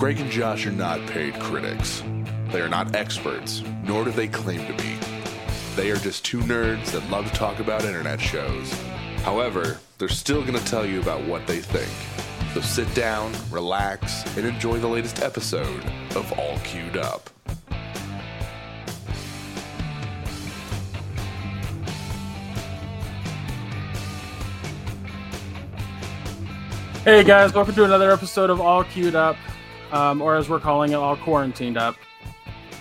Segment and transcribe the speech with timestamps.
[0.00, 2.02] Greg and Josh are not paid critics.
[2.48, 4.96] They are not experts, nor do they claim to be.
[5.76, 8.72] They are just two nerds that love to talk about internet shows.
[9.24, 11.90] However, they're still going to tell you about what they think.
[12.54, 15.84] So sit down, relax, and enjoy the latest episode
[16.16, 17.28] of All Queued Up.
[27.04, 29.36] Hey guys, welcome to another episode of All Queued Up,
[29.92, 31.96] um, or as we're calling it, All Quarantined Up.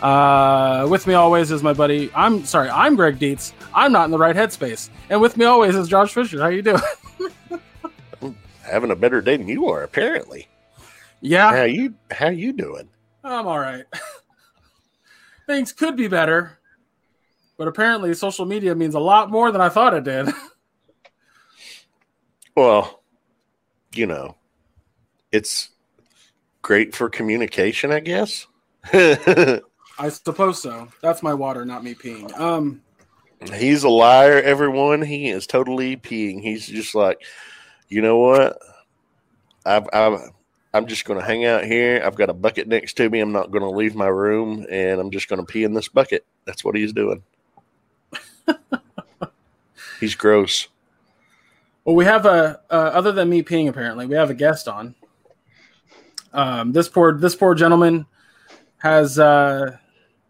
[0.01, 2.09] Uh, with me always is my buddy.
[2.15, 3.53] I'm sorry, I'm Greg Dietz.
[3.73, 6.39] I'm not in the right headspace, and with me always is Josh Fisher.
[6.41, 6.81] How you doing?
[8.63, 10.47] having a better day than you are, apparently.
[11.21, 12.87] yeah, How you how you doing?
[13.23, 13.83] I'm all right.
[15.47, 16.59] Things could be better,
[17.57, 20.29] but apparently social media means a lot more than I thought it did.
[22.55, 23.03] Well,
[23.93, 24.35] you know,
[25.31, 25.69] it's
[26.61, 28.47] great for communication, I guess.
[28.93, 30.87] I suppose so.
[31.01, 32.37] That's my water, not me peeing.
[32.39, 32.81] Um,
[33.53, 35.01] He's a liar, everyone.
[35.01, 36.41] He is totally peeing.
[36.41, 37.21] He's just like,
[37.87, 38.59] you know what?
[39.65, 40.19] I've, I've
[40.73, 42.01] I'm just going to hang out here.
[42.05, 43.19] I've got a bucket next to me.
[43.19, 45.87] I'm not going to leave my room, and I'm just going to pee in this
[45.87, 46.25] bucket.
[46.45, 47.23] That's what he's doing.
[49.99, 50.67] he's gross.
[51.85, 53.67] Well, we have a uh, other than me peeing.
[53.67, 54.93] Apparently, we have a guest on.
[56.33, 58.05] Um, this poor this poor gentleman
[58.77, 59.77] has uh,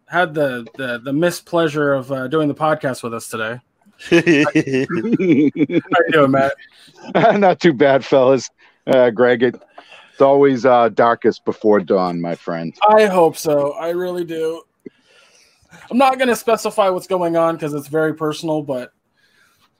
[0.06, 3.60] had the the the mispleasure of uh, doing the podcast with us today.
[4.10, 5.50] How you
[6.10, 6.54] doing, Matt?
[7.38, 8.48] Not too bad, fellas.
[8.86, 9.62] Uh, Greg, it,
[10.12, 12.74] it's always uh, darkest before dawn, my friend.
[12.88, 13.72] I hope so.
[13.72, 14.62] I really do.
[15.90, 18.92] I'm not going to specify what's going on because it's very personal, but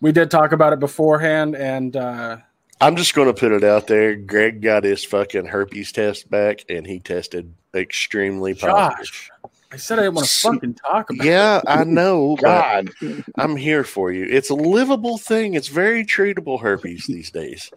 [0.01, 2.39] we did talk about it beforehand, and uh,
[2.81, 4.17] I'm just going to put it out there.
[4.17, 9.07] Greg got his fucking herpes test back, and he tested extremely positive.
[9.07, 9.31] Josh,
[9.71, 11.25] I said I didn't want to fucking talk about.
[11.25, 11.29] it.
[11.29, 12.91] Yeah, I know, God,
[13.37, 14.25] I'm here for you.
[14.25, 15.55] It's a livable thing.
[15.55, 17.71] It's very treatable herpes these days.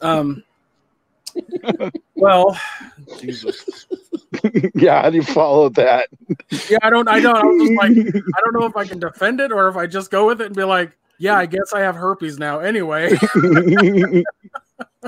[0.00, 0.44] Um.
[2.14, 2.58] Well,
[3.18, 3.86] Jesus.
[4.74, 6.08] yeah, how do you follow that?
[6.68, 7.08] Yeah, I don't.
[7.08, 7.36] I don't.
[7.36, 9.86] I was just like, I don't know if I can defend it or if I
[9.86, 12.58] just go with it and be like, yeah, I guess I have herpes now.
[12.58, 13.16] Anyway,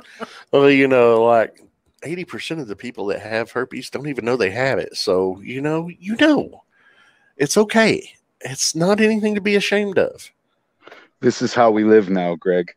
[0.53, 1.61] Well, you know, like
[2.03, 4.97] 80% of the people that have herpes don't even know they have it.
[4.97, 6.63] So, you know, you know,
[7.37, 8.13] it's okay.
[8.41, 10.31] It's not anything to be ashamed of.
[11.21, 12.73] this is how we live now, Greg.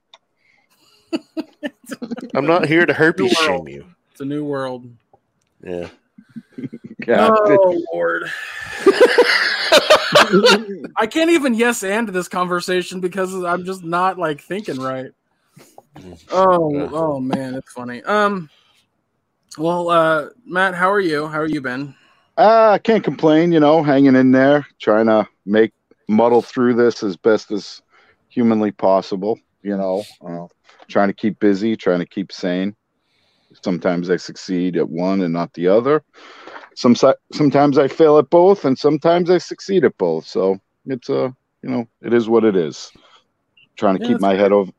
[2.33, 3.85] I'm not here to herpes shame you.
[4.11, 4.89] it's a new world.
[5.63, 5.89] Yeah.
[7.07, 8.29] Yeah, Oh Lord,
[10.97, 15.11] I can't even yes and this conversation because I'm just not like thinking right.
[16.31, 18.03] Oh, oh man, it's funny.
[18.03, 18.49] Um,
[19.57, 21.27] well, uh, Matt, how are you?
[21.27, 21.95] How are you been?
[22.37, 23.51] uh, I can't complain.
[23.51, 25.71] You know, hanging in there, trying to make
[26.07, 27.81] muddle through this as best as
[28.29, 29.39] humanly possible.
[29.63, 30.47] You know, uh,
[30.87, 32.75] trying to keep busy, trying to keep sane.
[33.63, 36.03] Sometimes I succeed at one and not the other.
[36.77, 36.95] Some
[37.33, 40.27] sometimes I fail at both, and sometimes I succeed at both.
[40.27, 42.91] So it's a you know, it is what it is.
[43.77, 44.71] Trying to Yeah, keep my head over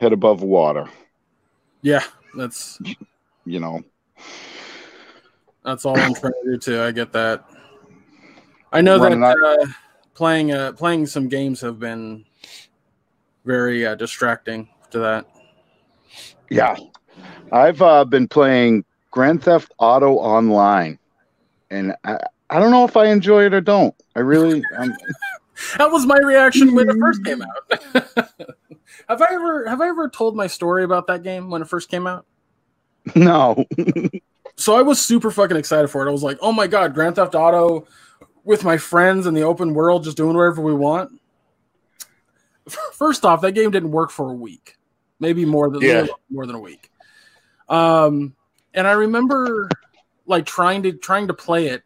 [0.00, 0.88] head above water.
[1.80, 2.02] Yeah,
[2.36, 2.80] that's
[3.44, 3.82] You know,
[5.64, 6.82] That's all I'm trying to do too.
[6.82, 7.44] I get that.
[8.72, 9.66] I know Running that uh,
[10.14, 12.24] playing uh, playing some games have been
[13.44, 15.26] very uh, distracting to that.
[16.50, 16.76] Yeah.
[17.52, 20.98] I've uh, been playing Grand Theft Auto Online,
[21.70, 22.18] and I,
[22.50, 23.94] I don't know if I enjoy it or don't.
[24.16, 24.62] I really,
[25.78, 27.80] That was my reaction when it first came out.
[29.08, 31.90] have I ever have I ever told my story about that game when it first
[31.90, 32.26] came out?
[33.14, 33.64] no.
[34.56, 36.08] So I was super fucking excited for it.
[36.08, 37.86] I was like, "Oh my god, Grand Theft Auto
[38.42, 41.12] with my friends in the open world, just doing whatever we want."
[42.92, 44.76] First off, that game didn't work for a week,
[45.20, 46.06] maybe more than Yeah.
[46.28, 46.90] more than a week.
[47.68, 48.34] Um,
[48.74, 49.68] and I remember
[50.28, 51.82] like trying to trying to play it,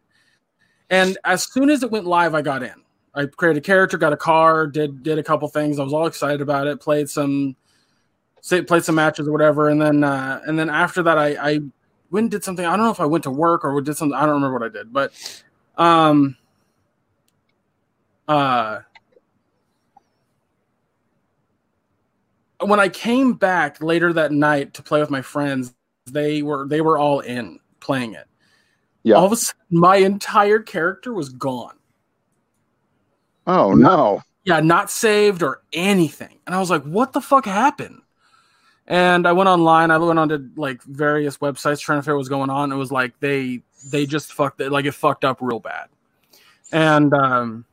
[0.89, 2.83] and as soon as it went live, I got in.
[3.15, 5.79] I created a character, got a car, did did a couple things.
[5.79, 6.79] I was all excited about it.
[6.79, 7.55] Played some,
[8.41, 11.59] say, played some matches or whatever, and then uh, and then after that, I I
[12.11, 12.65] went and did something.
[12.65, 14.15] I don't know if I went to work or did something.
[14.15, 15.13] I don't remember what I did, but
[15.77, 16.37] um,
[18.27, 18.79] uh,
[22.61, 25.73] when I came back later that night to play with my friends,
[26.09, 28.27] they were they were all in playing it.
[29.03, 29.15] Yeah.
[29.15, 31.77] All of a sudden, my entire character was gone.
[33.45, 34.21] Oh no.
[34.45, 36.39] Yeah, not saved or anything.
[36.45, 38.01] And I was like, what the fuck happened?
[38.87, 39.91] And I went online.
[39.91, 42.71] I went onto like various websites trying to figure out was going on.
[42.71, 45.87] It was like they they just fucked it, like it fucked up real bad.
[46.71, 47.65] And um,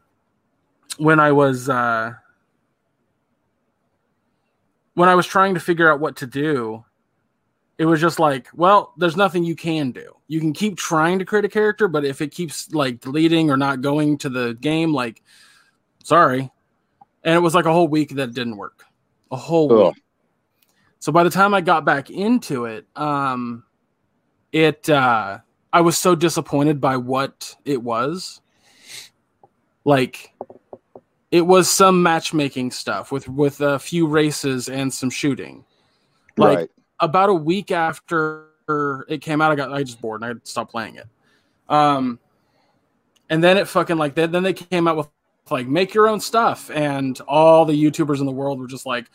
[0.98, 2.14] when I was uh,
[4.94, 6.84] when I was trying to figure out what to do,
[7.80, 10.14] it was just like, well, there's nothing you can do.
[10.28, 13.56] You can keep trying to create a character, but if it keeps like deleting or
[13.56, 15.22] not going to the game, like,
[16.04, 16.50] sorry.
[17.24, 18.84] And it was like a whole week that didn't work.
[19.30, 19.94] A whole Ugh.
[19.94, 20.04] week.
[20.98, 23.64] So by the time I got back into it, um,
[24.52, 25.38] it uh,
[25.72, 28.42] I was so disappointed by what it was.
[29.86, 30.34] Like,
[31.30, 35.64] it was some matchmaking stuff with with a few races and some shooting.
[36.36, 36.70] Like right.
[37.00, 38.46] About a week after
[39.08, 41.06] it came out, I got I just bored and I stopped playing it.
[41.68, 42.18] Um,
[43.28, 45.08] and then it fucking like then then they came out with
[45.50, 49.06] like make your own stuff, and all the YouTubers in the world were just like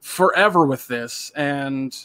[0.00, 1.96] forever with this, and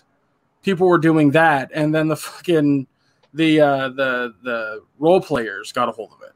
[0.63, 2.87] people were doing that, and then the fucking
[3.33, 6.33] the uh, the the role players got a hold of it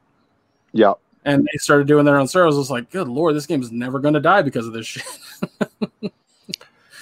[0.72, 0.92] Yeah.
[1.24, 2.54] and they started doing their own servers.
[2.54, 4.86] I was like, good lord, this game is never going to die because of this
[4.86, 5.04] shit.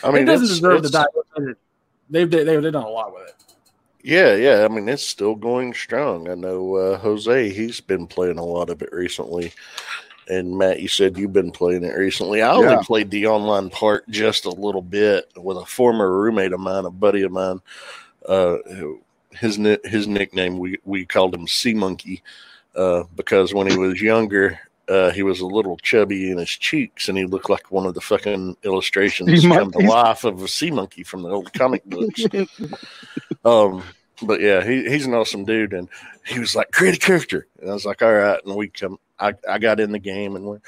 [0.04, 1.04] I mean, it doesn't deserve to die.
[2.10, 3.34] They've they've they've done a lot with it.
[4.02, 4.64] Yeah, yeah.
[4.64, 6.30] I mean, it's still going strong.
[6.30, 9.52] I know uh, Jose, he's been playing a lot of it recently.
[10.28, 12.42] And Matt, you said you've been playing it recently.
[12.42, 12.82] I only Yeah.
[12.84, 16.90] played the online part just a little bit with a former roommate of mine, a
[16.90, 17.60] buddy of mine.
[18.26, 18.58] Uh,
[19.32, 22.22] his his nickname we we called him Sea Monkey
[22.76, 24.58] uh, because when he was younger,
[24.88, 27.94] uh, he was a little chubby in his cheeks, and he looked like one of
[27.94, 32.24] the fucking illustrations come to life of a sea monkey from the old comic books.
[33.44, 33.82] Um,
[34.22, 35.88] but yeah, he, he's an awesome dude, and
[36.26, 38.98] he was like, create a character, and I was like, all right, and we come,
[39.18, 40.60] I, I got in the game, and we're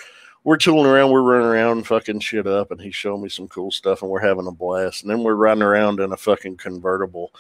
[0.43, 3.71] we're tooling around, we're running around, fucking shit up, and he's showing me some cool
[3.71, 7.33] stuff, and we're having a blast, and then we're riding around in a fucking convertible,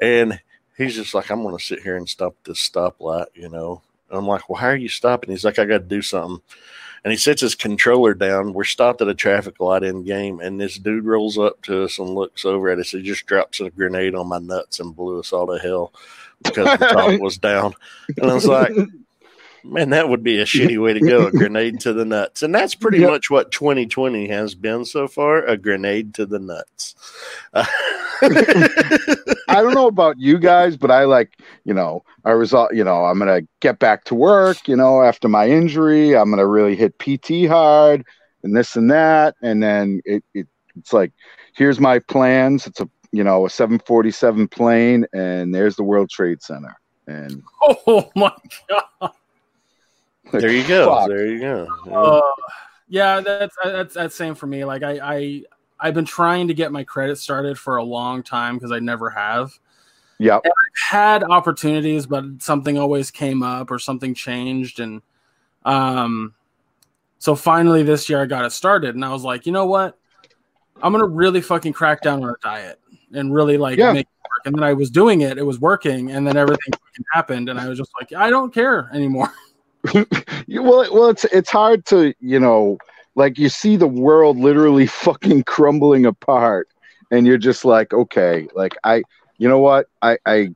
[0.00, 0.40] and
[0.76, 3.82] he's just like, I'm gonna sit here and stop this stoplight, you know.
[4.14, 5.30] And I'm like, well, how are you stopping?
[5.30, 6.40] He's like, I got to do something.
[7.02, 8.52] And he sets his controller down.
[8.52, 11.98] We're stopped at a traffic light in game, and this dude rolls up to us
[11.98, 12.92] and looks over at us.
[12.92, 15.92] He just drops a grenade on my nuts and blew us all to hell
[16.44, 17.74] because the top was down.
[18.16, 18.72] And I was like,
[19.64, 22.42] man, that would be a shitty way to go a grenade to the nuts.
[22.42, 23.10] And that's pretty Yep.
[23.10, 26.94] much what 2020 has been so far a grenade to the nuts.
[27.54, 27.66] I
[29.62, 31.32] don't know about you guys, but I like,
[31.64, 35.28] you know, I was, you know, I'm gonna get back to work, you know, after
[35.28, 36.16] my injury.
[36.16, 38.04] I'm gonna really hit PT hard
[38.42, 40.46] and this and that, and then it, it
[40.76, 41.12] it's like,
[41.56, 42.66] here's my plans.
[42.66, 46.74] It's a, you know, a 747 plane, and there's the World Trade Center,
[47.06, 48.32] and Oh my
[48.68, 49.12] god!
[50.32, 50.94] There you go.
[50.94, 51.08] Fuck.
[51.08, 51.68] There you go.
[51.92, 52.20] Uh,
[52.88, 54.64] yeah, that's that's that's same for me.
[54.64, 55.42] Like I I
[55.80, 59.10] I've been trying to get my credit started for a long time because I never
[59.10, 59.52] have.
[60.18, 60.42] Yep.
[60.80, 65.02] had opportunities, but something always came up or something changed, and
[65.64, 66.34] um,
[67.18, 69.98] so finally this year I got it started, and I was like, you know what,
[70.80, 72.80] I'm gonna really fucking crack down on a diet
[73.12, 73.92] and really like Yeah.
[73.92, 74.46] make it work.
[74.46, 77.58] And then I was doing it, it was working, and then everything fucking happened, and
[77.58, 79.32] I was just like, I don't care anymore.
[79.92, 82.78] You- well, it- well, it's it's hard to you know,
[83.14, 86.68] like you see the world literally fucking crumbling apart,
[87.10, 89.02] and you're just like, okay, like I,
[89.38, 90.50] you know what, I I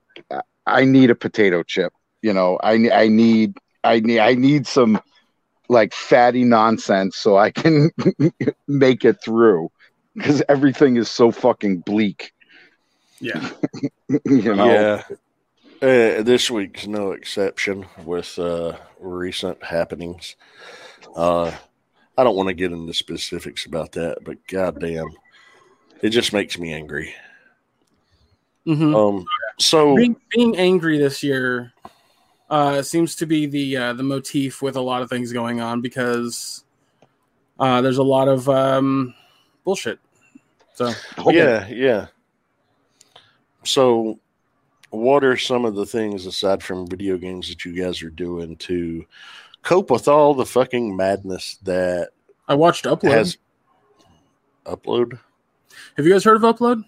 [0.67, 1.93] I need a potato chip.
[2.23, 5.01] You know, I I need I need I need some
[5.69, 7.91] like fatty nonsense so I can
[8.69, 9.71] make it through
[10.15, 12.33] because everything is so fucking bleak.
[13.21, 13.51] Yeah,
[14.25, 15.03] you know, Yeah.
[15.81, 20.35] Uh, this week's no exception with uh, recent happenings.
[21.15, 21.53] Uh,
[22.17, 25.11] I don't want to get into specifics about that, but goddamn,
[26.03, 27.15] it just makes me angry.
[28.65, 29.27] hmm Um,
[29.59, 31.73] so being, being angry this year
[32.51, 35.81] uh, seems to be the uh, the motif with a lot of things going on
[35.81, 36.65] because
[37.61, 39.15] uh, there's a lot of um,
[39.65, 40.01] bullshit.
[40.75, 40.93] So
[41.29, 42.07] yeah, yeah.
[43.65, 44.19] So,
[44.91, 48.57] what are some of the things aside from video games that you guys are doing
[48.57, 49.05] to
[49.63, 52.11] cope with all the fucking madness that
[52.49, 53.11] I watched Upload.
[53.11, 53.37] has
[54.65, 55.19] upload?
[55.97, 56.85] Have you guys heard of Upload?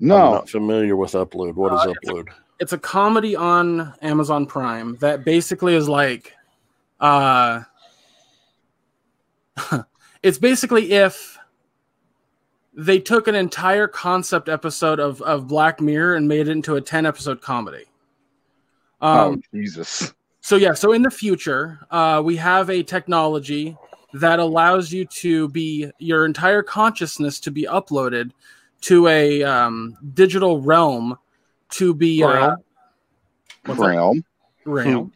[0.00, 1.54] No, I'm no, not familiar with upload.
[1.54, 2.28] What is Uh, upload?
[2.58, 6.34] It's a comedy on Amazon Prime that basically is like,
[7.00, 7.62] uh,
[10.22, 11.38] it's basically if
[12.80, 16.80] they took an entire concept episode of of Black Mirror and made it into a
[16.80, 17.84] ten episode comedy.
[19.02, 23.76] Um, oh Jesus, So yeah, so in the future, uh, we have a technology
[24.14, 28.32] that allows you to be your entire consciousness to be uploaded
[28.82, 31.16] to a um, digital realm
[31.70, 32.56] to be uh,
[33.66, 33.76] Realm?
[33.76, 34.24] Realm.
[34.64, 35.12] realm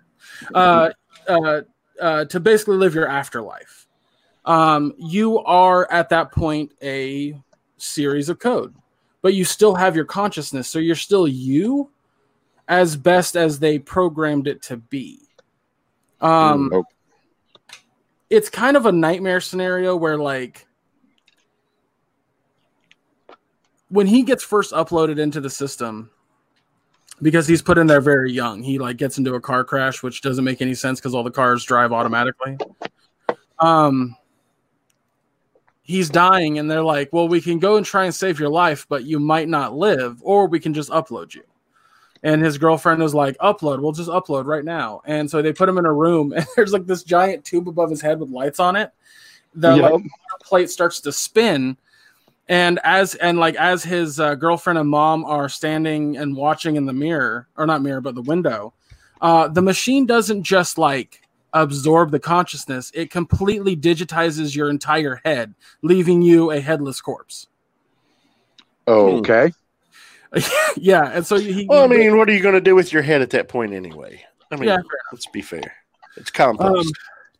[0.54, 0.90] uh,
[1.28, 1.62] uh,
[2.00, 3.88] uh, to basically live your afterlife.
[4.44, 7.40] Um, you are at that point a
[7.84, 8.74] series of code,
[9.22, 11.90] but you still have your consciousness, so you're still you,
[12.68, 15.20] as best as they programmed it to be.
[16.20, 16.84] Um, Oh,
[18.30, 20.66] it's kind of a nightmare scenario where like
[23.88, 26.10] when he gets first uploaded into the system
[27.22, 30.20] because he's put in there very young he like gets into a car crash which
[30.20, 32.56] doesn't make any sense because all the cars drive automatically.
[33.60, 34.16] Um
[35.84, 38.86] he's dying and they're like well we can go and try and save your life
[38.88, 41.44] but you might not live or we can just upload you.
[42.22, 45.02] And his girlfriend was like upload we'll just upload right now.
[45.04, 47.90] And so they put him in a room and there's like this giant tube above
[47.90, 48.92] his head with lights on it
[49.54, 49.92] the Yep.
[49.92, 50.02] like,
[50.42, 51.76] plate starts to spin.
[52.48, 56.84] And as and like as his uh, girlfriend and mom are standing and watching in
[56.84, 58.74] the mirror or not mirror but the window
[59.22, 61.22] uh, the machine doesn't just like
[61.54, 67.46] absorb the consciousness it completely digitizes your entire head leaving you a headless corpse
[68.86, 69.52] okay.
[70.76, 73.02] yeah and so he Well, I mean, what are you going to do with your
[73.02, 74.24] head at that point anyway?
[74.50, 74.78] I mean, Yeah,
[75.12, 75.74] let's be fair.
[76.16, 76.86] It's compost.
[76.86, 76.92] Um,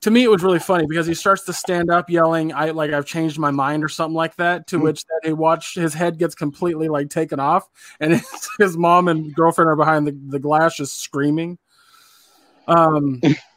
[0.05, 2.93] to me it was really funny because he starts to stand up yelling i like
[2.93, 4.85] i've changed my mind or something like that to Hmm.
[4.85, 9.09] which that he watched his head gets completely like taken off and his, his mom
[9.09, 11.57] and girlfriend are behind the, the glass just screaming
[12.69, 13.23] um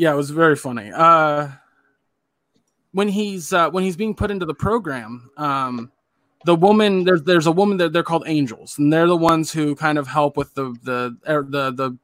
[0.00, 0.90] yeah it was very funny.
[0.90, 1.48] Uh
[2.92, 5.92] when he's uh when he's being put into the program um
[6.46, 9.74] the woman there's there's a woman that they're called angels and they're the ones who
[9.76, 11.96] kind of help with the the er, the the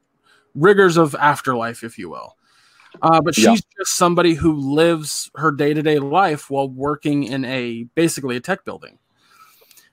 [0.54, 2.36] rigors of afterlife if you will.
[3.02, 3.78] Uh, but she's Yeah.
[3.78, 8.98] just somebody who lives her day-to-day life while working in a basically a tech building.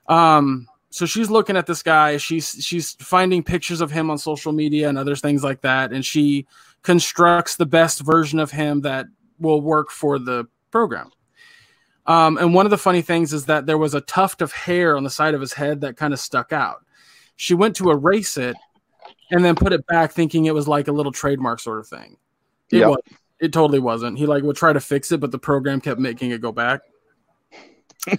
[0.07, 2.17] Um so she's looking at this guy.
[2.17, 5.91] She's she's finding pictures of him on social media and other things like that.
[5.91, 6.45] And she
[6.83, 9.07] constructs the best version of him that
[9.39, 11.11] will work for the program.
[12.05, 14.97] Um, and one of the funny things is that there was a tuft of hair
[14.97, 16.85] on the side of his head that kind of stuck out.
[17.37, 18.55] She went to erase it
[19.31, 22.17] and then put it back thinking it was like a little trademark sort of thing.
[22.71, 22.89] It Yep.
[22.89, 22.99] was
[23.39, 24.17] it totally wasn't.
[24.17, 26.81] He like would try to fix it but the program kept making it go back.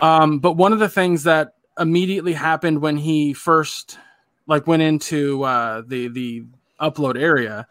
[0.00, 3.98] Um but one of the things that immediately happened when he first
[4.46, 6.44] like went into uh the the
[6.80, 7.66] upload area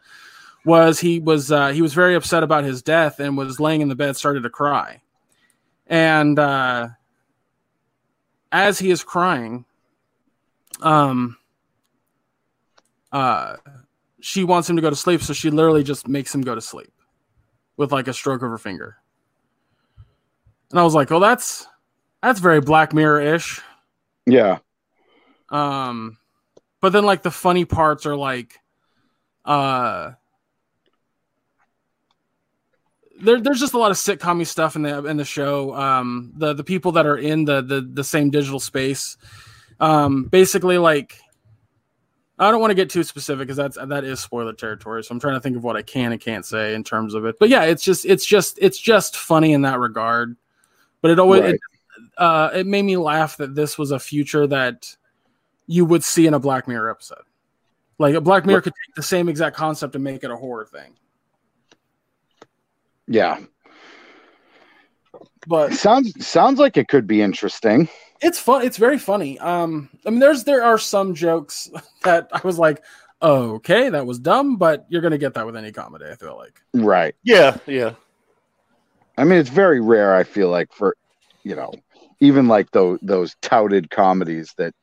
[0.66, 3.90] was he was uh he was very upset about his death and was laying in
[3.90, 5.02] the bed started to cry.
[5.88, 6.90] And uh
[8.52, 9.66] as he is crying
[10.82, 11.38] um
[13.12, 13.56] uh
[14.22, 16.62] she wants him to go to sleep so she literally just makes him go to
[16.62, 16.92] sleep
[17.78, 18.98] with like a stroke of her finger.
[20.72, 21.66] And i was like oh that's
[22.22, 23.62] that's very black mirror-ish.
[24.26, 24.60] Yeah.
[25.50, 26.18] um
[26.82, 28.60] but then like the funny parts are like
[29.46, 30.12] uh
[33.22, 35.74] there, there's just a lot of sitcom stuff in the in the show.
[35.76, 39.18] Um, the the people that are in the the, the same digital space,
[39.80, 41.20] um, basically like,
[42.38, 45.04] I don't want to get too specific because that's that is spoiler territory.
[45.04, 47.26] So I'm trying to think of what I can and can't say in terms of
[47.26, 47.38] it.
[47.40, 50.38] But yeah, it's just it's just it's just funny in that regard.
[51.02, 51.56] But it always Right.
[51.56, 51.62] it,
[52.18, 54.96] uh, it made me laugh that this was a future that
[55.68, 57.24] you would see in a Black Mirror episode.
[58.00, 60.66] Like a Black Mirror could take the same exact concept and make it a horror
[60.66, 60.96] thing.
[63.08, 63.40] Yeah.
[65.48, 67.90] But Sounds sounds like it could be interesting.
[68.22, 68.64] it's fun.
[68.66, 69.38] It's very funny.
[69.40, 71.70] Um, I mean, there's there are some jokes
[72.04, 72.84] that I was like,
[73.22, 76.06] oh, okay, that was dumb, but you're gonna get that with any comedy.
[76.12, 76.62] I feel like.
[76.74, 77.16] Right.
[77.24, 77.94] yeah, yeah.
[79.18, 80.16] I mean, it's very rare.
[80.16, 80.96] I feel like for,
[81.44, 81.74] you know,
[82.22, 84.74] even like those those touted comedies that,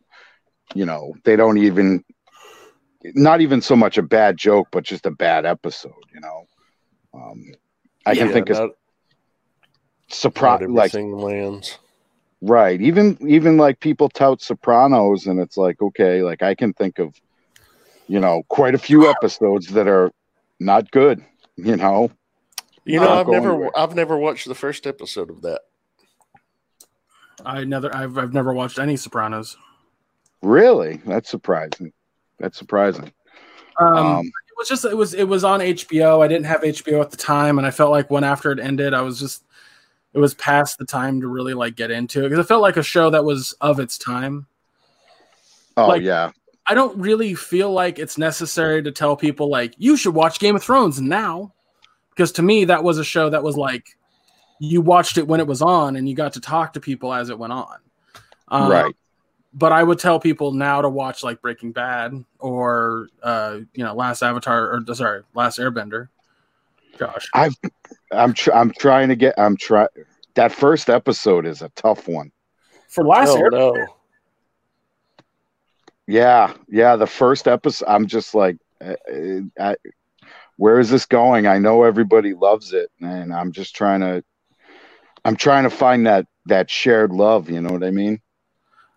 [0.74, 2.04] you know, they don't even,
[3.04, 5.92] not even so much a bad joke, but just a bad episode.
[6.14, 6.46] You know,
[7.14, 7.52] um,
[8.04, 8.70] I can think of not, not
[10.08, 11.78] surprise like lands.
[12.40, 12.80] right.
[12.80, 17.14] Even even like people tout Sopranos, and it's like okay, like I can think of,
[18.08, 20.10] you know, quite a few episodes that are
[20.60, 21.24] not good.
[21.56, 22.10] You know,
[22.84, 25.62] You know, I've never, with- I've never watched the first episode of that.
[27.44, 29.56] I never, I've, I've never watched any Sopranos.
[30.42, 31.92] really, that's surprising.
[32.38, 33.12] That's surprising.
[33.80, 36.24] Um, Um, it was just, it was, it was on HBO.
[36.24, 38.94] I didn't have HBO at the time, and I felt like when after it ended,
[38.94, 39.44] I was just,
[40.14, 42.78] it was past the time to really like get into it because it felt like
[42.78, 44.46] a show that was of its time.
[45.76, 46.30] oh like- yeah,
[46.66, 50.56] I don't really feel like it's necessary to tell people like you should watch Game
[50.56, 51.52] of Thrones now,
[52.10, 53.96] because to me that was a show that was like
[54.58, 57.28] you watched it when it was on and you got to talk to people as
[57.28, 57.76] it went on.
[58.48, 58.96] Um, right.
[59.58, 63.94] But I would tell people now to watch like Breaking Bad or uh, you know
[63.94, 66.08] Last Avatar or sorry Last Airbender.
[66.98, 67.26] Gosh,
[68.12, 69.88] I'm tr- I'm trying to get I'm trying
[70.34, 72.30] that first episode is a tough one.
[72.88, 73.86] for Last Oh Airbender, no.
[76.06, 76.96] Yeah, yeah.
[76.96, 79.76] The first episode, I'm just like, uh, uh, I,
[80.56, 81.46] where is this going?
[81.46, 84.22] I know everybody loves it, and I'm just trying to,
[85.24, 87.50] I'm trying to find that that shared love.
[87.50, 88.20] You know what I mean?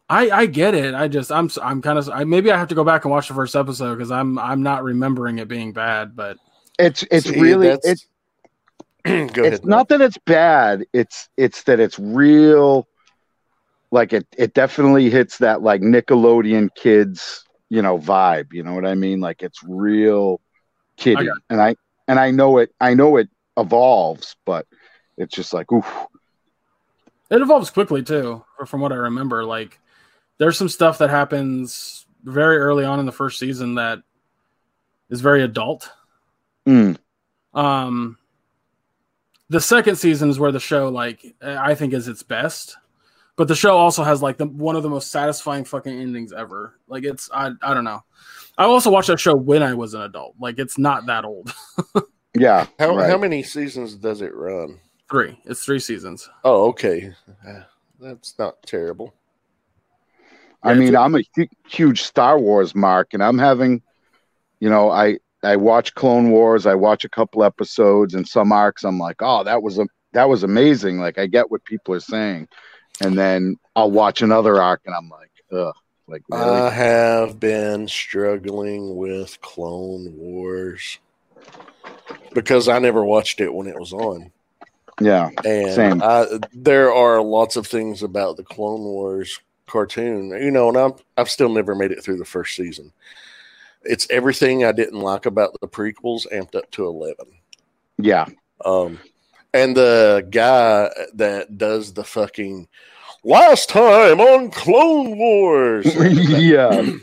[0.09, 0.95] I I get it.
[0.95, 3.11] I just I'm s- I'm kind of I, maybe I have to go back and
[3.11, 6.15] watch the first episode because I'm I'm not remembering it being bad.
[6.15, 6.37] But
[6.79, 8.07] It's it's See, really it's
[9.05, 9.65] Go it's ahead.
[9.65, 10.85] not that it's bad.
[10.93, 12.87] It's it's that it's real.
[13.91, 18.51] Like it it definitely hits that like Nickelodeon kids you know vibe.
[18.51, 19.19] You know what I mean?
[19.19, 20.41] Like it's real
[20.97, 21.75] kiddie, got and I
[22.07, 22.71] and I know it.
[22.81, 24.65] I know it evolves, but
[25.17, 25.87] it's just like oof.
[27.29, 28.43] it evolves quickly too.
[28.65, 29.79] From what I remember, like
[30.39, 33.99] there's some stuff that happens very early on in the first season that
[35.09, 35.89] is very adult.
[36.67, 36.97] Mm,
[37.53, 38.17] Um,
[39.49, 42.77] the second season is where the show, like, I think is its best.
[43.35, 46.75] But the show also has like the one of the most satisfying fucking endings ever.
[46.89, 48.03] Like it's I I don't know.
[48.57, 50.35] I also watched that show when I was an adult.
[50.41, 51.53] Like it's not that old.
[52.37, 52.67] yeah.
[52.77, 53.09] How right.
[53.09, 54.77] how many seasons does it run?
[55.09, 55.39] Three.
[55.45, 56.29] It's three seasons.
[56.43, 57.13] Oh, okay.
[58.01, 59.13] That's not terrible.
[60.63, 63.81] I mean, I'm a hu- huge Star Wars mark, and I'm having,
[64.59, 68.83] you know, I I watch Clone Wars, I watch a couple episodes, and some arcs,
[68.83, 70.99] I'm like, oh, that was a that was amazing.
[70.99, 72.47] Like, I get what people are saying,
[73.01, 75.75] and then I'll watch another arc, and I'm like, ugh,
[76.07, 76.61] like really?
[76.61, 80.99] I have been struggling with Clone Wars
[82.33, 84.31] because I never watched it when it was on.
[84.99, 86.01] yeah, And Same.
[86.01, 90.93] I, there are lots of things about the Clone Wars cartoon, you know, and I'm,
[91.17, 92.91] I've still never made it through the first season.
[93.83, 97.25] It's everything I didn't like about the prequels amped up to 11.
[97.97, 98.25] yeah,
[98.65, 98.99] Um,
[99.53, 102.67] and the guy that does the fucking
[103.23, 105.85] last time on Clone Wars.
[105.95, 106.91] yeah.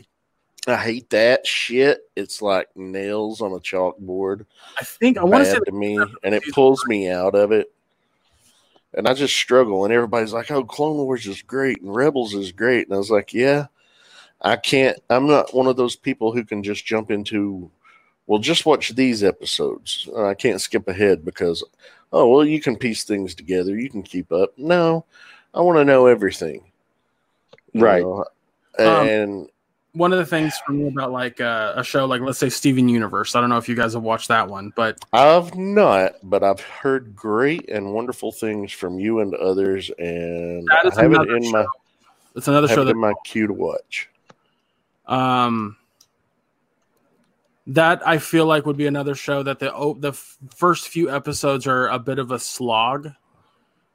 [0.68, 2.00] I hate that shit.
[2.16, 4.46] It's like nails on a chalkboard.
[4.79, 7.72] I think I want to say to me, and it pulls me out of it.
[8.96, 9.85] And I just struggle.
[9.85, 13.11] And everybody's like, "Oh, Clone Wars is great, and Rebels is great." And I was
[13.11, 13.66] like, "Yeah,
[14.40, 14.98] I can't.
[15.11, 17.70] I'm not one of those people who can just jump into.
[18.26, 20.09] Well, just watch these episodes.
[20.16, 21.62] I can't skip ahead because,
[22.12, 23.78] oh, well, you can piece things together.
[23.78, 24.52] You can keep up.
[24.59, 25.04] No,
[25.54, 26.64] I want to know everything.
[27.74, 28.02] Right.
[28.02, 28.24] know?
[28.78, 29.48] Um, And
[29.96, 32.88] one of the things for me about like uh, a show like let's say Steven
[32.88, 33.35] Universe.
[33.35, 36.61] I don't know if you guys have watched that one, but I've not, but I've
[36.61, 41.30] heard great and wonderful things from you and others, and That is I have it
[41.30, 41.64] in my
[42.35, 44.11] it's another have show that in my queue to watch.
[45.06, 45.76] Um,
[47.68, 51.11] that I feel like would be another show that the oh, the f- first few
[51.11, 53.11] episodes are a bit of a slog,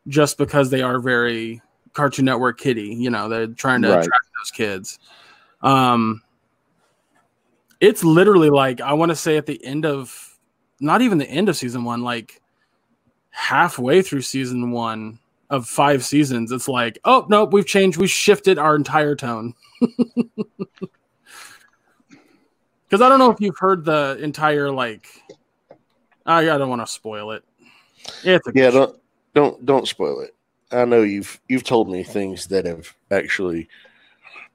[0.07, 1.61] just because they are very
[1.93, 2.95] Cartoon Network kiddie.
[2.95, 3.99] You know, they're trying to Right.
[3.99, 4.99] attract those kids.
[5.61, 6.21] Um,
[7.79, 10.37] it's literally like I want to say at the end of,
[10.79, 12.41] not even the end of season one, like
[13.29, 15.19] halfway through season one
[15.49, 16.51] of five seasons.
[16.51, 19.53] It's like, oh no, we've changed, we've shifted our entire tone.
[22.91, 25.07] Because I don't know if you've heard the entire like.
[26.25, 27.41] I, I don't want to spoil it.
[28.53, 28.99] Yeah, don't
[29.33, 30.35] don't don't spoil it.
[30.73, 33.69] I know you've you've told me things that have actually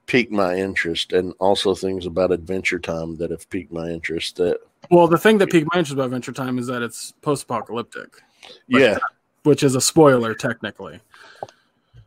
[0.07, 4.37] piqued my interest, and also things about Adventure Time that have piqued my interest.
[4.37, 8.09] That well, the thing that piqued my interest about Adventure Time is that it's post-apocalyptic,
[8.69, 8.97] But- yeah,
[9.43, 10.99] which is a spoiler technically.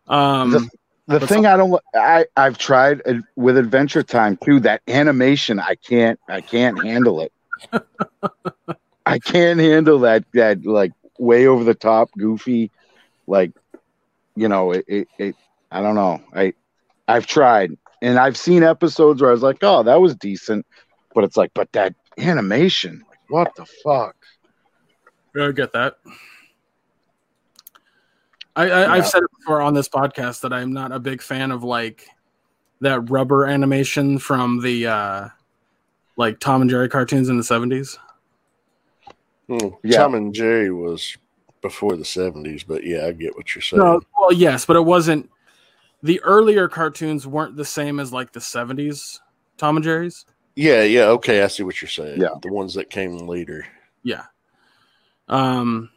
[0.09, 0.69] Um, The-
[1.07, 3.03] The But thing I don't I I've tried
[3.37, 4.61] with Adventure Time too.
[4.61, 7.33] That animation, I can't, I can't handle it.
[9.07, 12.71] I can't handle that that like way over the top, goofy,
[13.27, 13.51] like
[14.37, 15.37] you know, it, it, it.
[15.73, 16.23] I don't know.
[16.33, 16.55] I
[17.09, 20.67] I've tried, and I've seen episodes where I was like, oh, that was decent,
[21.15, 24.17] but it's like, but that animation, like, what the fuck?
[25.39, 25.97] I get that.
[28.57, 31.53] I, I I've said it before on this podcast that I'm not a big fan
[31.53, 32.09] of like
[32.81, 35.29] that rubber animation from the uh
[36.17, 37.97] like Tom and Jerry cartoons in the 70s.
[39.49, 39.69] Hmm.
[39.83, 39.99] Yeah.
[39.99, 41.17] Tom and Jerry was
[41.63, 43.83] before the seventies, but yeah, I get what you're saying.
[43.83, 45.31] No, well, yes, but it wasn't.
[46.03, 49.19] The earlier cartoons weren't the same as like the '70s
[49.59, 50.25] Tom and Jerry's.
[50.57, 52.21] Yeah, yeah, okay, I see what you're saying.
[52.21, 52.31] Yeah.
[52.43, 53.67] the ones that came later.
[54.03, 54.25] Yeah.
[55.29, 55.91] Um.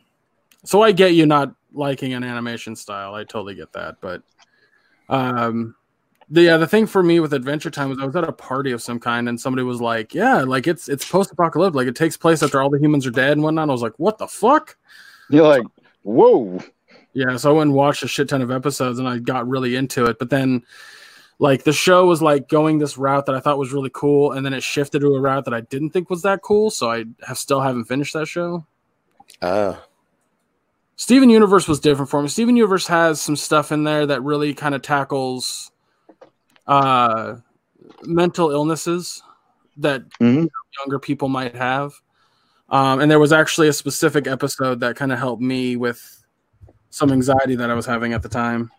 [0.65, 3.15] So I get you not liking an animation style.
[3.15, 4.21] I totally get that, but
[5.09, 5.75] um,
[6.29, 8.71] the yeah, the thing for me with Adventure Time was I was at a party
[8.71, 11.95] of some kind, and somebody was like, "Yeah, like it's it's post apocalyptic, like it
[11.95, 14.27] takes place after all the humans are dead and whatnot." I was like, "What the
[14.27, 14.77] fuck?"
[15.29, 15.63] You're like,
[16.03, 16.59] whoa.
[17.13, 19.75] Yeah, so I went and watched a shit ton of episodes, and I got really
[19.75, 20.17] into it.
[20.17, 20.63] But then,
[21.39, 24.45] like, the show was like going this route that I thought was really cool, and
[24.45, 26.71] then it shifted to a route that I didn't think was that cool.
[26.71, 28.65] So I have still haven't finished that show.
[29.41, 29.83] Ah,
[30.95, 32.27] Steven Universe was different for me.
[32.27, 35.71] Steven Universe has some stuff in there that really kind of tackles
[36.67, 37.35] uh
[38.03, 39.21] mental illnesses
[39.75, 40.47] that Mhm.
[40.79, 41.93] younger people might have.
[42.69, 46.22] Um, and there was actually a specific episode that kind of helped me with
[46.93, 48.69] some anxiety that I was having at the time.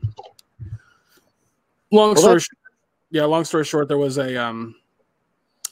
[1.91, 2.59] Long story short,
[3.11, 4.77] yeah, long story short, there was a um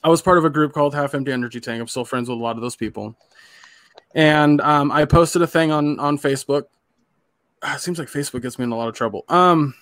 [0.03, 1.81] I was part of a group called Half Empty Energy Tank.
[1.81, 3.17] I'm still friends with a lot of those people.
[4.17, 6.65] And um, I posted a thing on on Facebook.
[7.63, 9.25] Ah, It seems like Facebook gets me in a lot of trouble.
[9.29, 9.75] Um,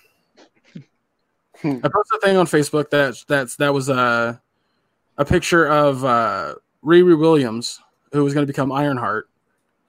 [1.65, 4.41] I posted a thing on Facebook that that's that was a
[5.17, 7.81] a picture of uh, Riri Williams,
[8.13, 9.30] who was going to become Ironheart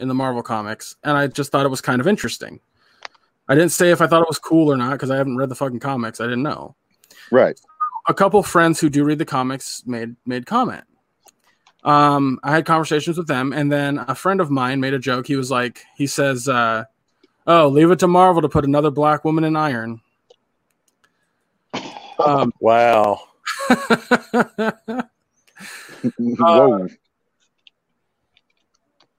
[0.01, 2.59] in the Marvel comics, and I just thought it was kind of interesting.
[3.47, 5.49] I didn't say if I thought it was cool or not because I haven't read
[5.49, 6.19] the fucking comics.
[6.21, 6.75] I didn't know
[7.31, 7.59] Right.
[8.07, 10.83] a couple friends who do read the comics made made comment.
[11.83, 15.25] Um, I had conversations with them, and then a friend of mine made a joke.
[15.27, 16.83] He was like, he says, uh,
[17.47, 19.99] "Oh, leave it to Marvel to put another black woman in Iron."
[22.23, 23.21] Um, wow.
[26.19, 26.87] whoa.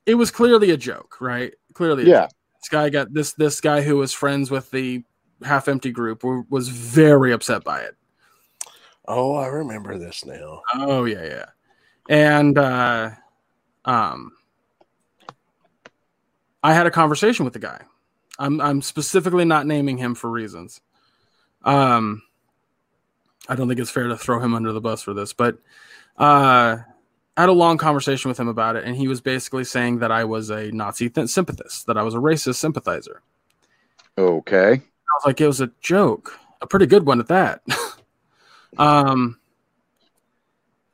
[0.07, 1.55] It was clearly a joke, right?
[1.75, 2.29] Clearly, Yeah.
[2.61, 3.33] This guy got this.
[3.33, 5.03] This guy who was friends with the
[5.45, 7.97] half empty group was very upset by it.
[9.09, 10.63] Oh, I remember this now.
[10.75, 11.45] Oh yeah, yeah.
[12.09, 13.11] And uh
[13.85, 14.33] um
[16.63, 17.81] I had a conversation with the guy.
[18.39, 20.81] I'm I'm specifically not naming him for reasons.
[21.65, 22.23] Um
[23.49, 25.59] I don't think it's fair to throw him under the bus for this, but
[26.17, 26.77] uh
[27.37, 30.13] I had a long conversation with him about it, and he was basically saying that
[30.13, 33.23] I was a Nazi th- sympathist, that I was a racist sympathizer.
[34.19, 34.73] Okay.
[34.73, 37.63] I was like, it was a joke, a pretty good one at that.
[38.79, 39.39] um,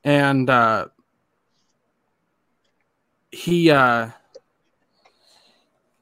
[0.05, 0.87] and uh,
[3.33, 4.11] he, uh,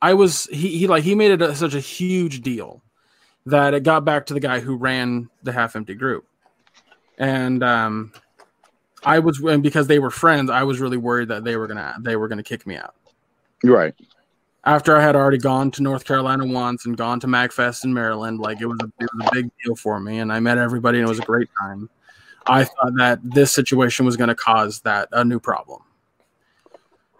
[0.02, 2.82] I was he he like he made it a, such a huge deal
[3.46, 6.26] that it got back to the guy who ran the half empty group,
[7.18, 8.12] and um,
[9.04, 11.94] I was and because they were friends, I was really worried that they were gonna
[12.00, 12.94] they were gonna kick me out
[13.62, 13.94] Right.
[14.64, 18.40] after I had already gone to North Carolina once and gone to MagFest in Maryland,
[18.40, 20.98] like it was a, it was a big deal for me, and I met everybody
[20.98, 21.88] and it was a great time.
[22.46, 25.82] I thought that this situation was going to cause that a new problem.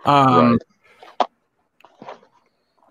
[0.04, 0.58] Um,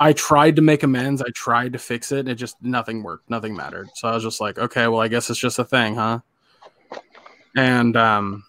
[0.02, 1.22] I tried to make amends.
[1.22, 2.28] I tried to fix it.
[2.28, 3.30] It just nothing worked.
[3.30, 3.88] Nothing mattered.
[3.96, 6.20] So I was just like, okay, well, I guess it's just a thing, huh?
[7.56, 8.44] And um,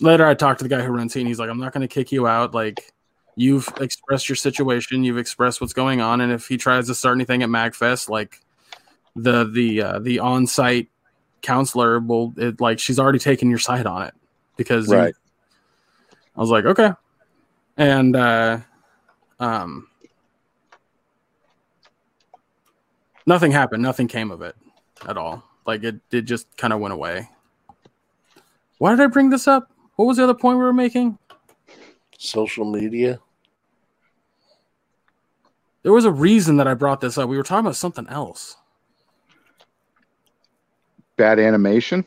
[0.00, 1.26] later, I talked to the guy who runs Scene.
[1.26, 2.54] He's like, I'm not going to kick you out.
[2.54, 2.92] Like,
[3.36, 5.04] you've expressed your situation.
[5.04, 6.20] You've expressed what's going on.
[6.20, 8.40] And if he tries to start anything at Magfest, like
[9.14, 10.88] the the uh, the on site
[11.40, 14.14] counselor will it, like she's already taken your side on it
[14.56, 15.14] because Right.
[16.36, 16.90] I was like, okay,
[17.76, 18.58] and uh,
[19.40, 19.88] um,
[23.26, 23.82] nothing happened.
[23.82, 24.56] Nothing came of it
[25.06, 25.44] at all.
[25.66, 27.28] Like it, it just kind of went away.
[28.78, 29.70] Why did I bring this up?
[29.98, 31.18] What was the other point we were making?
[32.18, 33.18] Social media.
[35.82, 37.28] There was a reason that I brought this up.
[37.28, 38.56] We were talking about something else.
[41.16, 42.06] Bad animation.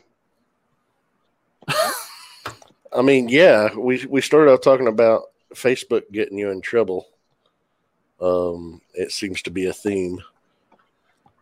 [1.68, 5.24] I mean, yeah, we we started out talking about
[5.54, 7.08] Facebook getting you in trouble.
[8.22, 10.18] Um, it seems to be a theme.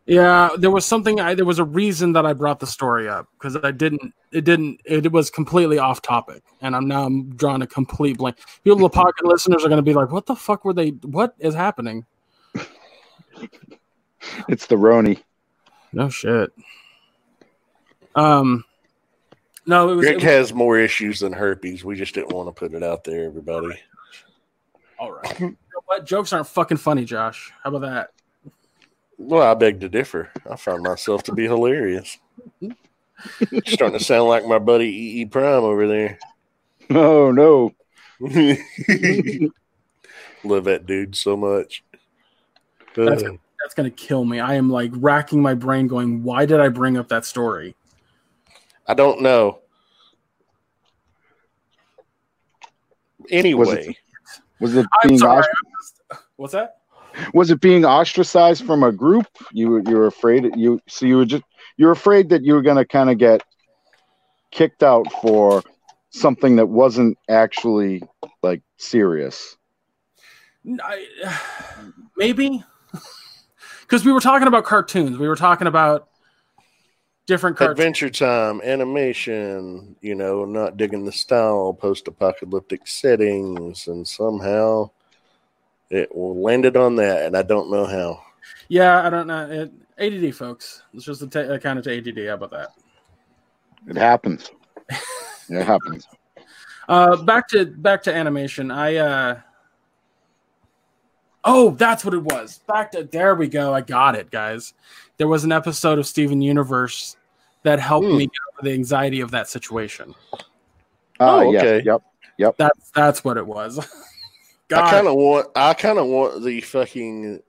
[0.06, 1.20] Yeah, there was something.
[1.20, 4.12] I there was a reason that I brought the story up because I didn't.
[4.32, 4.80] It didn't.
[4.84, 8.38] It was completely off topic, and I'm now I'm drawing a complete blank.
[8.64, 10.88] People, the pocket listeners are going to be like, "What the fuck were they?
[10.88, 12.06] What is happening?"
[14.48, 15.22] It's the Roni.
[15.92, 16.52] No shit.
[18.14, 18.64] Um,
[19.66, 21.84] no, it was, it Rick was has more issues than herpes.
[21.84, 23.78] We just didn't want to put it out there, everybody.
[24.98, 25.40] all right.
[25.40, 26.04] You know what?
[26.04, 27.52] Jokes aren't fucking funny, Josh.
[27.62, 28.10] How about that?
[29.22, 30.30] Well, I beg to differ.
[30.50, 32.16] I found myself to be hilarious.
[33.66, 35.20] Starting to sound like my buddy E.
[35.20, 35.26] E.
[35.26, 36.18] Prime over there.
[36.92, 37.72] Oh no.
[40.42, 41.84] Love that dude so much.
[42.96, 44.40] That's- Uh, That's gonna kill me.
[44.40, 47.76] I am like racking my brain, going, "Why did I bring up that story?"
[48.88, 49.60] I don't know.
[53.30, 53.96] Anyway,
[54.58, 55.44] Was it I'm being sorry.
[55.44, 56.02] ost-
[56.34, 56.79] What's that?
[57.34, 59.26] Was it being ostracized from a group?
[59.52, 61.44] You were- you were afraid you so you were just
[61.76, 63.42] you're afraid that you're going to kind of get
[64.50, 65.62] kicked out for
[66.10, 68.02] something that wasn't actually
[68.42, 69.56] like serious.
[70.82, 71.06] I,
[72.16, 72.62] maybe
[73.82, 75.18] because we were talking about cartoons.
[75.18, 76.08] We were talking about
[77.26, 77.78] different cartoons.
[77.78, 84.90] Adventure Time, animation, you know, not digging the style, post apocalyptic settings, and somehow
[85.90, 88.22] it landed on that, and I don't know how.
[88.68, 89.50] Yeah, I don't know.
[89.50, 90.82] It, ADD, folks.
[90.94, 92.26] It's just a, t- a kind of to ADD.
[92.28, 92.68] How about that?
[93.88, 94.50] It happens.
[95.48, 96.06] it happens.
[96.88, 98.70] Uh, back to back to animation.
[98.70, 99.40] I uh,
[101.44, 102.58] oh, that's what it was.
[102.66, 103.72] Back to there we go.
[103.74, 104.74] I got it, guys.
[105.16, 107.16] There was an episode of Steven Universe
[107.62, 108.16] that helped Hmm.
[108.16, 110.14] me get over the anxiety of that situation.
[110.32, 110.38] Oh,
[111.20, 111.82] Oh, yeah, okay.
[111.84, 112.02] Yep.
[112.38, 112.56] Yep.
[112.56, 113.78] That's that's what it was.
[114.72, 117.42] I kind of want, I kind of want the fucking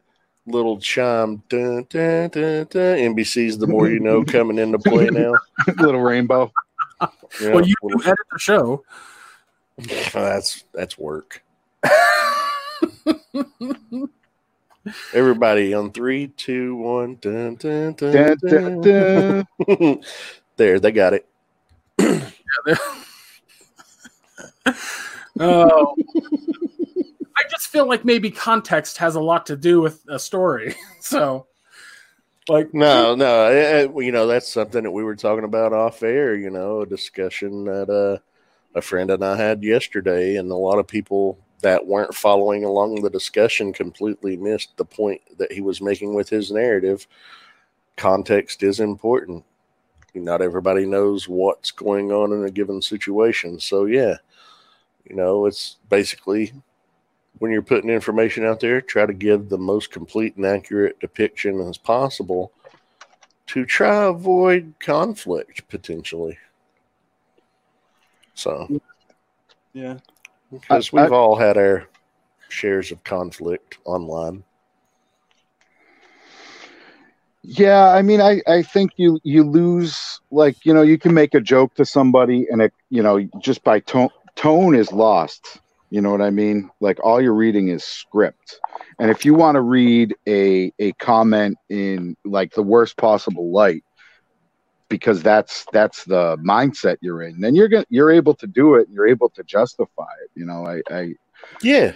[0.48, 5.34] little chime, dun, dun, dun, dun, NBC's the more you know coming into play now.
[5.78, 6.52] Little rainbow.
[7.42, 8.84] Yeah, well, you little- do edit the show.
[10.14, 11.44] that's that's work.
[15.14, 19.48] Everybody on three, two, one, dun, dun, dun, Dun, dun, dun.
[19.68, 20.04] dun.
[20.58, 21.28] there, they got it.
[25.42, 25.96] Oh,
[27.38, 30.76] I just feel like maybe context has a lot to do with a story.
[31.02, 31.48] So,
[32.48, 36.04] like, No, no, eh, eh, you know that's something that we were talking about off
[36.04, 36.36] air.
[36.36, 38.20] You know, a discussion that uh,
[38.78, 43.02] a friend and I had yesterday, and a lot of people that weren't following along
[43.02, 47.08] the discussion completely missed the point that he was making with his narrative.
[47.98, 49.44] Context is important.
[50.14, 54.18] Not everybody knows what's going on in a given situation, so yeah,
[55.10, 56.54] you know, it's basically
[57.40, 61.60] when you're putting information out there, try to give the most complete and accurate depiction
[61.62, 62.52] as possible
[63.48, 66.38] to try avoid conflict potentially.
[68.34, 68.70] So,
[69.74, 69.98] yeah,
[70.52, 71.88] because I- we've all had our
[72.50, 74.44] shares of conflict online.
[77.44, 81.34] Yeah, I mean, I, I think you you lose like you know you can make
[81.34, 85.60] a joke to somebody and it you know just by tone tone is lost.
[85.90, 86.70] You know what I mean?
[86.80, 88.60] Like all you're reading is script,
[88.98, 93.84] and if you want to read a a comment in like the worst possible light,
[94.88, 98.88] because that's that's the mindset you're in, then you're gonna you're able to do it.
[98.88, 100.32] And you're able to justify it.
[100.34, 101.14] You know, I I
[101.62, 101.94] Yeah,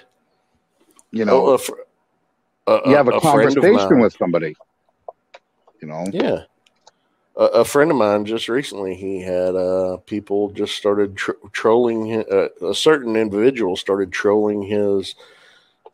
[1.12, 1.74] you know Oh, a fr-
[2.68, 4.56] a- you have a, friend of conversation with somebody.
[5.82, 6.44] You know, Yeah.
[7.38, 12.24] A, a friend of mine just recently, he had uh, people just started tr- trolling.
[12.32, 15.16] Uh, a certain individual started trolling his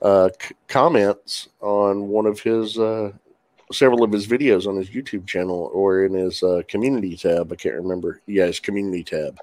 [0.01, 3.12] uh, c- comments on one of his uh,
[3.71, 7.51] several of his videos on his YouTube channel or in his uh, community tab.
[7.51, 8.21] I can't remember.
[8.25, 9.39] Yeah, his community tab,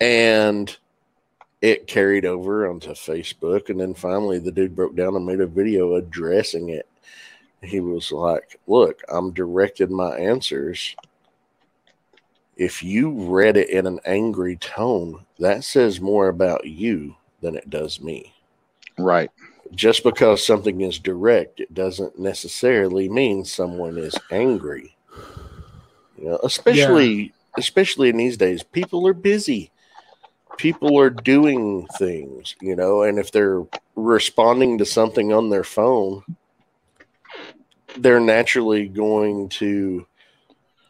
[0.00, 0.76] and
[1.62, 3.68] it carried over onto Facebook.
[3.68, 6.86] And then finally, the dude broke down and made a video addressing it
[7.62, 10.96] he was like, Look, I'm directing my answers.
[12.56, 17.70] If you read it in an angry tone, that says more about you than it
[17.70, 18.34] does me.
[18.98, 19.30] right?
[19.74, 24.96] Just because something is direct, it doesn't necessarily mean someone is angry.
[26.18, 29.70] You know, especially especially in these days, people are busy.
[30.58, 33.62] People are doing things, you know, and if they're
[33.96, 36.22] responding to something on their phone,
[37.96, 40.06] they're naturally going to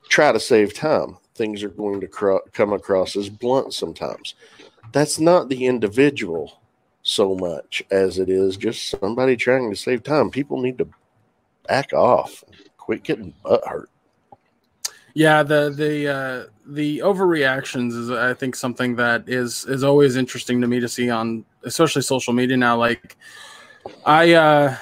[0.08, 1.16] try to save time.
[1.34, 4.34] Things are going to cro- come across as blunt sometimes.
[4.92, 6.60] That's not the individual
[7.02, 10.30] so much as it is just somebody trying to save time.
[10.30, 10.88] People need to
[11.66, 12.44] back off,
[12.76, 13.90] quit getting butt hurt.
[15.14, 15.42] yeah.
[15.42, 20.66] The the uh, the overreactions is, I think, something that is is always interesting to
[20.66, 22.76] me to see on, especially social media now.
[22.76, 23.16] Like,
[24.04, 24.76] I uh,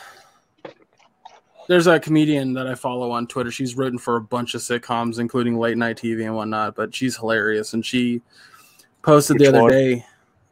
[1.68, 3.50] there's a comedian that I follow on Twitter.
[3.50, 6.74] She's written for a bunch of sitcoms, including late night TV and whatnot.
[6.74, 8.22] But she's hilarious, and she
[9.02, 9.70] posted Which the other one?
[9.70, 10.04] day.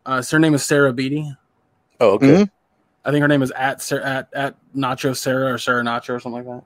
[0.05, 1.35] Uh, so her name is Sarah Beattie.
[2.00, 2.26] Oh, okay.
[2.44, 2.50] Mhm.
[3.05, 6.44] I think her name is at at at Nacho Sarah or Sarah Nacho or something
[6.44, 6.62] like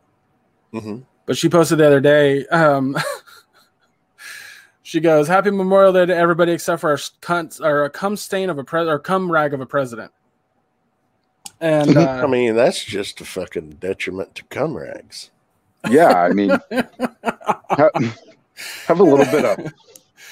[0.73, 0.81] that.
[0.81, 2.47] hmm But she posted the other day.
[2.49, 2.97] Um,
[4.83, 8.51] she goes, "Happy Memorial Day to everybody except for our cunt or a cum stain
[8.51, 10.11] of a pres or cum rag of a president."
[11.61, 15.31] And I uh, mean, that's just a fucking detriment to cum rags.
[15.89, 16.51] Yeah, I mean,
[17.71, 17.93] have,
[18.87, 19.73] have a little bit of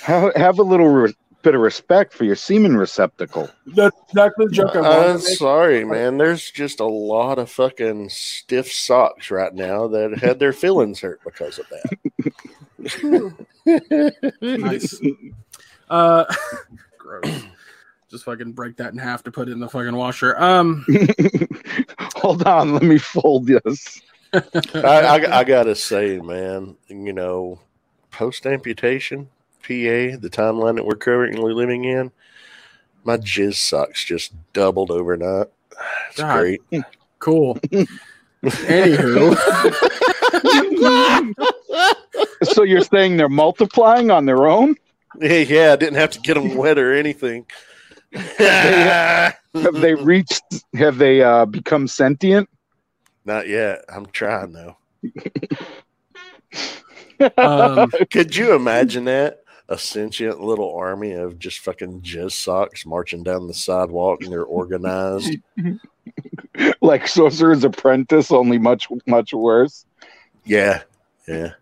[0.03, 3.49] have, have a little re- bit of respect for your semen receptacle.
[3.67, 6.19] that's exactly the joke I wanted I'm to sorry, man.
[6.19, 11.21] There's just a lot of fucking stiff socks right now that had their feelings hurt
[11.25, 13.35] because of that.
[14.41, 15.01] nice.
[15.89, 16.25] Uh,
[16.99, 17.43] gross.
[18.11, 20.41] Just fucking break that in half to put it in the fucking washer.
[20.41, 20.87] Um,
[22.17, 24.01] Hold on, let me fold this.
[24.33, 24.41] I,
[24.83, 27.61] I, I gotta say, man, you know,
[28.11, 29.29] post amputation,
[29.63, 32.11] PA, the timeline that we're currently living in,
[33.05, 35.49] my jizz socks just doubled overnight.
[36.11, 36.39] It's God.
[36.39, 36.63] great.
[37.19, 37.55] cool.
[38.43, 39.35] Anywho,
[42.45, 44.77] So you're saying they're multiplying on their own?
[45.21, 47.47] Yeah, yeah, I didn't have to get them wet or anything.
[48.13, 50.65] Have they reached?
[50.75, 52.49] Have they uh, become sentient?
[53.25, 53.85] Not yet.
[53.89, 54.77] I'm trying though.
[57.37, 59.41] um, Could you imagine that?
[59.69, 64.45] A sentient little army of just fucking jizz socks marching down the sidewalk and they're
[64.45, 65.37] organized.
[66.81, 69.85] like Sorcerer's Apprentice, only much much worse.
[70.47, 70.83] Yeah,
[71.27, 71.53] yeah.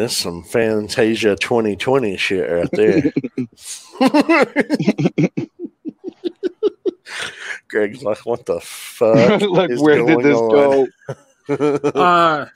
[0.00, 3.12] That's some Fantasia 2020 shit right there.
[7.68, 9.42] Greg's like, what the fuck?
[9.50, 10.48] like is where did this on?
[10.48, 10.88] go?
[11.94, 12.46] uh,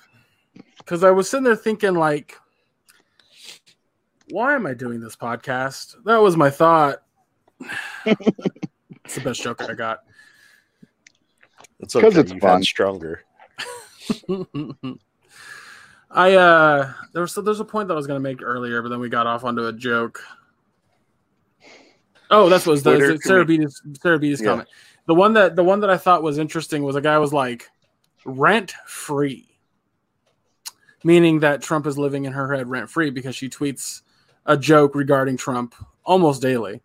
[0.78, 2.38] because I was sitting there thinking, like,
[4.30, 5.96] why am I doing this podcast?
[6.06, 7.02] That was my thought.
[8.06, 9.98] it's the best joke I got.
[11.78, 12.20] it's 'Cause okay.
[12.20, 12.62] it's You've fun.
[12.62, 13.22] stronger.
[16.14, 19.00] I uh there was there's a point that I was gonna make earlier, but then
[19.00, 20.22] we got off onto a joke.
[22.30, 24.50] Oh, that's what was the Sarah Beattie's Sarah Beattie's Yeah.
[24.50, 24.68] comment.
[25.06, 27.68] The one that the one that I thought was interesting was a guy was like
[28.24, 29.58] rent free.
[31.02, 34.02] Meaning that Trump is living in her head rent free because she tweets
[34.46, 35.74] a joke regarding Trump
[36.04, 36.80] almost daily.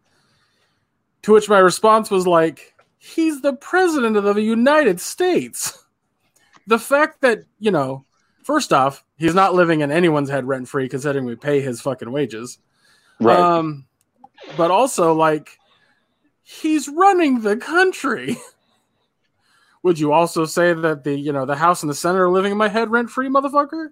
[1.21, 5.85] To which my response was like, he's the president of the United States.
[6.67, 8.05] The fact that, you know,
[8.49, 12.11] first off, he's not living in anyone's head rent free considering we pay his fucking
[12.11, 12.57] wages.
[13.19, 13.37] Right.
[13.37, 13.85] Um,
[14.57, 15.59] but also, like,
[16.41, 18.37] he's running the country.
[19.83, 22.51] Would you also say that the, you know, the House and the Senate are living
[22.51, 23.89] in my head rent free, motherfucker?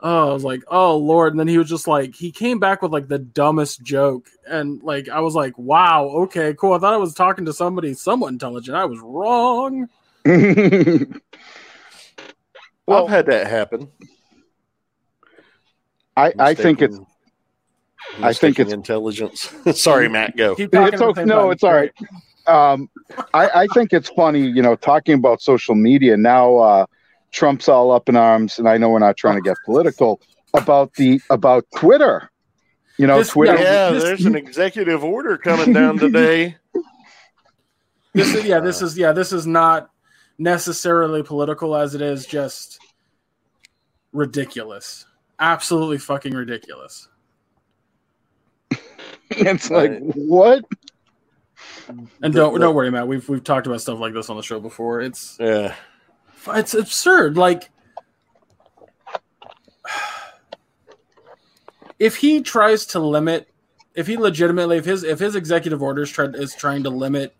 [0.00, 2.80] Oh, I was like, oh lord, and then he was just like, he came back
[2.80, 6.74] with like the dumbest joke, and like I was like, wow, okay, cool.
[6.74, 8.76] I thought I was talking to somebody somewhat intelligent.
[8.76, 9.88] I was wrong.
[12.86, 13.88] Well- I've had that happen.
[16.16, 16.98] I, I think it's
[18.20, 19.50] I think it's- intelligence.
[19.74, 20.36] Sorry, Matt.
[20.36, 20.54] Go.
[20.58, 21.24] It's okay.
[21.24, 21.92] No, it's all right.
[22.46, 22.90] Um,
[23.32, 26.56] I, I think it's funny, you know, talking about social media now.
[26.56, 26.86] Uh,
[27.30, 30.20] Trump's all up in arms, and I know we're not trying to get political
[30.52, 32.30] about the about Twitter.
[32.98, 33.54] You know, This- Twitter.
[33.56, 36.56] Yeah, this- there's an executive order coming down today.
[38.12, 39.88] This is yeah, this is yeah, this is not
[40.42, 42.80] necessarily political as it is just
[44.12, 45.06] ridiculous.
[45.38, 47.08] Absolutely fucking ridiculous.
[49.34, 50.02] It's like Right.
[50.14, 50.64] what?
[52.22, 53.08] And don't don't worry, Matt.
[53.08, 55.00] We've we've talked about stuff like this on the show before.
[55.00, 55.74] It's Yeah.
[56.48, 57.38] it's absurd.
[57.38, 57.70] Like
[61.98, 63.48] if he tries to limit
[63.94, 67.34] if he legitimately if his if his executive orders try, is trying to limit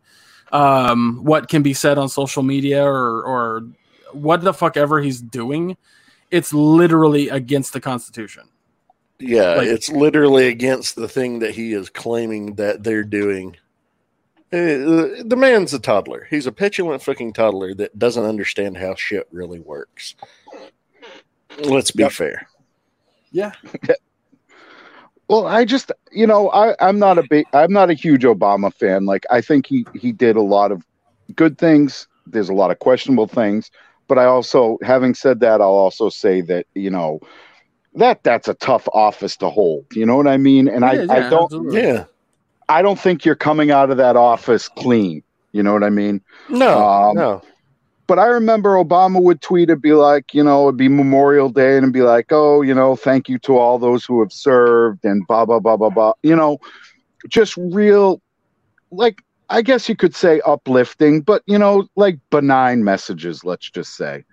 [0.53, 3.63] um what can be said on social media or or
[4.13, 5.77] what the fuck ever he's doing
[6.31, 8.45] it's literally against the constitution
[9.19, 13.57] Yeah, Like- it's literally against the thing that he is claiming that they're doing.
[14.53, 16.27] Uh, the man's a toddler.
[16.29, 20.15] He's a petulant fucking toddler that doesn't understand how shit really works.
[21.65, 22.13] Let's be Yep.
[22.13, 22.49] fair.
[23.31, 23.53] yeah
[25.33, 28.71] Well, I just, you know, I, I'm not a big, I'm not a huge Obama
[28.71, 29.07] fan.
[29.07, 30.85] Like, I think he he did a lot of
[31.35, 32.07] good things.
[32.27, 33.71] There's a lot of questionable things,
[34.09, 37.19] but I also, having said that, I'll also say that you know
[37.95, 39.87] that that's a tough office to hold.
[39.95, 40.69] You know what I mean?
[40.69, 41.81] And I, It is, I don't, absolutely.
[41.81, 42.05] Yeah.
[42.69, 45.23] I don't think you're coming out of that office clean.
[45.53, 46.21] You know what I mean?
[46.51, 46.79] No.
[46.79, 47.43] Um, no.
[48.07, 51.79] But I remember Obama would tweet and be like, you know, it'd be Memorial Day
[51.79, 55.27] and be like, oh, you know, thank you to all those who have served and
[55.27, 56.13] blah, blah, blah, blah, blah.
[56.23, 56.59] You know,
[57.29, 58.21] just real,
[58.91, 63.97] like, I guess you could say uplifting, but, you know, like benign messages, let's just
[63.97, 64.25] say.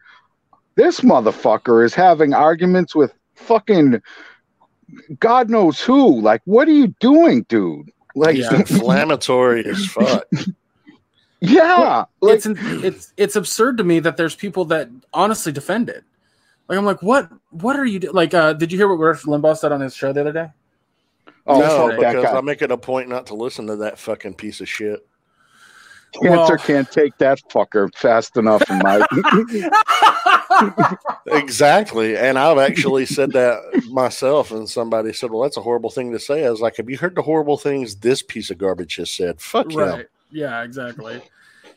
[0.76, 4.02] This motherfucker is having arguments with fucking
[5.20, 6.20] God knows who.
[6.22, 7.92] Like, what are you doing, dude?
[8.16, 8.60] Like, He's Yeah.
[8.60, 10.24] inflammatory as fuck.
[11.42, 12.06] yeah.
[12.22, 16.04] Like, it's it's it's absurd to me that there's people that honestly defend it.
[16.68, 18.12] Like I'm like, what what are you do-?
[18.12, 18.34] like?
[18.34, 20.48] uh Did you hear what Rush Limbaugh said on his show the other day?
[21.48, 22.38] oh, no, because guy.
[22.38, 25.06] I make it a point not to listen to that fucking piece of shit.
[26.14, 29.06] Cancer Well- can't take that fucker fast enough in my
[31.28, 32.18] exactly.
[32.18, 36.20] And I've actually said that myself, and somebody said, "Well, that's a horrible thing to
[36.20, 39.12] say." I was like, "Have you heard the horrible things this piece of garbage has
[39.12, 40.06] said?" Fuck him.
[40.32, 41.22] Yeah, exactly.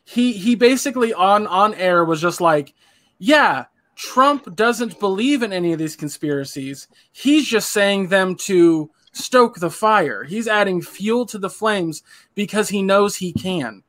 [0.05, 2.75] He he basically on on air was just like,
[3.19, 6.89] yeah, Trump doesn't believe in any of these conspiracies.
[7.13, 10.25] He's just saying them to stoke the fire.
[10.25, 12.03] He's adding fuel to the flames
[12.35, 13.83] because he knows he can.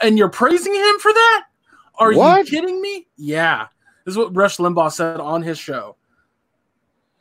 [0.00, 1.44] And you're praising him for that?
[1.96, 2.50] Are What?
[2.50, 3.06] you kidding me?
[3.16, 3.66] Yeah.
[4.04, 5.96] This is what Rush Limbaugh said on his show.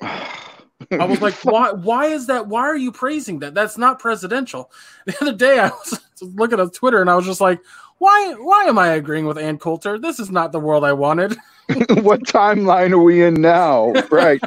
[0.91, 1.71] I was like, why?
[1.71, 2.47] Why is that?
[2.47, 3.53] Why are you praising that?
[3.53, 4.71] That's not presidential.
[5.05, 7.59] The other day, I was looking at Twitter and I was just like,
[7.97, 8.33] why?
[8.37, 9.97] Why am I agreeing with Ann Coulter?
[9.99, 11.35] This is not the world I wanted.
[12.01, 13.91] what timeline are we in now?
[14.11, 14.41] Right.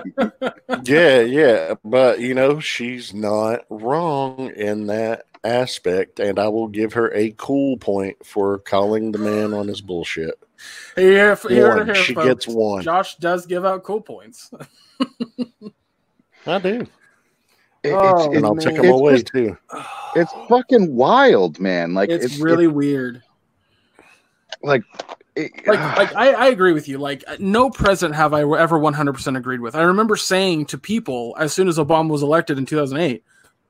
[0.85, 1.75] Yeah, yeah.
[1.85, 6.21] But, you know, she's not wrong in that aspect.
[6.21, 10.35] And I will give her a cool point for calling the man on his bullshit.
[10.95, 12.27] Here, here, here, She folks.
[12.27, 12.83] gets one.
[12.83, 14.51] Josh does give out cool points.
[16.47, 16.87] I do.
[17.83, 18.65] It- Oh, And I'll man.
[18.65, 19.57] take them It's away, just- too.
[20.17, 21.95] it's fucking wild, man.
[21.95, 23.23] Like It's, really weird.
[24.63, 24.83] like
[25.37, 29.37] it- like like I, I agree with you like no president have i ever 100%
[29.37, 33.23] agreed with i remember saying to people as soon as obama was elected in 2008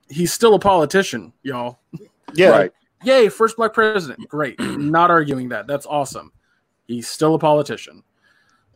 [0.08, 1.80] he's still a politician y'all
[2.34, 2.50] Yeah.
[2.50, 2.72] right.
[3.02, 6.30] yay first black president great not arguing that that's awesome
[6.86, 8.04] he's still a politician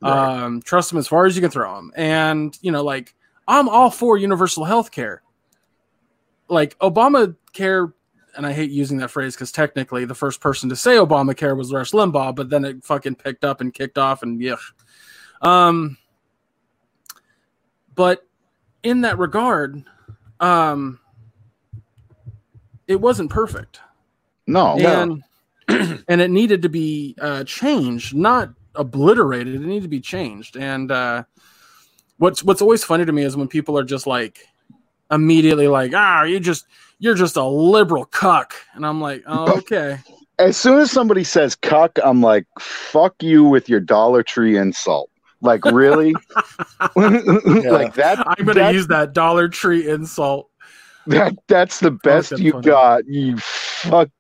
[0.03, 0.43] Right.
[0.43, 3.15] um trust him as far as you can throw him and you know like
[3.49, 5.23] i'm all for universal health care
[6.49, 7.93] like obamacare
[8.37, 11.73] and i hate using that phrase because technically the first person to say obamacare was
[11.73, 14.57] rush limbaugh but then it fucking picked up and kicked off and yeah
[15.43, 15.97] um
[17.95, 18.27] but
[18.83, 19.83] in that regard
[20.41, 20.99] um
[22.87, 23.81] it wasn't perfect
[24.47, 24.77] No.
[24.79, 25.23] and
[26.09, 29.55] and it needed to be uh, changed, not obliterated.
[29.55, 30.57] It needed to be changed.
[30.57, 31.23] And uh,
[32.21, 34.47] what's what's always funny to me is when people are just like
[35.11, 36.67] immediately like, ah, you just
[36.99, 39.99] you're just a liberal cuck, and I'm like, oh, okay,
[40.39, 45.11] As soon as somebody says cuck, I'm like, fuck you with your Dollar Tree insult.
[45.41, 46.13] Like really?
[46.97, 50.49] like that I'm gonna that- use that Dollar Tree insult.
[51.07, 52.67] that that's the best that's you funny.
[52.67, 54.11] got, you fuck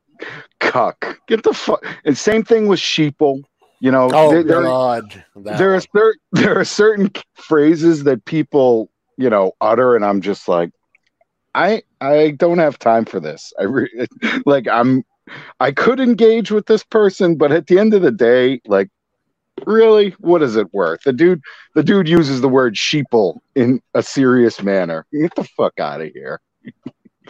[0.61, 1.19] cuck.
[1.29, 3.43] Get the fuck and same thing with sheeple.
[3.81, 5.25] You know, Oh, there, there- God.
[5.37, 5.83] That there are one.
[5.95, 10.71] cer- there are certain phrases that people you know utter and i'm just like
[11.55, 14.07] i i don't have time for this i re-
[14.47, 15.03] like i'm
[15.59, 18.89] i could engage with this person but at the end of the day like
[19.67, 21.43] really what is it worth the dude
[21.75, 26.09] the dude uses the word sheeple in a serious manner get the fuck out of
[26.15, 26.41] here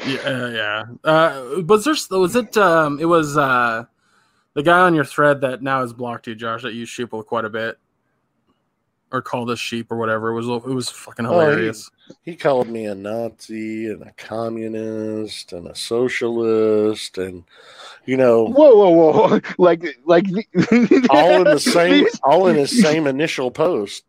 [0.07, 0.85] Yeah, yeah.
[1.05, 2.19] Uh, was there?
[2.19, 2.57] Was it?
[2.57, 3.85] Um, it was uh,
[4.55, 6.63] the guy on your thread that now has blocked you, Josh.
[6.63, 7.79] That used sheeple quite a bit,
[9.13, 10.31] or called us sheep or whatever.
[10.31, 11.91] It was it was fucking Oh, he- hilarious.
[12.23, 17.45] He called me a Nazi and a communist and a socialist and
[18.05, 18.91] you know whoa whoa
[19.29, 20.27] whoa like like
[21.11, 24.03] all in the same these, all in his same initial post.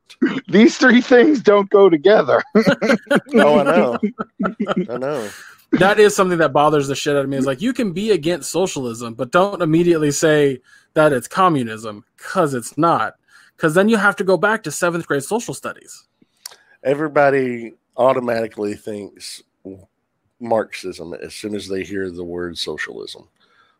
[0.48, 2.42] these three things don't go together
[3.36, 4.00] Oh, I know.
[4.89, 5.30] I know.
[5.74, 7.38] That is something that bothers the shit out of me.
[7.38, 10.61] Is like you can be against socialism, but don't immediately say
[10.93, 13.15] that it's communism because it's not.
[13.55, 16.07] Because then you have to go back to seventh grade social studies.
[16.84, 19.43] Everybody automatically thinks
[20.39, 23.28] Marxism as soon as they hear the word socialism.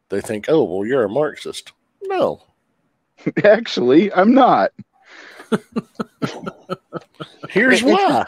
[0.10, 1.72] They think, "Oh, well, you're a Marxist."
[2.04, 2.42] No,
[3.44, 4.72] actually i'm not
[7.50, 8.26] here's why.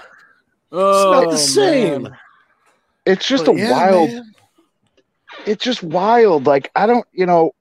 [0.72, 2.04] Oh, not the oh, same.
[2.04, 2.18] man.
[3.06, 4.34] It's just But a yeah, wild man.
[5.46, 6.46] it's just wild.
[6.46, 7.52] Like I don't, you know,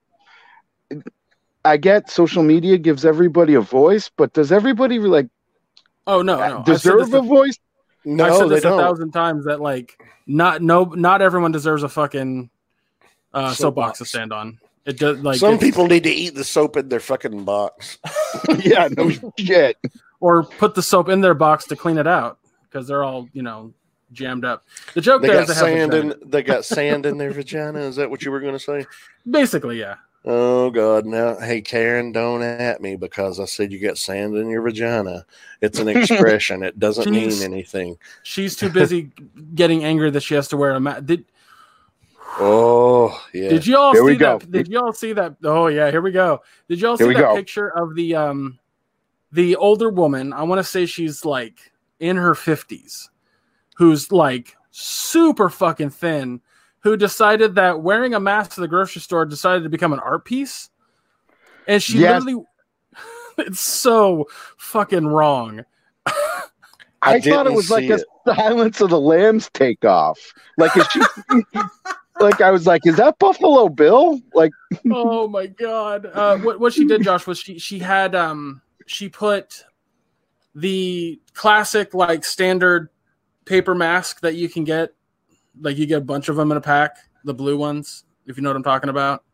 [1.65, 5.29] I get social media gives everybody a voice, but does everybody like
[6.07, 6.63] Oh no, no.
[6.65, 7.59] Deserve this a voice?
[8.05, 8.79] No, I've No, said they this a don't.
[8.81, 12.51] thousand times that like not no not everyone deserves a fucking
[13.33, 14.59] uh, soapbox to stand on.
[14.85, 17.99] It does like Some people need to eat the soap in their fucking box.
[18.59, 19.77] yeah, no shit.
[20.19, 23.43] or put the soap in their box to clean it out because they're all you
[23.43, 23.73] know
[24.13, 24.67] jammed up.
[24.95, 26.15] The joke They there got is sand in.
[26.25, 27.81] They got sand in their vagina.
[27.81, 28.87] Is that what you were going to say?
[29.31, 29.97] basically yeah.
[30.25, 31.05] Oh God!
[31.05, 35.27] Now, hey Karen, don't at me because I said you got sand in your vagina.
[35.61, 36.63] It's an expression.
[36.63, 37.99] it doesn't mean anything.
[38.23, 39.11] She's too busy
[39.57, 41.07] getting angry that she has to wear a mask.
[41.07, 41.25] Did
[42.39, 43.49] Oh yeah.
[43.51, 44.39] did you all Here see we go.
[44.39, 44.51] that?
[44.51, 45.37] Did you all see that?
[45.45, 46.43] Oh yeah, here we go.
[46.69, 47.35] Did you all Here see that go.
[47.37, 48.59] picture of the um
[49.33, 50.33] the older woman?
[50.33, 53.11] I want to say she's like in her fifties,
[53.77, 56.41] who's like super fucking thin,
[56.81, 60.25] who decided that wearing a mask to the grocery store decided to become an art
[60.25, 60.71] piece,
[61.67, 62.23] and she Yes.
[62.23, 62.45] literally
[63.39, 65.65] it's so fucking wrong.
[67.05, 67.99] I, I thought it was like see a.
[68.25, 70.19] Silence of the Lambs takeoff.
[70.57, 71.01] Like, is she?
[72.21, 74.21] like, I was like, is that Buffalo Bill?
[74.33, 74.53] Like,
[74.91, 76.07] oh my god.
[76.07, 79.65] Uh, what what she did, Josh, was she she had um she put
[80.55, 82.91] the classic like standard
[83.45, 84.95] paper mask that you can get,
[85.61, 88.43] like you get a bunch of them in a pack, the blue ones, if you
[88.43, 89.25] know what I'm talking about.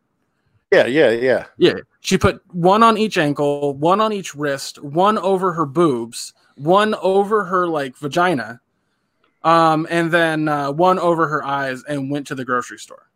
[0.72, 1.46] Yeah, yeah, yeah.
[1.56, 1.74] Yeah.
[2.00, 6.94] She put one on each ankle, one on each wrist, one over her boobs, one
[6.96, 8.61] over her like vagina,
[9.42, 13.09] um, and then uh, one over her eyes, and went to the grocery store.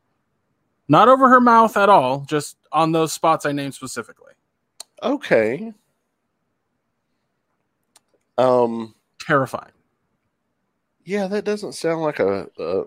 [0.89, 4.33] Not over her mouth at all, just on those spots I named specifically.
[5.03, 5.73] Okay.
[8.39, 8.95] Um.
[9.21, 9.73] Terrifying.
[11.05, 12.85] Yeah, that doesn't sound like a, a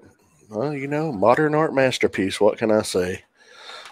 [0.49, 2.39] well, you know, modern art masterpiece.
[2.39, 3.23] What can I say?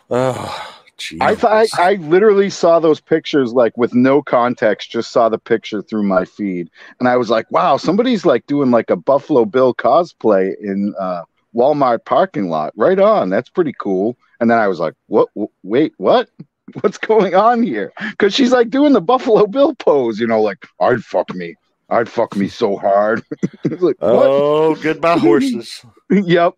[0.10, 1.20] Oh, geez.
[1.22, 5.82] I I, I literally saw those pictures like with no context, just saw the picture
[5.82, 6.70] through my feed,
[7.00, 11.24] and I was like, "Wow, somebody's like doing like a Buffalo Bill cosplay in uh,
[11.56, 12.74] Walmart parking lot.
[12.76, 15.30] Right on, that's pretty cool." And then I was like, "What?
[15.64, 16.30] Wait, what?
[16.82, 20.66] What's going on here?" Because she's like doing the Buffalo Bill pose, you know, like
[20.80, 21.56] "I'd fuck me,
[21.94, 23.24] I'd fuck me so hard."
[23.80, 23.98] Like.
[24.02, 25.86] Oh, goodbye horses.
[26.10, 26.54] yep.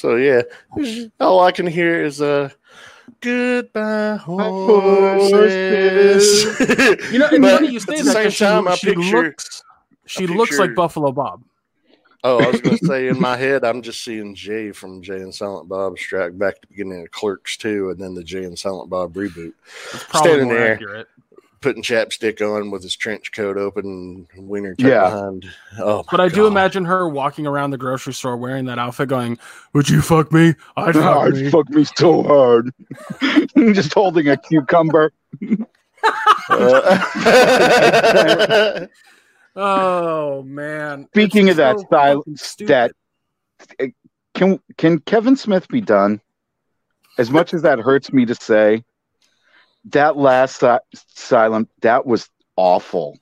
[0.00, 0.40] So yeah,
[1.20, 2.48] all I can hear is uh,
[3.20, 5.60] goodbye horses.
[7.12, 9.22] You know, and funny you say at that same time, I she, she picture.
[9.24, 9.62] looks
[10.06, 11.42] she I looks like Buffalo Bob.
[12.24, 15.16] Oh, I was going to say in my head, I'm just seeing Jay from Jay
[15.20, 18.44] and Silent Bob strike back to the beginning of Clerks 2 and then the Jay
[18.44, 19.52] and Silent Bob reboot.
[19.92, 20.72] It's probably Standing more there.
[20.74, 21.08] accurate.
[21.60, 25.02] Putting chapstick on with his trench coat open and wiener tucked Yeah.
[25.10, 25.44] behind.
[25.78, 29.08] Oh, But my I do imagine her walking around the grocery store wearing that outfit,
[29.10, 29.38] going,
[29.74, 30.54] "Would you fuck me?
[30.78, 32.70] I'd fuck I'd me." fuck me so hard.
[33.74, 35.12] just holding a cucumber.
[36.48, 37.06] Uh,
[39.56, 41.06] Oh man!
[41.12, 42.24] Speaking It's of that so style-
[42.68, 42.92] that
[44.34, 46.20] can can Kevin Smith be done?
[47.18, 48.82] As much as that hurts me to say,
[49.86, 53.18] that last si- silent that was awful.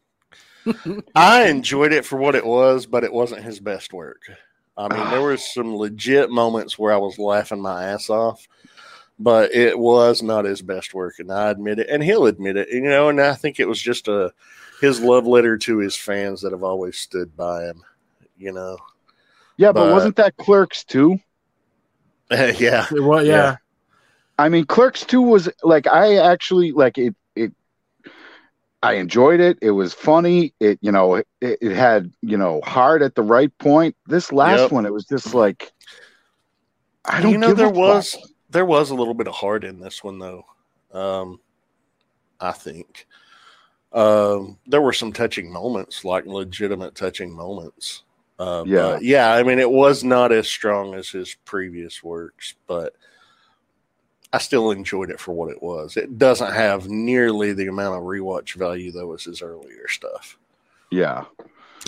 [1.14, 4.22] I enjoyed it for what it was, but it wasn't his best work.
[4.76, 8.46] I mean, there were some legit moments where I was laughing my ass off,
[9.18, 12.68] but it was not his best work, and I admit it, and he'll admit it.
[12.70, 14.32] You know, and I think it was just a
[14.80, 17.82] his love letter to his fans that have always stood by him.
[18.36, 18.78] You know,
[19.56, 21.18] Yeah, but, But- wasn't that Clerks too?
[22.30, 23.32] yeah, Well, yeah.
[23.32, 23.56] Yeah.
[24.38, 27.14] I mean, Clerks two was like I actually like it.
[27.34, 27.52] It
[28.82, 29.58] I enjoyed it.
[29.60, 30.54] It was funny.
[30.60, 33.96] It you know it, it had you know hard at the right point.
[34.06, 34.72] This last Yep.
[34.72, 35.72] one, it was just like
[37.04, 37.76] I don't you know there fuck.
[37.76, 38.16] was
[38.50, 40.44] there was a little bit of heart in this one though.
[40.92, 41.40] Um,
[42.40, 43.06] I think
[43.92, 48.04] um, there were some touching moments, like legitimate touching moments.
[48.38, 48.98] Uh, Yeah.
[49.00, 49.32] yeah.
[49.34, 52.94] I mean, it was not as strong as his previous works, but
[54.32, 55.96] I still enjoyed it for what it was.
[55.96, 60.38] It doesn't have nearly the amount of rewatch value though as his earlier stuff.
[60.90, 61.24] yeah.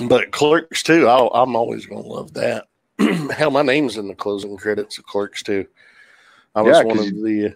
[0.09, 2.69] But Clerks too, I'll, I'm always going to love that.
[3.37, 5.67] Hell, my name's in the closing credits of Clerks too.
[6.55, 7.55] I was Yeah, one 'cause of the you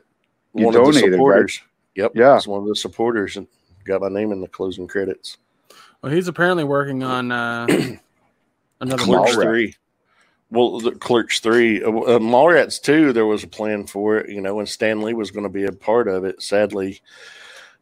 [0.53, 1.13] one of the donated, right?
[1.13, 1.61] supporters.
[1.95, 2.31] Yep, Yeah.
[2.31, 3.47] I was one of the supporters and
[3.85, 5.39] got my name in the closing credits.
[6.03, 7.67] Well, he's apparently working on uh,
[8.81, 9.75] another Clerks three.
[10.51, 13.13] Well, the Clerks three, uh, uh, Mallrats two.
[13.13, 15.65] There was a plan for it, you know, and Stan Lee was going to be
[15.65, 16.43] a part of it.
[16.43, 17.01] Sadly,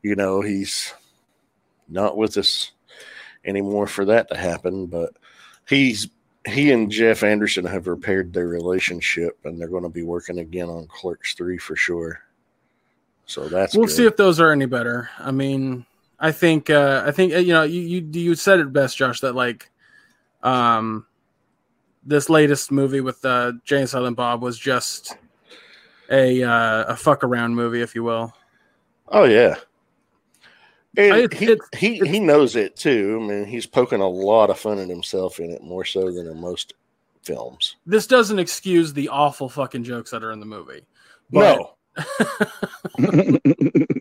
[0.02, 0.94] you know, he's
[1.88, 2.72] not with us
[3.44, 4.86] anymore for that to happen.
[4.86, 5.14] But
[5.68, 6.08] he's
[6.46, 10.68] he and Jeff Anderson have repaired their relationship, and they're going to be working again
[10.68, 12.20] on Clerks three for sure.
[13.26, 13.94] So that's We'll good.
[13.94, 15.10] see if those are any better.
[15.18, 15.86] I mean,
[16.18, 19.20] I think uh, I think uh, you know you you you said it best, Josh.
[19.20, 19.70] That like,
[20.42, 21.06] um,
[22.04, 25.16] this latest movie with uh, Jay and Silent Bob was just
[26.10, 28.34] a uh, a fuck around movie, if you will.
[29.08, 29.56] Oh yeah.
[30.96, 33.18] And It's- he, it's- he he knows it too.
[33.22, 36.26] I mean, he's poking a lot of fun at himself in it, more so than
[36.26, 36.74] in most
[37.22, 37.76] films.
[37.86, 40.82] This doesn't excuse the awful fucking jokes that are in the movie.
[41.30, 41.74] But no,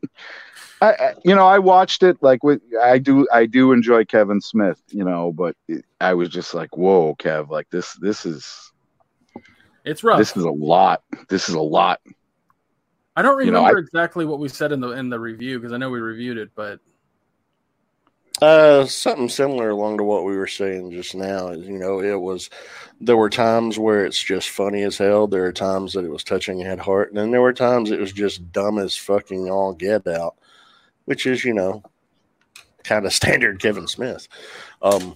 [0.82, 3.28] I, I, you know, I watched it like with I do.
[3.32, 7.50] I do enjoy Kevin Smith, you know, but it, I was just like, "Whoa, Kev!
[7.50, 8.72] Like this, this is
[9.86, 10.18] It's rough.
[10.18, 11.04] this is a lot.
[11.30, 12.02] This is a lot."
[13.16, 15.74] I don't you know, remember exactly what we said in the in the review because
[15.74, 16.80] I know we reviewed it, but
[18.42, 21.50] Uh, something similar along to what we were saying just now.
[21.50, 22.50] Is you know, it was
[23.00, 25.28] there were times where it's just funny as hell.
[25.28, 27.92] There are times that it was touching and had heart, and then there were times
[27.92, 30.38] it was just dumb as fucking all get out,
[31.06, 31.84] which is you know,
[32.84, 34.28] kind of standard Kevin Smith.
[34.82, 35.16] Um,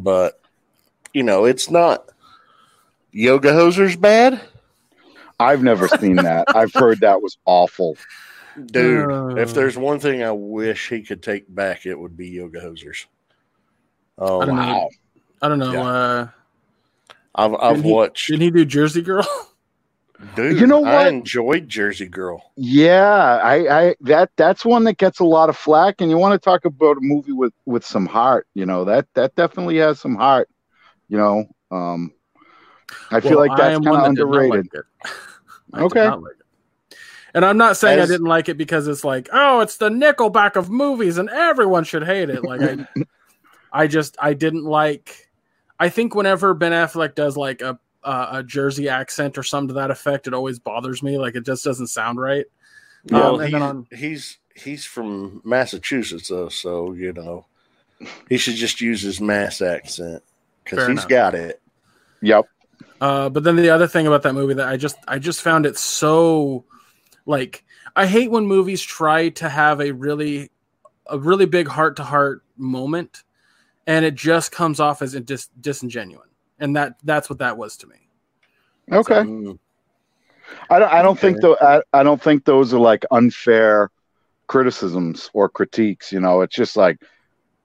[0.00, 0.40] but
[1.12, 2.08] you know, it's not
[3.12, 4.40] yoga hosers bad,
[5.40, 6.44] I've never seen that.
[6.54, 7.96] I've heard that was awful.
[8.66, 9.10] dude.
[9.10, 9.36] Uh.
[9.36, 13.06] if there's one thing I wish he could take back, it would be yoga hosers.
[14.18, 14.62] Oh, I don't know.
[14.62, 14.88] Wow.
[15.40, 15.72] I don't know.
[15.72, 15.82] Yeah.
[15.86, 16.28] Uh,
[17.36, 18.28] I've I've Didn't he- watched.
[18.28, 19.26] did he do Jersey Girl?
[20.34, 20.88] Dude, You know what?
[20.94, 21.06] I what?
[21.08, 22.42] enjoyed Jersey Girl.
[22.56, 26.32] Yeah, I, I that that's one that gets a lot of flack, and you want
[26.32, 28.46] to talk about a movie with with some heart.
[28.54, 30.48] You know that that definitely has some heart.
[31.08, 32.12] You know, um,
[33.10, 34.68] I feel Well, like that's kind of that underrated.
[34.72, 34.84] like it.
[35.74, 36.08] I did Okay.
[36.08, 36.34] like.
[37.34, 39.90] And I'm not saying As- I didn't like it because it's like, oh, it's the
[39.90, 42.42] Nickelback of movies and everyone should hate it.
[42.42, 42.78] Like I,
[43.72, 45.28] I just I didn't like.
[45.78, 49.74] I think whenever Ben Affleck does like a uh, a Jersey accent or something to
[49.74, 51.18] that effect, it always bothers me.
[51.18, 52.46] Like it just doesn't sound right.
[53.10, 57.46] Well, Um, and he's, then on- he's he's from Massachusetts, though, so you know
[58.28, 60.22] he should just use his Mass accent
[60.64, 61.08] because Fair he's enough.
[61.08, 61.60] got it.
[62.22, 62.46] Yep.
[63.00, 65.66] Uh, but then the other thing about that movie that I just I just found
[65.66, 66.64] it so
[67.26, 67.64] like
[67.96, 70.50] I hate when movies try to have a really
[71.06, 73.22] a really big heart to heart moment
[73.86, 76.27] and it just comes off as dis- disingenuous
[76.58, 77.96] and that that's what that was to me.
[78.90, 79.14] Okay.
[79.14, 79.58] Mm,
[80.70, 80.92] I don't.
[80.92, 81.56] I don't think Okay.
[81.60, 81.82] though.
[81.94, 83.90] I, I don't think those are like unfair
[84.46, 86.10] criticisms or critiques.
[86.12, 86.98] You know, it's just like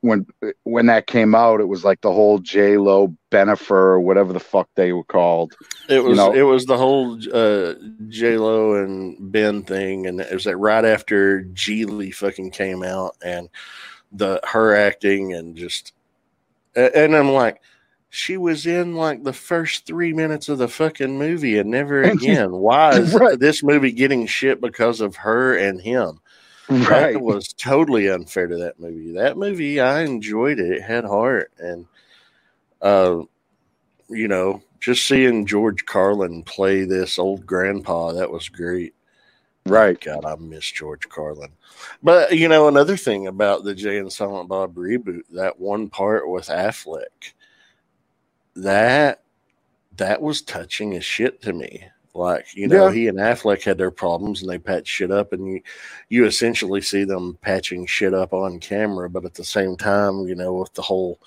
[0.01, 0.25] when
[0.63, 4.39] when that came out, it was like the whole J Lo Benifer or whatever the
[4.39, 5.55] fuck they were called.
[5.87, 7.75] It was know- it was the whole uh,
[8.09, 13.15] J Lo and Ben thing, and it was that right after Gigli fucking came out,
[13.23, 13.47] and
[14.11, 15.93] the her acting and just,
[16.75, 17.61] a- and I'm like,
[18.15, 22.51] she was in like the first three minutes of the fucking movie and never again.
[22.51, 23.39] Why is Right.
[23.39, 26.19] this movie getting shit because of her and him?
[26.69, 27.13] Right.
[27.13, 29.13] That was totally unfair to that movie.
[29.13, 30.71] That movie, I enjoyed it.
[30.71, 31.87] It had heart, and
[32.83, 33.23] uh,
[34.09, 38.93] you know, just seeing George Carlin play this old grandpa, that was great.
[39.65, 39.99] Right.
[39.99, 41.51] God, I miss George Carlin.
[42.03, 46.29] But you know, another thing about the Jay and Silent Bob reboot, that one part
[46.29, 47.33] with Affleck,
[48.55, 49.21] that
[49.97, 51.83] that was touching as shit to me.
[52.15, 52.93] Like, you know, Yeah.
[52.93, 55.61] he and Affleck had their problems and they patched shit up and you
[56.09, 60.35] you essentially see them patching shit up on camera, but at the same time, you
[60.35, 61.19] know, with the whole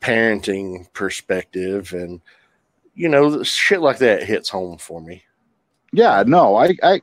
[0.00, 2.20] parenting perspective and
[2.94, 5.22] you know, shit like that hits home for me.
[5.92, 6.22] Yeah.
[6.26, 6.56] No.
[6.56, 6.74] I.
[6.82, 7.00] I.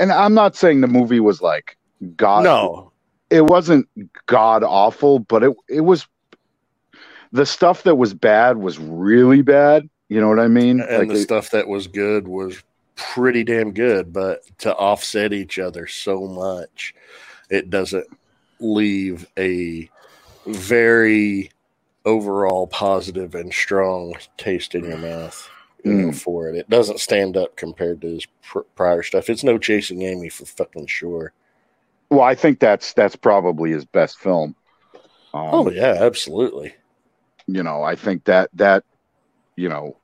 [0.00, 1.76] And I'm not saying the movie was like
[2.16, 2.44] God.
[2.44, 2.92] no,
[3.30, 3.88] it wasn't
[4.26, 6.06] god awful, but it it was
[7.34, 9.88] the stuff that was bad was really bad.
[10.08, 10.80] You know what I mean?
[10.80, 12.62] and Like the stuff that was good was
[12.96, 16.94] pretty damn good but to offset each other so much
[17.50, 18.06] it doesn't
[18.60, 19.90] leave a
[20.46, 21.50] very
[22.04, 25.50] overall positive and strong taste in your mouth
[25.82, 26.14] you know, Mm.
[26.14, 30.02] for it it doesn't stand up compared to his pr- prior stuff it's no chasing
[30.02, 31.32] amy for fucking sure
[32.10, 34.54] well, I think that's that's probably his best film.
[35.34, 36.74] Um, oh yeah absolutely
[37.46, 38.84] you know, I think that that
[39.56, 39.96] you know,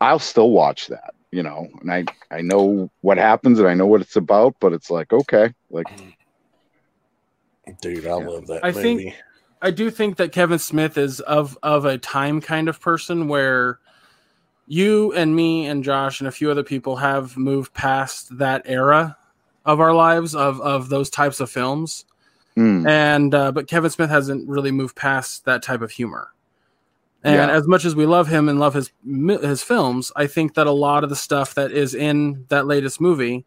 [0.00, 1.14] I'll still watch that.
[1.30, 4.72] You know, and I I know what happens and I know what it's about, but
[4.72, 5.88] it's like okay, like
[7.80, 9.14] dude i love that I movie think-
[9.64, 13.78] I do think that Kevin Smith is of of a time kind of person where
[14.66, 19.16] you and me and Josh and a few other people have moved past that era
[19.64, 22.04] of our lives of of those types of films.
[22.56, 26.32] mm, and uh, but Kevin Smith hasn't really moved past that type of humor.
[27.24, 27.50] And Yeah.
[27.56, 30.72] as much as we love him and love his his films, I think that a
[30.72, 33.44] lot of the stuff that is in that latest movie,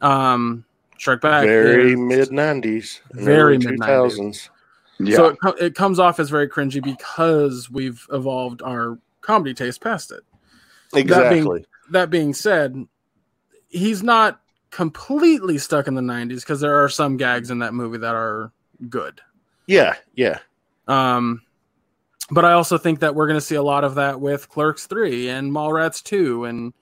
[0.00, 0.64] um,
[0.98, 3.86] Shrek Back, very mid 90s very two mid-90s.
[3.86, 4.50] thousands
[5.00, 9.80] yeah, So it, it comes off as very cringy because we've evolved our comedy taste
[9.80, 10.20] past it.
[10.94, 12.86] exactly being- That being said,
[13.68, 14.40] he's not
[14.70, 18.52] completely stuck in the '90s because there are some gags in that movie that are
[18.88, 19.20] good.
[19.66, 20.38] yeah yeah
[20.86, 21.42] Um,
[22.30, 24.86] but I also think that we're going to see a lot of that with Clerks
[24.86, 26.72] Three and Mallrats Two, and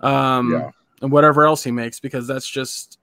[0.00, 0.70] um, Yeah.
[1.00, 2.98] and whatever else he makes because that's just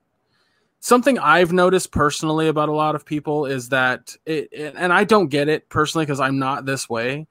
[0.80, 5.04] something I've noticed personally about a lot of people is that it, it and I
[5.04, 7.26] don't get it personally because I'm not this way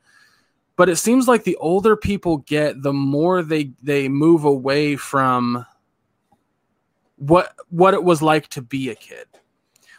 [0.79, 5.65] but it seems like the older people get the more they they move away from
[7.17, 9.25] what what it was like to be a kid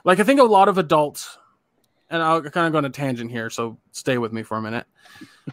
[0.07, 1.37] like I think a lot of adults
[2.11, 4.63] and I'll kind of go on a tangent here so stay with me for a
[4.63, 4.87] minute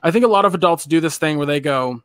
[0.03, 2.01] I think a lot of adults do this thing where they go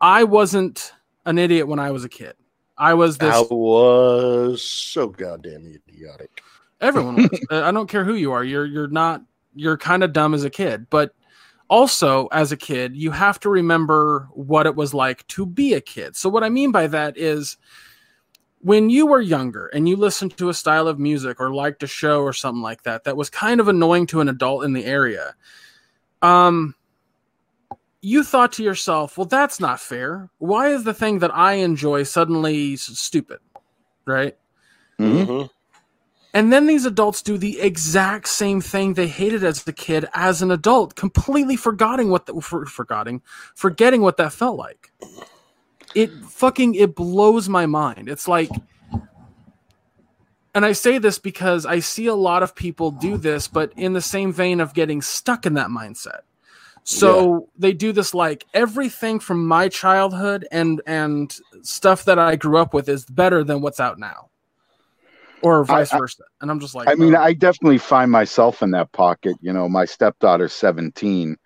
[0.00, 0.92] I wasn't
[1.24, 2.34] an idiot when I was a kid
[2.78, 6.42] I was this I was so goddamn idiotic.
[6.80, 7.46] Everyone was.
[7.50, 8.44] I don't care who you are.
[8.44, 9.22] You're you're not
[9.54, 11.14] you're kind of dumb as a kid, but
[11.68, 15.80] also as a kid, you have to remember what it was like to be a
[15.80, 16.16] kid.
[16.16, 17.56] So what I mean by that is
[18.66, 21.86] when you were younger and you listened to a style of music or liked a
[21.86, 24.84] show or something like that that was kind of annoying to an adult in the
[24.84, 25.36] area.
[26.20, 26.74] Um
[28.02, 30.30] you thought to yourself, well, that's not fair.
[30.38, 33.38] Why is the thing that I enjoy suddenly stupid?
[34.04, 34.36] Right?
[34.98, 35.26] Mhm.
[35.26, 35.50] Mhm.
[36.34, 40.42] And then these adults do the exact same thing they hated as a kid as
[40.42, 43.22] an adult, completely forgetting what the, for, forgetting
[43.54, 44.90] forgetting what that felt like.
[45.94, 48.08] It fucking it blows my mind.
[48.08, 48.50] It's like
[50.56, 53.92] and I say this because I see a lot of people do this, but in
[53.92, 56.20] the same vein of getting stuck in that mindset.
[56.82, 62.56] So they do this like everything from my childhood and and stuff that I grew
[62.56, 64.30] up with is better than what's out now,
[65.42, 66.22] or vice I- versa.
[66.40, 69.36] And I'm just like, I mean, uh, I definitely find myself in that pocket.
[69.42, 71.36] You know, my stepdaughter's 17.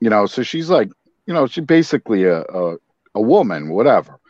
[0.00, 0.88] You know, so she's like,
[1.26, 2.76] you know, she's basically a, a
[3.16, 4.20] a woman, whatever.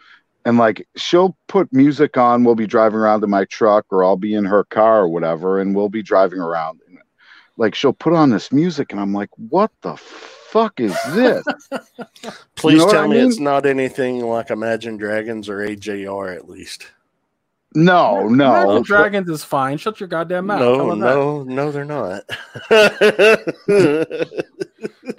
[0.46, 2.44] And like, she'll put music on.
[2.44, 5.60] We'll be driving around in my truck, or I'll be in her car or whatever,
[5.60, 6.80] and we'll be driving around.
[6.88, 6.98] And,
[7.56, 11.44] like, she'll put on this music, and I'm like, what the fuck is this?
[12.54, 13.26] Please know tell I me mean?
[13.28, 16.86] it's not anything like Imagine Dragons or AJR at least.
[17.74, 18.54] no, no.
[18.62, 19.78] Imagine Dragons is fine.
[19.78, 20.60] Shut your goddamn mouth.
[20.60, 20.96] How No, that?
[20.96, 22.22] no, no, they're not.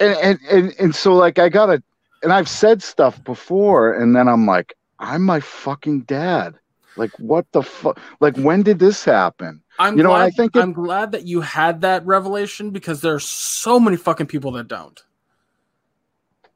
[0.00, 1.82] and and and so like I gotta
[2.22, 6.54] and I've said stuff before and then I'm like, I'm my fucking dad.
[6.96, 9.62] Like what the fuck like when did this happen?
[9.78, 13.00] I'm You know, glad, I think it- I'm glad that you had that revelation because
[13.00, 15.00] there's so many fucking people that don't.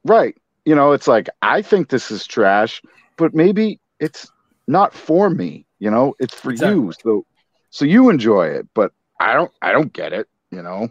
[0.03, 0.35] Right.
[0.65, 2.81] You know, it's like I think this is trash,
[3.17, 4.29] but maybe it's
[4.67, 6.91] not for me, you know, it's for you.
[7.03, 7.25] So
[7.69, 10.89] so you enjoy it, but I don't I don't get it, you know.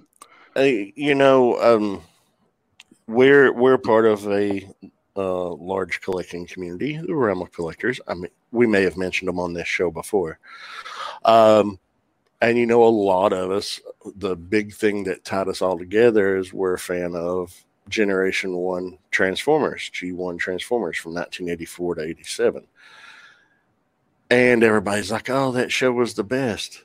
[0.54, 2.02] Hey, you know, um,
[3.06, 4.68] we're we're part of a
[5.16, 8.00] uh, large collecting community, the Realm of Collectors.
[8.08, 10.38] I mean, we may have mentioned them on this show before.
[11.24, 11.78] Um,
[12.40, 13.80] and you know, a lot of us,
[14.16, 17.54] the big thing that tied us all together is we're a fan of
[17.88, 22.66] Generation One Transformers, G1 Transformers from 1984 to 87.
[24.30, 26.84] And everybody's like, "Oh, that show was the best."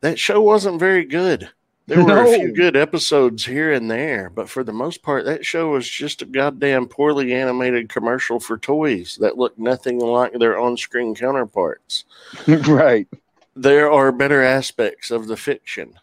[0.00, 1.50] That show wasn't very good.
[1.86, 5.44] There were a few good episodes here and there, but for the most part, that
[5.44, 10.58] show was just a goddamn poorly animated commercial for toys that looked nothing like their
[10.58, 12.04] on screen counterparts.
[12.46, 13.08] right.
[13.56, 15.94] There are better aspects of the fiction,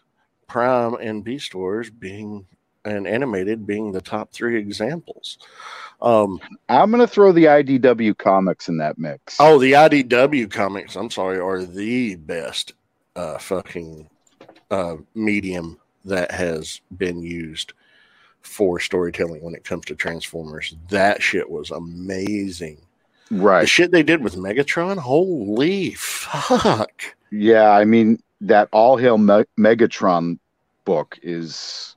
[0.46, 2.46] Prime and Beast Wars being
[2.84, 5.38] and animated being the top three examples.
[6.02, 9.36] Um, I'm gonna throw the IDW comics in that mix.
[9.40, 12.72] oh, the IDW comics, I'm sorry, are the best
[13.16, 14.08] uh, fucking
[14.70, 17.72] uh, medium that has been used
[18.42, 20.74] for storytelling when it comes to Transformers.
[20.88, 22.78] That shit was amazing.
[23.30, 23.60] Right.
[23.60, 27.02] The shit they did with Megatron, holy fuck.
[27.30, 30.38] Yeah, I mean that All Hail Me- Megatron
[30.84, 31.94] book is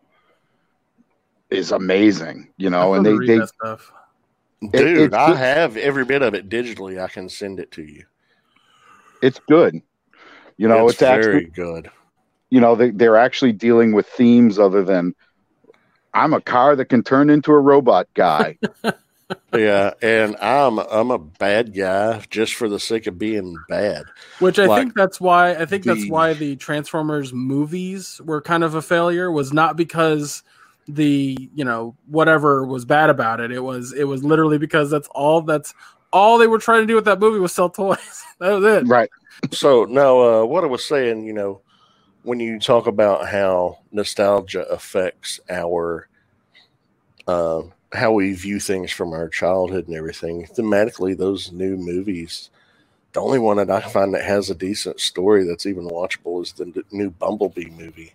[1.49, 3.91] is amazing, you know, and they they that stuff.
[4.61, 5.37] Dude, it's I good.
[5.37, 7.01] have every bit of it digitally.
[7.01, 8.05] I can send it to you.
[9.21, 9.81] it's good.
[10.57, 11.89] You know, it's, very actually good.
[12.53, 15.15] You know they they're actually dealing with themes other than
[16.13, 18.57] I'm a car that can turn into a robot guy.
[19.55, 24.03] Yeah, and I'm I'm a bad guy just for the sake of being bad.
[24.39, 28.41] Which I Like, think that's why I think that's the- why the Transformers movies were
[28.41, 30.43] kind of a failure was not because
[30.87, 33.51] the you know whatever was bad about it.
[33.51, 35.73] It was it was literally because that's all that's
[36.11, 38.23] all they were trying to do with that movie was sell toys.
[38.39, 38.87] that was it.
[38.87, 39.09] right.
[39.51, 41.61] So now uh, what I was saying, you know,
[42.23, 46.07] when you talk about how nostalgia affects our
[47.27, 47.61] uh,
[47.93, 52.49] how we view things from our childhood and everything, thematically, those new movies.
[53.13, 56.53] The only one that I find that has a decent story that's even watchable is
[56.53, 58.13] the new Bumblebee movie.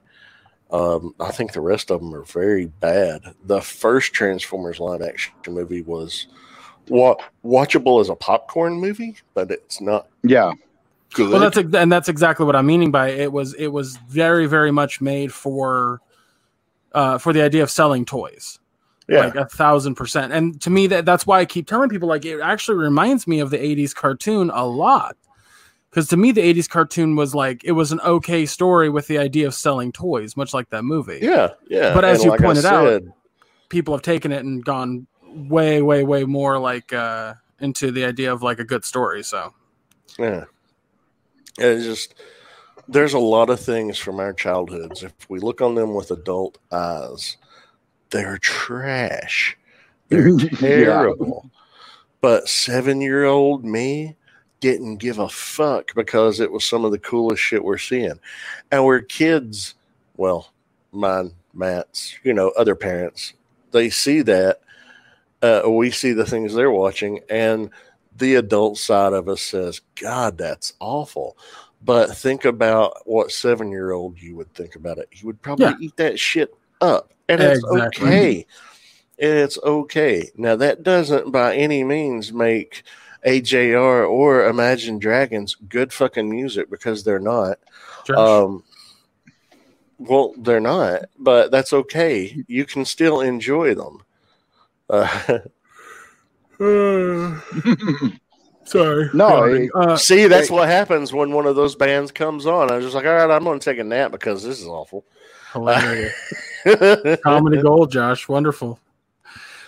[0.71, 3.35] Um, I think the rest of them are very bad.
[3.47, 6.27] The first Transformers live action movie was
[6.89, 10.53] wa- watchable as a popcorn movie, but it's not Yeah.
[11.15, 11.31] Good.
[11.31, 14.71] Well, that's and that's exactly what I'm meaning by it was it was very very
[14.71, 16.01] much made for
[16.93, 18.59] uh for the idea of selling toys.
[19.09, 20.33] yeah, like a thousand percent.
[20.33, 23.41] And to me, that that's why I keep telling people like it actually reminds me
[23.41, 25.17] of the '80s cartoon a lot.
[25.91, 29.17] Because to me, the '80s cartoon was like it was an okay story with the
[29.19, 31.21] idea of selling toys, much like that movie.
[31.23, 31.95] yeah, yeah.
[31.95, 33.03] But as And you like pointed out,
[33.71, 38.33] People have taken it and gone way, way, way more like uh into the idea
[38.33, 39.23] of like a good story.
[39.23, 39.53] So
[40.19, 40.45] Yeah.
[41.59, 42.15] It's just
[42.89, 45.03] there's a lot of things from our childhoods.
[45.03, 47.37] If we look on them with adult eyes,
[48.11, 49.57] they're trash.
[50.09, 50.29] They're
[50.61, 50.85] Yeah.
[50.85, 51.51] terrible.
[52.21, 54.17] But seven year old me
[54.61, 58.19] didn't give a fuck because it was some of the coolest shit we're seeing.
[58.73, 59.75] And we're kids,
[60.17, 60.51] well,
[60.91, 63.35] mine, Matt's, you know, other parents,
[63.71, 64.61] they see that.
[65.41, 67.71] Uh, we see the things they're watching, and
[68.19, 71.37] the adult side of us says, God, that's awful.
[71.85, 75.09] But think about what seven year old you would think about it.
[75.13, 75.77] You would probably Yeah.
[75.81, 77.13] eat that shit up.
[77.29, 78.09] And it's Exactly.
[78.09, 78.47] okay.
[79.17, 80.31] It's okay.
[80.37, 82.83] Now, that doesn't by any means make
[83.25, 87.59] AJR or Imagine Dragons good fucking music because they're not.
[88.17, 88.65] Um,
[89.99, 92.45] well, they're not, but that's okay.
[92.47, 94.03] You can still enjoy them.
[94.89, 95.39] Uh,
[98.65, 99.11] sorry.
[99.15, 102.71] No, uh, see, that's what happens when one of those bands comes on.
[102.71, 104.67] I was just like, all right, I'm going to take a nap because this is
[104.67, 105.05] awful.
[105.53, 106.13] hilarious.
[107.23, 108.29] Comedy gold, Josh.
[108.29, 108.79] Wonderful.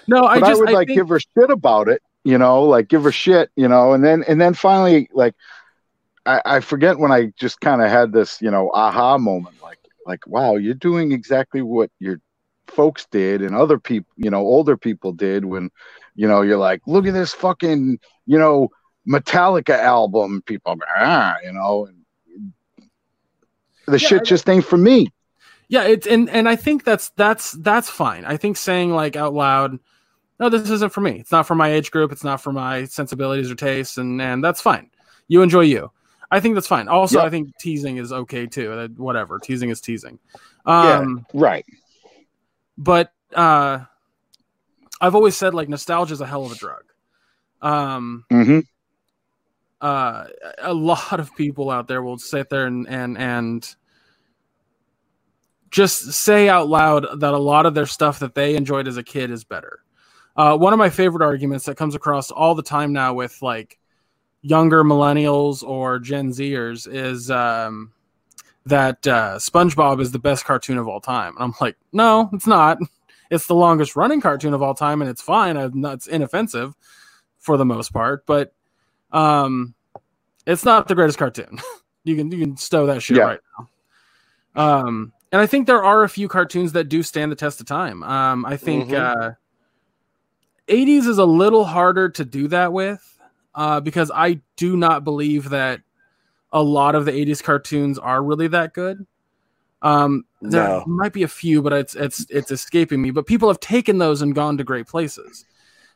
[0.09, 2.39] No, I but I, just would I like think- give her shit about it, you
[2.39, 5.35] know, like give her shit, you know, and then and then finally like
[6.27, 9.79] I, I forget when I just kind of had this, you know, aha moment, like
[10.07, 12.21] like wow, you're doing exactly what your
[12.67, 15.71] folks did and other people, you know, older people did when,
[16.21, 18.69] you know, you're like, look at this fucking, you know,
[19.09, 21.89] Metallica album, people, ah, you know,
[23.87, 25.09] the Yeah, shit just ain't for me.
[25.69, 28.25] yeah it's and and i think that's that's that's fine.
[28.25, 29.79] I think saying like out loud
[30.39, 31.21] no this isn't for me.
[31.21, 32.13] It's not for my age group.
[32.13, 34.91] It's not for my sensibilities or tastes and and that's fine.
[35.29, 35.91] You enjoy you.
[36.31, 36.89] I think that's fine.
[36.89, 37.27] Also Yep.
[37.27, 38.89] i think teasing is okay too.
[38.97, 39.39] Whatever.
[39.39, 40.19] Teasing is teasing.
[40.81, 41.05] Yeah.
[41.05, 41.65] um Right.
[42.79, 43.85] but uh
[45.01, 46.85] i've always said like nostalgia is a hell of a drug
[47.63, 48.61] um hmm
[49.81, 50.27] uh,
[50.59, 53.77] a lot of people out there will sit there and and and
[55.71, 59.03] just say out loud that a lot of their stuff that they enjoyed as a
[59.03, 59.81] kid is better.
[60.37, 63.79] Uh, one of my favorite arguments that comes across all the time now with like
[64.43, 67.93] younger millennials or Gen Zers is um,
[68.67, 71.35] that uh, SpongeBob is the best cartoon of all time.
[71.37, 72.79] And I'm like, no, it's not.
[73.31, 75.57] It's the longest running cartoon of all time, and it's fine.
[75.57, 76.75] I'm not, it's inoffensive
[77.39, 78.53] for the most part, but
[79.13, 79.75] um,
[80.47, 81.59] it's not the greatest cartoon.
[82.05, 83.25] you can you can stow that shit Yeah.
[83.25, 83.69] right now.
[84.57, 87.67] Um, and I think there are a few cartoons that do stand the test of
[87.67, 88.03] time.
[88.03, 88.95] Um, I think Mhm.
[88.99, 89.31] uh,
[90.69, 93.01] 80s is a little harder to do that with
[93.55, 95.83] uh, because I do not believe that
[96.53, 99.07] a lot of the 80s cartoons are really that good.
[99.83, 100.85] Um, there No.
[100.87, 103.11] might be a few, but it's it's it's escaping me.
[103.11, 105.45] But people have taken those and gone to great places.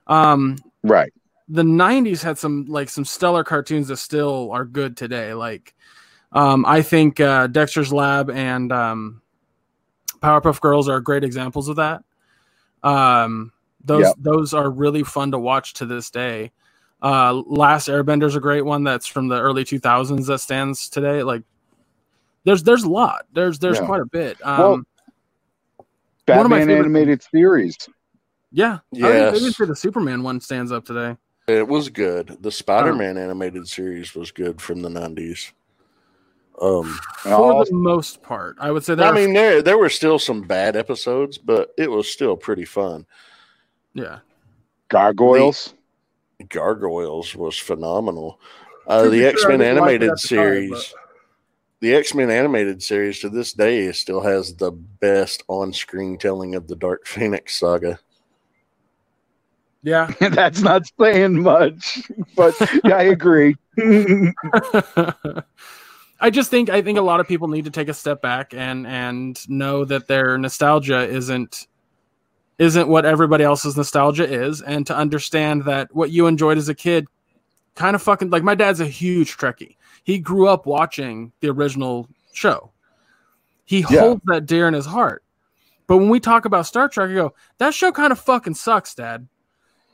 [0.06, 1.12] Um, Right.
[1.48, 5.74] the 90s had some like some stellar cartoons that still are good today like
[6.32, 9.20] um i think uh dexter's lab and um
[10.20, 12.02] powerpuff girls are great examples of that
[12.82, 13.52] um
[13.84, 14.14] those Yep.
[14.18, 16.50] those are really fun to watch to this day
[17.02, 21.42] uh last airbender's a great one that's from the early 2000s that stands today like
[22.44, 23.86] there's there's a lot there's there's Yeah.
[23.86, 24.70] quite a bit um Well,
[26.26, 27.76] One of my Batman favorite- animated series.
[28.52, 29.42] yeah I would- I Yes.
[29.42, 31.16] would say the superman one stands up today
[31.46, 32.38] It was good.
[32.40, 35.52] The Spider Man animated series was good from the 90s.
[36.62, 39.88] Um, for Oh, the most part i would say there I mean, there there were
[39.90, 43.06] still some bad episodes, but it was still pretty fun.
[43.92, 44.20] yeah
[44.88, 45.74] Gargoyles.
[46.48, 48.38] Gargoyles was phenomenal.
[48.86, 50.94] Uh, the X Men didn't like it animated at the time, series,
[51.84, 56.54] the X Men animated series to this day still has the best on screen telling
[56.54, 57.98] of the Dark Phoenix saga.
[59.82, 62.00] yeah That's not saying much,
[62.34, 62.54] but
[62.84, 63.56] yeah, I agree.
[66.20, 68.54] I just think I think a lot of people need to take a step back
[68.54, 71.66] and and know that their nostalgia isn't
[72.58, 76.74] isn't what everybody else's nostalgia is, and to understand that what you enjoyed as a
[76.74, 77.06] kid
[77.74, 79.76] kind of fucking like my dad's a huge Trekkie.
[80.04, 82.70] He grew up watching the original show.
[83.64, 84.00] He Yeah.
[84.00, 85.22] holds that dear in his heart.
[85.86, 88.94] But when we talk about Star Trek, I go, that show kind of fucking sucks,
[88.94, 89.26] Dad.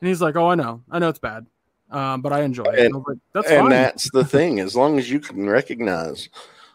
[0.00, 1.46] And he's like, "Oh, I know, I know it's bad,
[1.90, 4.60] um, but I enjoy it." And- like, That's and that's the thing.
[4.60, 6.28] As long as you can recognize,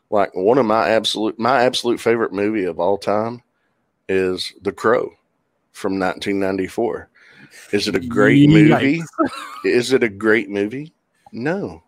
[0.10, 3.41] like one of my absolute my absolute favorite movie of all time
[4.08, 5.12] is The Crow
[5.72, 7.10] from 1994.
[7.72, 9.01] Is it a great movie?
[9.64, 10.93] Is it a great movie?
[11.36, 11.83] No,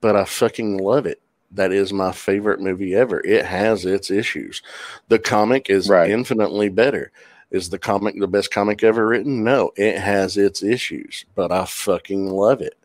[0.00, 1.20] but I fucking love it.
[1.50, 3.20] That is my favorite movie ever.
[3.20, 4.62] It has its issues.
[5.08, 6.10] The comic is Right.
[6.10, 7.12] infinitely better.
[7.50, 9.44] Is the comic the best comic ever written?
[9.44, 12.76] No, it has its issues, but I fucking love it.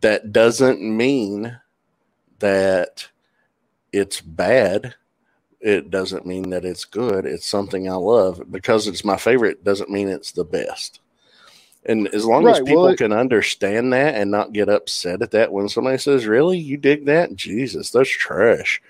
[0.00, 1.58] That doesn't mean
[2.38, 3.08] that
[3.92, 4.94] it's bad.
[5.60, 7.26] It doesn't mean that it's good.
[7.26, 9.64] It's something I love because it's my favorite.
[9.64, 11.00] Doesn't mean it's the best.
[11.86, 15.32] And as long as people well, it- can understand that and not get upset at
[15.32, 17.34] that when somebody says, "Really, you dig that?
[17.36, 18.80] Jesus, that's trash."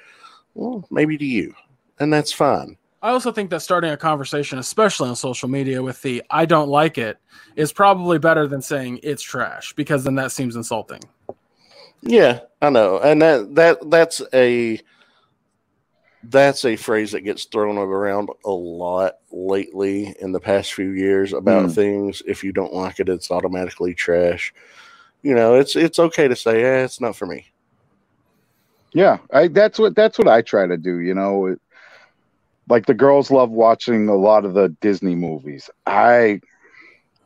[0.55, 1.55] Well, maybe to you,
[1.99, 2.76] and that's fine.
[3.03, 6.68] I also think that starting a conversation, especially on social media, with the "I don't
[6.68, 7.18] like it,"
[7.57, 11.01] is probably better than saying it's trash because then that seems insulting.
[12.01, 14.80] Yeah, I know, and that that that's a
[16.30, 21.32] that's a phrase that gets thrown around a lot lately in the past few years
[21.32, 21.72] about Hmm.
[21.72, 22.22] things.
[22.26, 24.52] If you don't like it, it's automatically trash.
[25.22, 27.46] You know, it's it's okay to say, "Yeah, it's not for me."
[28.92, 30.98] Yeah, I that's what that's what I try to do.
[31.00, 31.60] You know, it,
[32.68, 35.68] like the girls love watching a lot of the Disney movies.
[35.86, 36.40] I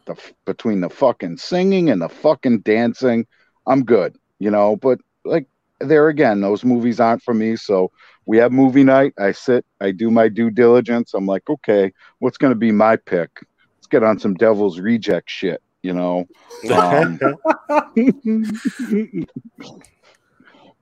[0.06, 3.26] the between the fucking singing and the fucking dancing,
[3.66, 4.16] I'm good.
[4.38, 5.46] You know, but like
[5.80, 7.56] there again, those movies aren't for me.
[7.56, 7.90] So
[8.28, 9.14] we have movie night.
[9.18, 11.14] I sit, I do my due diligence.
[11.14, 13.30] I'm like, okay, what's going to be my pick?
[13.76, 15.62] Let's get on some Devil's Reject shit.
[15.82, 16.26] You know,
[16.70, 17.18] Um,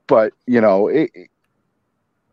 [0.07, 1.11] but you know it,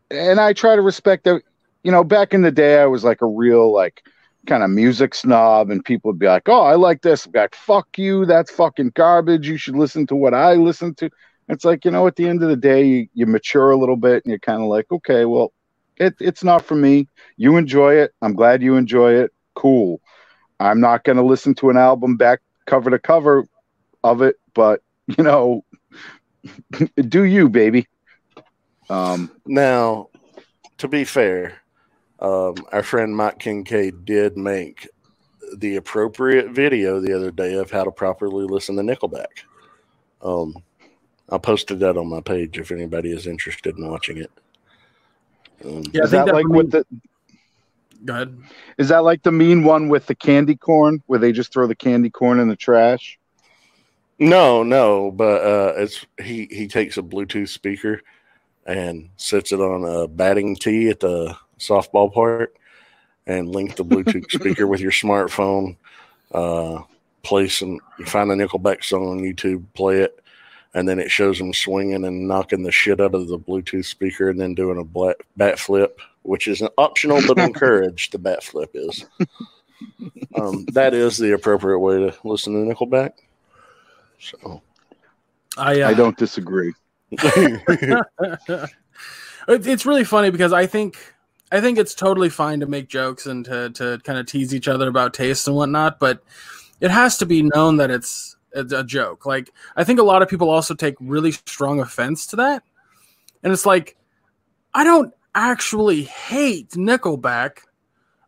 [0.09, 1.41] and i try to respect that
[1.83, 4.03] you know back in the day i was like a real like
[4.47, 7.39] kind of music snob and people would be like oh i like this I'd be
[7.39, 11.09] like fuck you that's fucking garbage you should listen to what i listen to
[11.49, 13.95] it's like you know at the end of the day you, you mature a little
[13.95, 15.53] bit and you're kind of like okay well
[15.97, 20.01] it, it's not for me you enjoy it i'm glad you enjoy it cool
[20.59, 23.45] i'm not going to listen to an album back cover to cover
[24.03, 24.81] of it but
[25.17, 25.63] you know
[27.09, 27.87] do you, baby?
[28.89, 30.09] Um, Now,
[30.77, 31.61] to be fair,
[32.19, 34.87] um, our friend Mike Kincaid did make
[35.57, 39.43] the appropriate video the other day of how to properly listen to Nickelback.
[40.21, 40.55] Um,
[41.29, 44.31] I posted that on my page if anybody is interested in watching it.
[45.65, 46.85] Um, Yeah, is that that like for what me- the?
[48.03, 48.37] Go ahead.
[48.77, 51.75] Is that like the mean one with the candy corn, where they just throw the
[51.75, 53.17] candy corn in the trash?
[54.19, 58.01] No, no, but uh, it's he he takes a Bluetooth speaker
[58.65, 62.55] and sets it on a batting tee at the softball park,
[63.25, 65.75] and link the Bluetooth speaker with your smartphone.
[66.31, 66.83] Uh,
[67.23, 67.79] play some.
[67.97, 70.23] You find the Nickelback song on YouTube, play it,
[70.75, 74.29] and then it shows him swinging and knocking the shit out of the Bluetooth speaker,
[74.29, 78.11] and then doing a black, bat flip, which is an optional but encouraged.
[78.11, 79.05] The bat flip is.
[80.35, 83.11] Um, that is the appropriate way to listen to Nickelback.
[84.19, 84.61] So.
[85.57, 86.73] I, uh, I don't disagree.
[89.47, 90.97] It's really funny because I think
[91.51, 94.67] I think it's totally fine to make jokes and to to kind of tease each
[94.67, 96.23] other about taste and whatnot, but
[96.81, 99.25] it has to be known that it's, it's a joke.
[99.25, 102.63] Like I think a lot of people also take really strong offense to that,
[103.43, 103.97] and it's like
[104.73, 107.59] I don't actually hate Nickelback.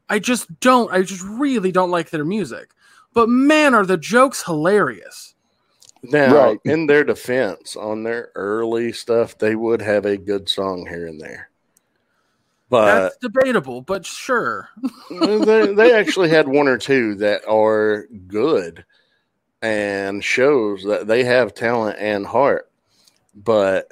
[0.09, 0.91] I just don't.
[0.91, 2.71] I just really don't like their music.
[3.13, 5.33] But man, are the jokes hilarious.
[6.03, 6.59] Now, Right.
[6.63, 11.19] in their defense, on their early stuff, they would have a good song here and
[11.19, 11.49] there.
[12.69, 14.69] But That's debatable, but sure.
[15.09, 18.85] they, they actually had one or two that are good
[19.61, 22.69] and shows that they have talent and heart.
[23.35, 23.91] But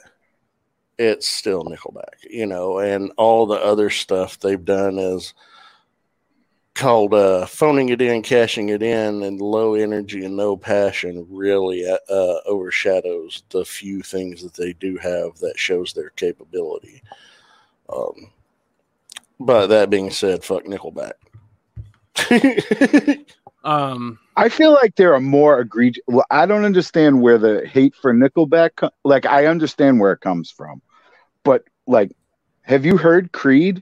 [0.97, 5.33] it's still Nickelback, you know, and all the other stuff they've done is
[6.73, 11.85] called uh, phoning it in, cashing it in, and low energy and no passion really
[11.85, 17.01] uh, uh, overshadows the few things that they do have that shows their capability.
[17.89, 18.31] Um,
[19.39, 21.13] but that being said, fuck Nickelback.
[23.65, 26.03] Um, I feel like there are more egregious.
[26.07, 28.75] Well, I don't understand where the hate for Nickelback.
[28.77, 30.81] Co- like, I understand where it comes from,
[31.43, 32.11] but like,
[32.61, 33.81] have you heard Creed?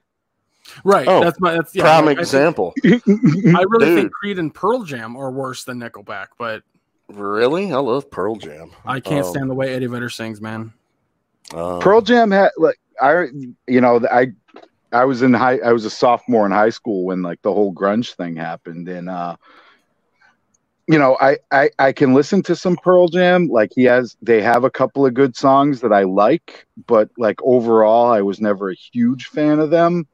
[0.86, 1.06] right.
[1.08, 2.74] Oh, that's my that's yeah, Prime like, I think- example.
[2.86, 3.98] I really Dude.
[4.00, 6.64] think Creed and Pearl Jam are worse than Nickelback, but
[7.10, 7.74] Really?
[7.74, 8.72] I love Pearl Jam.
[8.86, 10.72] I can't Um, stand the way Eddie Vedder sings, man.
[11.54, 13.26] um, Pearl Jam had like I,
[13.68, 14.28] you know, I,
[14.94, 15.58] I was in high.
[15.60, 19.10] I was a sophomore in high school when like the whole grunge thing happened, and
[19.10, 19.36] uh,
[20.88, 23.48] you know, I, I I can listen to some Pearl Jam.
[23.48, 27.42] Like he has, they have a couple of good songs that I like, but like
[27.42, 30.08] overall, I was never a huge fan of them.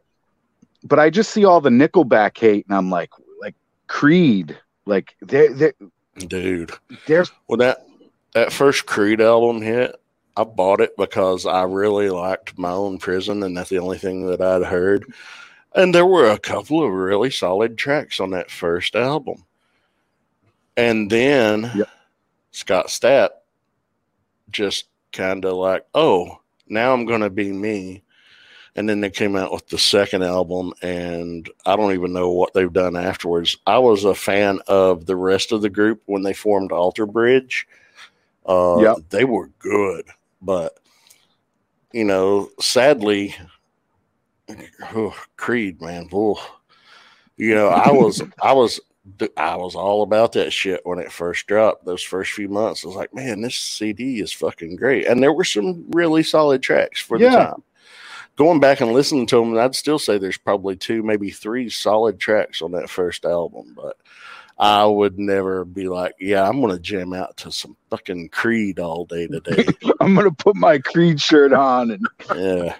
[0.83, 3.09] But I just see all the Nickelback hate, and I'm like,
[3.41, 3.55] like
[3.87, 5.73] Creed, like they they
[6.17, 6.71] dude.
[7.07, 7.85] there's When that
[8.33, 9.95] that first Creed album hit,
[10.37, 14.27] I bought it because I really liked my own prison, and that's the only thing
[14.27, 15.11] that I'd heard.
[15.75, 19.43] And there were a couple of really solid tracks on that first album.
[20.77, 21.89] And then Yep.
[22.51, 23.29] Scott Stapp
[24.49, 28.03] just kind of like, oh, now I'm going to be me.
[28.75, 32.53] And then they came out with the second album, and I don't even know what
[32.53, 33.57] they've done afterwards.
[33.67, 37.67] I was a fan of the rest of the group when they formed Alter Bridge.
[38.45, 38.97] Uh, Yep.
[39.09, 40.05] They were good,
[40.41, 40.79] but
[41.91, 43.35] you know, sadly,
[44.95, 46.39] oh, Creed, man, oh,
[47.37, 48.79] you know, I was, I was,
[49.37, 51.85] I was all about that shit when it first dropped.
[51.85, 55.33] Those first few months, I was like, man, this CD is fucking great, and there
[55.33, 57.63] were some really solid tracks for the time.
[58.35, 62.19] Going back and listening to them, I'd still say there's probably two, maybe three solid
[62.19, 63.97] tracks on that first album, but.
[64.61, 69.05] I would never be like, yeah, I'm gonna jam out to some fucking Creed all
[69.05, 69.65] day today.
[70.01, 72.05] I'm gonna put my Creed shirt on and
[72.35, 72.75] yeah,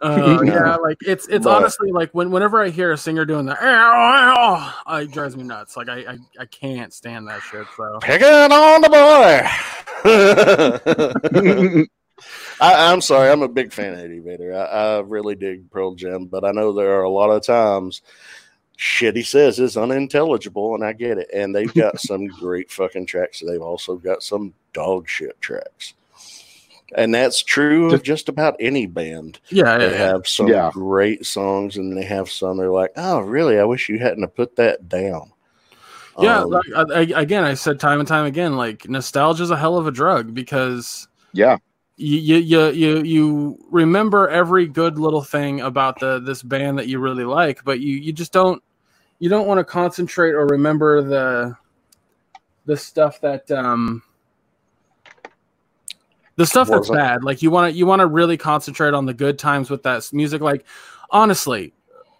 [0.00, 3.46] Uh, yeah, like it's it's But- honestly like when whenever I hear a singer doing
[3.46, 5.76] that, "Ow, it drives me nuts.
[5.76, 7.66] Like I, I I can't stand that shit.
[7.76, 9.40] So picking on the boy.
[12.60, 14.54] I, I'm sorry, I'm a big fan of Eddie Vedder.
[14.54, 18.02] I, I really dig Pearl Jam, but I know there are a lot of times
[18.76, 21.30] shit he says is unintelligible, and I get it.
[21.32, 23.40] And they've got some great fucking tracks.
[23.40, 25.94] They've also got some dog shit tracks.
[26.96, 29.40] And that's true of just about any band.
[29.50, 29.96] yeah, yeah, They yeah.
[29.96, 30.70] have some Yeah.
[30.70, 33.58] great songs, and they have some they're like, oh, really?
[33.58, 35.32] I wish you hadn't have put that down.
[36.20, 39.50] Yeah, Um, like, I, I- again, I said time and time again, like nostalgia is
[39.50, 41.58] a hell of a drug because yeah,
[41.96, 46.86] you you you you, you remember every good little thing about the this band that
[46.88, 48.62] you really like, but you you just don't
[49.18, 51.56] you don't want to concentrate or remember the
[52.66, 54.02] the stuff that um
[56.36, 57.24] the stuff that's bad.
[57.24, 60.08] Like you want to you want to really concentrate on the good times with that
[60.12, 60.40] music.
[60.40, 60.64] Like
[61.10, 61.72] honestly,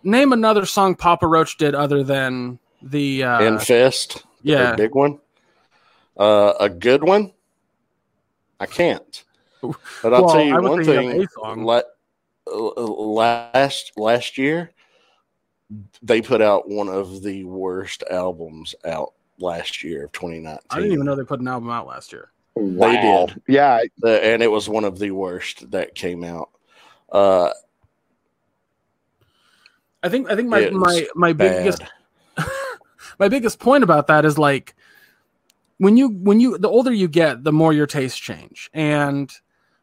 [0.03, 4.77] name another song Papa Roach did other than the uh, Infest, the yeah.
[4.77, 5.19] big one.
[6.17, 7.33] Uh, a good one.
[8.61, 9.25] I can't.
[10.03, 11.65] But I'll tell you one say you have thing.
[11.65, 11.83] La-
[12.47, 14.71] last last year,
[16.03, 20.61] they put out one of the worst albums out last year of 2019.
[20.71, 22.31] I didn't even know they put an album out last year.
[22.55, 23.27] Wow.
[23.27, 23.43] did.
[23.49, 26.51] Yeah, The- and it was one of the worst that came out.
[27.11, 27.51] Uh,
[30.03, 31.83] I think I think my my my biggest
[33.19, 34.75] my biggest point about that is like
[35.79, 39.33] when you when you the older you get the more your tastes change and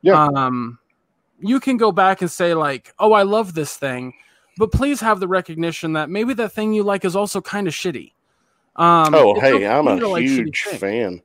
[0.02, 0.24] Yeah.
[0.24, 0.78] um
[1.40, 4.14] you can go back and say like oh i love this thing
[4.58, 7.74] but please have the recognition that maybe that thing you like is also kind of
[7.74, 8.14] shitty
[8.76, 11.22] um Oh, hey, okay I'm a to like shitty huge fan.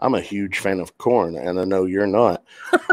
[0.00, 2.42] I'm a huge fan of Korn, and I know you're not.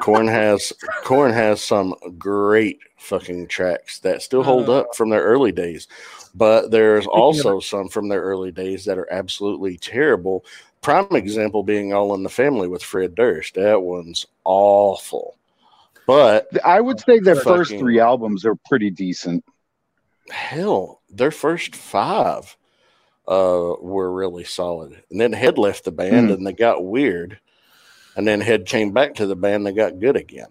[0.02, 0.72] Korn has
[1.04, 5.88] Korn has some great fucking tracks that still hold Uh, up from their early days,
[6.36, 10.46] but there's of also some from their early days that are absolutely terrible.
[10.82, 13.56] Prime example being All in the Family with Fred Durst.
[13.56, 15.38] That one's awful.
[16.08, 19.44] But I would say their Fucking- first three albums are pretty decent.
[20.30, 22.56] hell, their first five
[23.28, 25.04] uh, were really solid.
[25.10, 26.34] And then Head left the band Hmm.
[26.34, 27.40] and they got weird.
[28.16, 30.50] And then Head came back to the band, they got good again.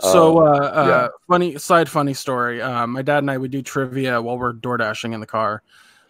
[0.00, 1.08] So, Uh, uh, uh, yeah.
[1.26, 2.62] funny side, funny story.
[2.62, 5.62] Uh, my dad and I would do trivia while we're door dashing in the car.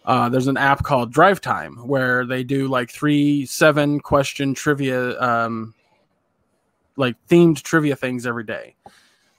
[0.05, 5.19] Uh, there's an app called Drive Time where they do like three seven question trivia,
[5.21, 5.73] um,
[6.97, 8.75] like themed trivia things every day.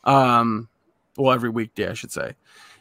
[0.04, 0.68] Um,
[1.16, 2.34] well, every weekday, I should say.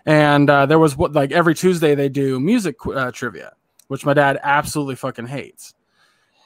[0.05, 3.53] And uh, there was what like every Tuesday they do music uh, trivia,
[3.89, 5.73] which my dad absolutely fucking hates.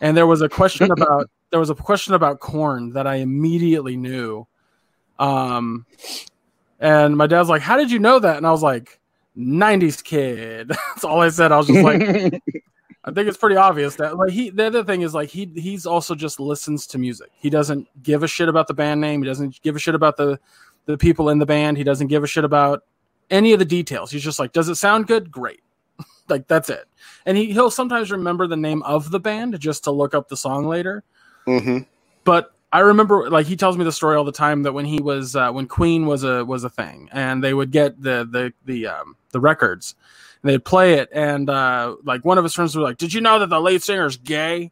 [0.01, 3.95] And there was a question about there was a question about Korn that I immediately
[3.95, 4.47] knew.
[5.19, 5.85] Um,
[6.79, 8.99] and my dad's like, "How did you know that?" And I was like,
[9.37, 11.51] "90s kid." That's all I said.
[11.51, 12.01] I was just like,
[13.05, 14.49] I think it's pretty obvious that like he.
[14.49, 17.29] The other thing is like he he's also just listens to music.
[17.35, 19.21] He doesn't give a shit about the band name.
[19.21, 20.39] He doesn't give a shit about the
[20.85, 21.77] the people in the band.
[21.77, 22.83] He doesn't give a shit about
[23.29, 24.11] any of the details.
[24.11, 25.29] He's just like, "Does it sound good?
[25.29, 25.59] Great."
[26.29, 26.85] Like that's it.
[27.25, 30.37] And he he'll sometimes remember the name of the band just to look up the
[30.37, 31.03] song later
[31.45, 31.85] mhm.
[32.23, 34.99] but I remember like he tells me the story all the time that when he
[34.99, 38.51] was uh, when Queen was a was a thing and they would get the the
[38.65, 39.93] the um, the records
[40.41, 43.21] And they'd play it, and uh, like one of his friends was like, "Did you
[43.21, 44.71] know that the lead singer's gay?"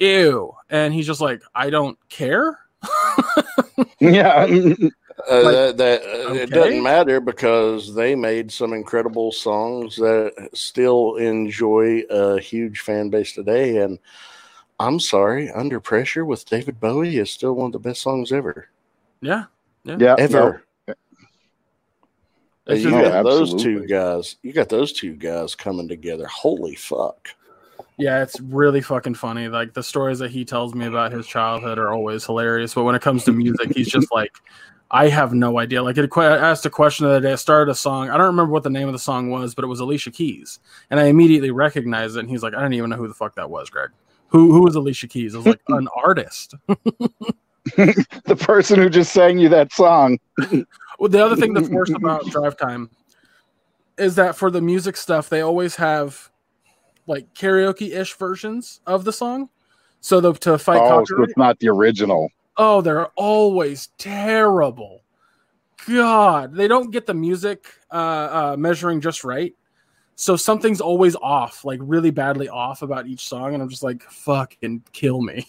[0.00, 2.58] Ew, and he's just like, "I don't care."
[4.00, 4.46] yeah.
[5.28, 6.42] Uh, Like, that, that uh, okay.
[6.42, 13.10] it doesn't matter because they made some incredible songs that still enjoy a huge fan
[13.10, 13.78] base today.
[13.78, 13.98] And
[14.78, 18.68] I'm sorry, Under Pressure with David Bowie is still one of the best songs ever.
[19.20, 19.44] yeah,
[19.84, 20.14] Yeah.
[20.18, 20.64] Ever.
[22.66, 24.36] It's you just- No, got those two guys.
[24.42, 26.26] You got those two guys coming together.
[26.26, 27.28] Holy fuck!
[27.98, 29.48] Yeah, it's really fucking funny.
[29.48, 32.74] Like the stories that he tells me about his childhood are always hilarious.
[32.74, 34.32] But when it comes to music, he's just like,
[34.90, 35.82] I have no idea.
[35.82, 37.32] Like it, I asked a question the other day.
[37.32, 38.10] I started a song.
[38.10, 40.58] I don't remember what the name of the song was, but it was Alicia Keys,
[40.90, 42.20] and I immediately recognized it.
[42.20, 43.90] And he's like, I don't even know who the fuck that was, Greg.
[44.28, 45.34] Who who was Alicia Keys?
[45.34, 46.54] I was like, an artist.
[47.76, 50.18] the person who just sang you that song.
[50.98, 52.90] Well, the other thing that's worse about Drive Time
[53.96, 56.30] is that for the music stuff, they always have
[57.06, 59.50] like karaoke ish versions of the song.
[60.00, 62.30] So the, to fight Oh, so it's not the original.
[62.62, 65.02] Oh, they're always terrible.
[65.88, 67.94] God, they don't get the music uh,
[68.52, 69.54] uh, measuring just right.
[70.14, 74.02] So something's always off, like really badly off about each song, and I'm just like,
[74.02, 75.46] fucking kill me.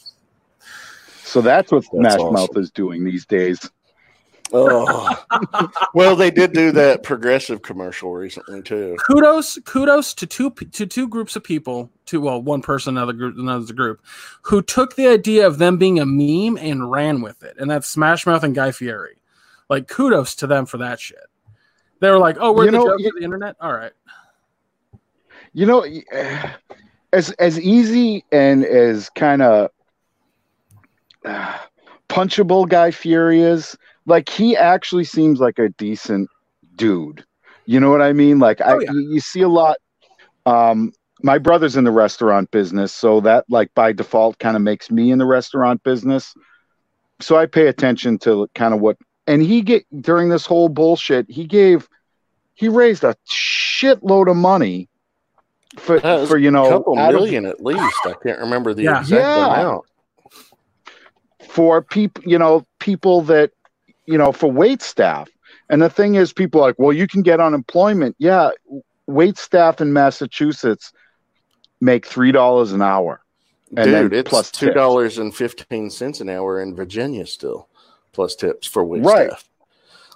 [1.26, 2.34] So that's what That's Smash awesome.
[2.34, 3.70] Mouth is doing these days.
[4.54, 5.18] Oh,
[5.94, 8.98] well, they did do that progressive commercial recently too.
[9.08, 13.38] kudos, kudos to two to two groups of people, to well, one person, another group,
[13.38, 14.02] another group,
[14.42, 17.88] who took the idea of them being a meme and ran with it, and that's
[17.88, 19.18] Smash Mouth and Guy Fieri.
[19.70, 21.18] Like kudos to them for that shit.
[22.02, 23.94] They were like, "Oh, we're You the know, jokes you- of the internet." All right.
[25.54, 25.86] You know,
[27.14, 29.70] as as easy and as kind of
[31.24, 31.58] uh,
[32.10, 36.30] punchable Guy Fieri is, like he actually seems like a decent
[36.76, 37.24] dude.
[37.66, 38.40] You know what I mean?
[38.40, 38.92] Like I, Oh, yeah.
[38.92, 39.78] you, you see a lot.
[40.46, 40.92] Um,
[41.24, 45.12] my brother's in the restaurant business, so that like by default kind of makes me
[45.12, 46.34] in the restaurant business.
[47.20, 48.98] So I pay attention to kind of what,
[49.28, 51.30] and he get during this whole bullshit.
[51.30, 51.88] He gave,
[52.56, 54.90] he raised a shitload of money
[55.78, 58.00] for for you know a couple out of- million at least.
[58.06, 59.00] I can't remember the Yeah.
[59.02, 59.46] exact Yeah.
[59.62, 59.86] amount.
[61.50, 63.52] for people, you know, people that,
[64.06, 65.30] you know, for wait staff.
[65.70, 68.16] And the thing is, people are like, well, you can get unemployment.
[68.20, 68.52] Yeah,
[69.08, 70.92] wait staff in Massachusetts
[71.80, 73.22] make three dollars an hour,
[73.74, 77.68] Dude, it's plus two dollars and fifteen an hour in Virginia still,
[78.12, 79.30] plus tips for wait Right.
[79.30, 79.48] staff.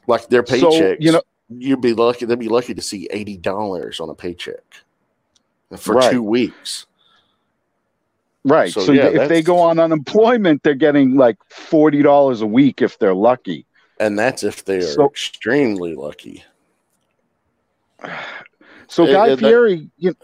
[0.07, 2.26] Like their So, you know- you'd be lucky.
[2.26, 4.64] They'd be lucky to see eighty dollars on a paycheck
[5.78, 6.12] for Right.
[6.12, 6.86] two weeks.
[8.44, 8.72] right?
[8.72, 12.82] So, So, yeah, if they go on unemployment, they're getting like forty dollars a week
[12.82, 13.66] if they're lucky.
[13.99, 16.43] And that's if they're So- extremely lucky.
[18.88, 20.15] So It- Guy it- that- you,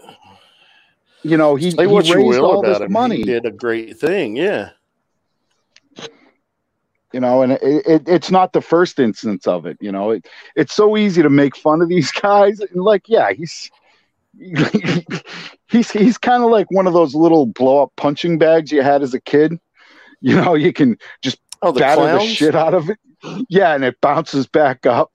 [1.24, 2.92] you know, he, he raised all this him.
[2.92, 3.18] money.
[3.18, 4.36] He did a great thing.
[4.36, 4.70] Yeah.
[7.14, 10.26] you know and it, it, it's not the first instance of it you know it,
[10.56, 13.70] it's so easy to make fun of these guys and like yeah he's
[15.68, 19.02] he's he's kind of like one of those little blow up punching bags you had
[19.04, 19.60] as a kid
[20.22, 22.98] you know you can just Oh, the batter the shit out of it
[23.50, 25.12] yeah and it bounces back up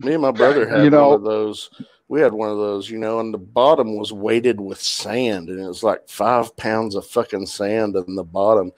[0.00, 1.70] Me and my brother had You know- one of those.
[2.08, 5.58] We had one of those, you know, and the bottom was weighted with sand, and
[5.58, 8.70] it was like five pounds of fucking sand in the bottom.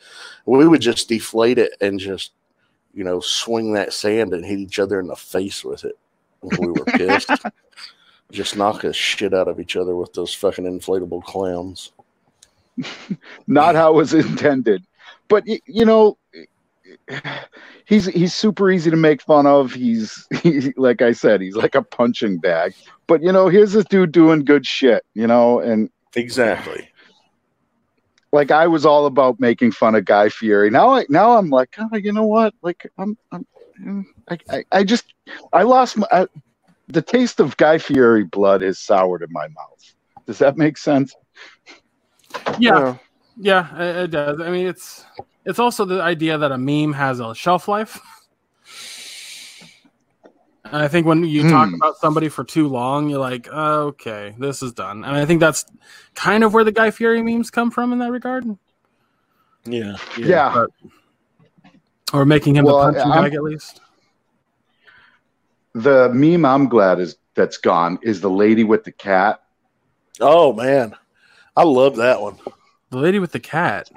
[0.47, 2.33] We would just deflate it and just,
[2.95, 5.99] you know, swing that sand and hit each other in the face with it.
[6.41, 7.29] We were pissed.
[8.33, 11.93] just knock the shit out of each other with those fucking inflatable clowns.
[13.47, 14.83] not how it was intended
[15.29, 16.17] but you know
[17.89, 21.75] he's he's super easy to make fun of he's he, like i said he's like
[21.75, 22.75] a punching bag
[23.07, 26.89] but you know here's this dude doing good shit you know and Exactly.
[28.33, 30.71] like I was all about making fun of Guy Fieri.
[30.71, 32.55] Now I now I'm like, oh, you know what?
[32.63, 35.15] Like I'm I'm I, I, I just
[35.53, 36.27] I lost my I,
[36.89, 39.95] the taste of Guy Fieri blood is soured in my mouth.
[40.27, 41.15] Does that make sense?
[42.59, 43.01] Yeah, Well,
[43.37, 44.41] yeah, it, it does.
[44.41, 45.05] I mean, it's
[45.49, 47.99] it's also the idea that a meme has a shelf life.
[50.65, 51.75] And I think when you talk Hmm.
[51.77, 55.03] about somebody for too long, you're like, oh, okay, this is done.
[55.03, 55.65] And I think that's
[56.15, 58.45] kind of where the Guy Fieri memes come from in that regard,
[59.65, 59.97] yeah.
[60.19, 60.67] Yeah.
[62.13, 63.81] or making him Well, the punching I'm- bag at least.
[65.75, 69.41] The meme I'm glad is that's gone is the lady with the cat.
[70.21, 70.95] Oh man,
[71.57, 72.37] I love that one.
[72.91, 73.89] The lady with the cat.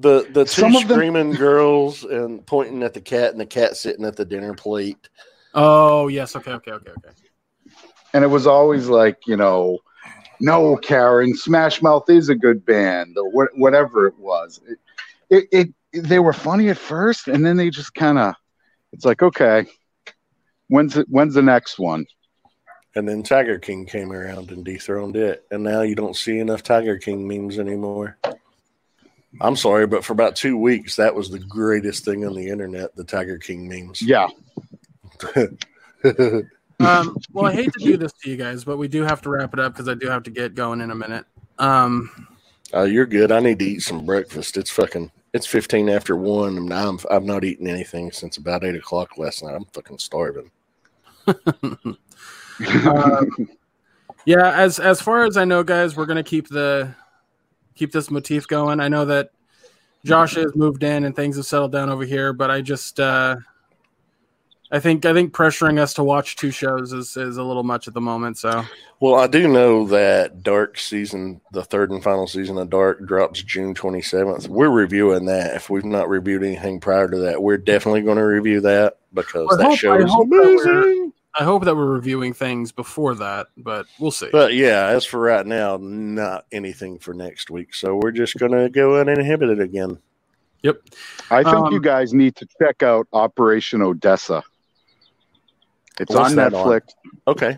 [0.00, 3.46] The the two Some of them- screaming girls and pointing at the cat and the
[3.46, 5.08] cat sitting at the dinner plate.
[5.54, 7.10] Oh yes, okay, okay, okay, okay.
[8.14, 9.78] and it was always like you know,
[10.40, 14.60] no, Karen, Smash Mouth is a good band or wh- whatever it was.
[15.30, 18.34] It, it, it they were funny at first, and then they just kind of,
[18.92, 19.66] it's like okay,
[20.68, 22.06] when's it, when's the next one?
[22.94, 26.62] And then Tiger King came around and dethroned it, and now you don't see enough
[26.62, 28.16] Tiger King memes anymore.
[29.40, 32.94] I'm sorry, but for about two weeks, that was the greatest thing on the internet,
[32.96, 34.02] the Tiger King memes.
[34.02, 34.28] Yeah,
[36.80, 39.30] Um, well, I hate to do this to you guys, but we do have to
[39.30, 41.24] wrap it up because I do have to get going in a minute.
[41.58, 42.28] Um,
[42.72, 43.32] Uh, you're good.
[43.32, 44.56] I need to eat some breakfast.
[44.56, 45.10] It's fucking.
[45.34, 49.42] It's 15 after one, and I'm, I've not eaten anything since about eight o'clock last
[49.42, 49.54] night.
[49.54, 50.50] I'm fucking starving.
[51.26, 51.34] uh,
[54.24, 56.94] yeah, as as far as I know, guys, we're gonna keep the
[57.78, 58.80] keep this motif going.
[58.80, 59.30] I know that
[60.04, 63.36] Josh has moved in and things have settled down over here, but I just uh,
[64.70, 67.88] I think I think pressuring us to watch two shows is is a little much
[67.88, 68.38] at the moment.
[68.38, 68.64] So
[69.00, 73.42] Well, I do know that Dark season, the third and final season of Dark, drops
[73.42, 74.48] June 27th.
[74.48, 75.54] We're reviewing that.
[75.54, 79.48] If we've not reviewed anything prior to that, we're definitely going to review that because
[79.52, 81.07] I that hope- show is amazing.
[81.38, 84.28] I hope that we're reviewing things before that, but we'll see.
[84.32, 87.74] But yeah, as for right now, not anything for next week.
[87.74, 89.98] So we're just going to go uninhibited it again.
[90.62, 90.80] yep.
[91.30, 94.42] I think Um, you guys need to check out Operation Odessa.
[96.00, 96.66] It's on that on?
[96.66, 96.82] Netflix.
[97.28, 97.56] Okay.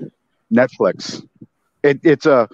[0.53, 1.27] Netflix.
[1.83, 2.49] It, it's a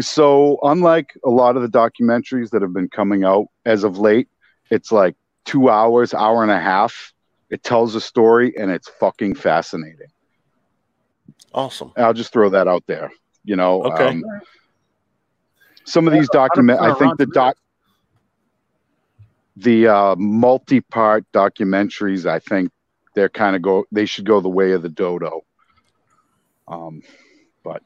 [0.00, 4.28] so unlike a lot of the documentaries that have been coming out as of late.
[4.70, 7.12] It's like two hours, hour and a half.
[7.50, 10.08] It tells a story and it's fucking fascinating.
[11.54, 11.92] Awesome.
[11.96, 13.12] I'll just throw that out there.
[13.44, 14.08] You know, Okay.
[14.08, 14.22] um,
[15.84, 16.80] some of these document.
[16.80, 17.56] I think the doc,
[19.56, 22.24] the uh, multi-part documentaries.
[22.24, 22.70] I think
[23.14, 23.84] they're kind of go.
[23.92, 25.42] They should go the way of the dodo.
[26.68, 27.02] Um,
[27.64, 27.82] but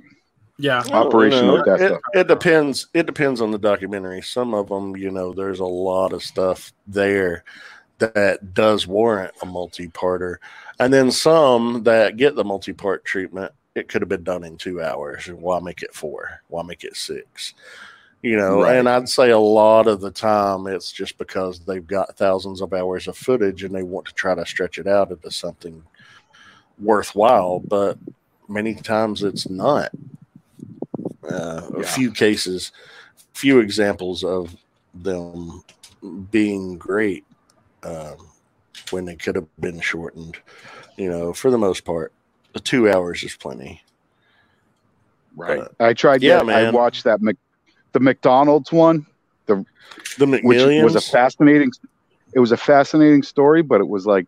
[0.59, 0.85] Yeah.
[0.93, 2.87] Operation You know, It, it depends.
[2.95, 4.23] It depends on the documentary.
[4.23, 7.45] Some of them, you know, there's a lot of stuff there
[7.99, 10.37] that does warrant a multi-parter,
[10.79, 13.53] and then some that get the multi-part treatment.
[13.75, 15.27] It could have been done in two hours.
[15.27, 16.41] Why make it four?
[16.49, 17.53] Why make it six?
[18.23, 18.77] You know, Right.
[18.77, 22.73] and I'd say a lot of the time it's just because they've got thousands of
[22.73, 25.83] hours of footage and they want to try to stretch it out into something
[26.79, 27.61] worthwhile.
[27.61, 27.99] But
[28.49, 29.91] many times it's not
[31.31, 32.73] uh, a few cases,
[33.35, 34.57] few examples of
[34.95, 35.63] them
[36.31, 37.25] being great
[37.83, 38.17] um,
[38.91, 40.39] when they could have been shortened.
[40.97, 42.13] You know, for the most part,
[42.53, 43.83] the two hours is plenty.
[45.37, 45.61] Right.
[45.79, 46.23] But I tried.
[46.23, 47.37] yeah, Yeah, I watched that Mc,
[47.93, 49.07] the McDonald's one,
[49.47, 51.71] the which McMillions was a fascinating.
[52.35, 54.27] It was a fascinating story, but it was like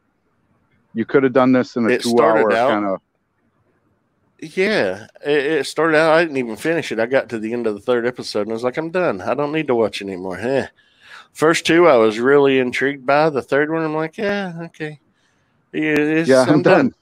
[0.95, 3.01] you could have done this in a It two-hour kind of.
[4.41, 6.13] Yeah, it, it started out.
[6.13, 7.01] I didn't even finish it.
[7.01, 9.21] I got to the end of the third episode and I was like, I'm done.
[9.21, 10.39] I don't need to watch anymore.
[10.39, 10.67] Eh.
[11.33, 13.31] First two, I was really intrigued by.
[13.31, 14.99] The third one, I'm like, yeah, okay.
[15.73, 16.77] Yeah, it's, Yeah, I'm, I'm done.
[16.89, 16.95] done.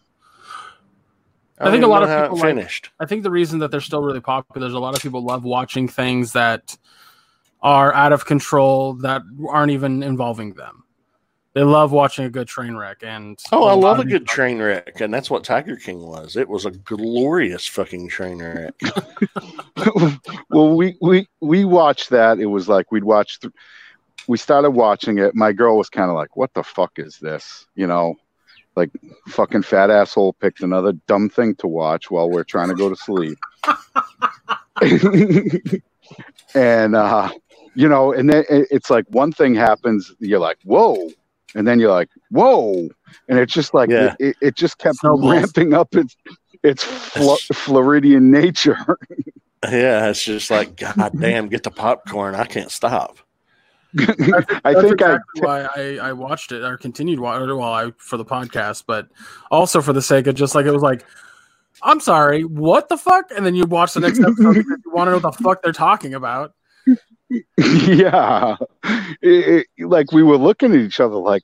[1.58, 2.90] I don't think a lot of how it people like- finished.
[3.00, 5.42] I think the reason that they're still really popular is a lot of people love
[5.44, 6.76] watching things that
[7.62, 10.82] are out of control that aren't even involving them.
[11.54, 14.58] They love watching a good train wreck, and Oh, I love a of good train
[14.60, 16.36] wreck, and that's what Tiger King was.
[16.36, 18.74] It was a glorious fucking train wreck.
[20.50, 22.38] well, we we we watched that.
[22.40, 23.40] It was like we'd watch.
[23.40, 23.54] Th-
[24.28, 25.34] we started watching it.
[25.34, 28.16] My girl was kind of like, "What the fuck is this?" You know,
[28.76, 28.90] like
[29.28, 32.96] fucking fat asshole picked another dumb thing to watch while we're trying to go to
[32.96, 33.38] sleep.
[36.54, 37.30] and uh,
[37.74, 41.10] you know, and then it's like one thing happens, you're like, "Whoa,"
[41.54, 42.88] and then you're like, "Whoa,"
[43.28, 44.14] and it's just like Yeah.
[44.18, 45.32] it, it just kept Snowballs.
[45.32, 46.16] ramping up its
[46.62, 48.78] its Flo- Floridian nature.
[49.64, 52.34] yeah, it's just like, God damn, get the popcorn.
[52.34, 53.18] I can't stop.
[54.64, 58.24] I think I why I, I watched it or continued watching well I for the
[58.24, 59.08] podcast, but
[59.50, 61.04] also for the sake of just like it was like,
[61.82, 63.26] I'm sorry, what the fuck?
[63.36, 65.62] And then you watch the next episode because you want to know what the fuck
[65.62, 66.54] they're talking about.
[67.58, 68.56] yeah
[69.20, 71.42] It- it- like we were looking at each other like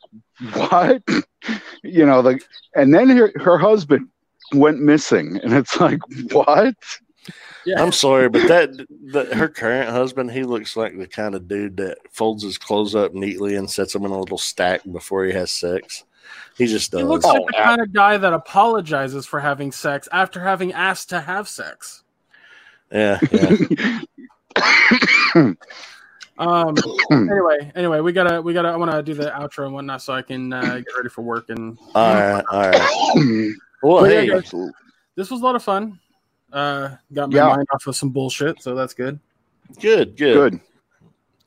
[0.54, 1.02] what
[1.82, 2.42] you know like
[2.76, 4.08] and then her, her husband
[4.54, 5.98] went missing and it's like
[6.30, 6.74] what
[7.64, 8.70] Yeah, I'm sorry, but that,
[9.12, 12.94] that her current husband, he looks like the kind of dude that folds his clothes
[12.96, 16.02] up neatly and sets them in a little stack before he has sex.
[16.58, 17.00] He just does.
[17.00, 20.72] he looks Oh, like the kind of guy that apologizes for having sex after having
[20.72, 22.02] asked to have sex.
[22.90, 23.98] yeah, yeah.
[26.38, 26.74] Um.
[27.10, 28.68] anyway, anyway, we gotta we gotta.
[28.68, 31.20] I want to do the outro and whatnot so I can uh, get ready for
[31.22, 31.50] work.
[31.50, 33.52] And All right, all right.
[33.82, 34.54] Well, But yeah, hey, guys.
[35.16, 35.98] this was a lot of fun.
[36.52, 37.46] Uh, got my Yeah.
[37.48, 39.18] mind off of some bullshit, so that's good.
[39.80, 40.34] Good, good.
[40.52, 40.60] Good.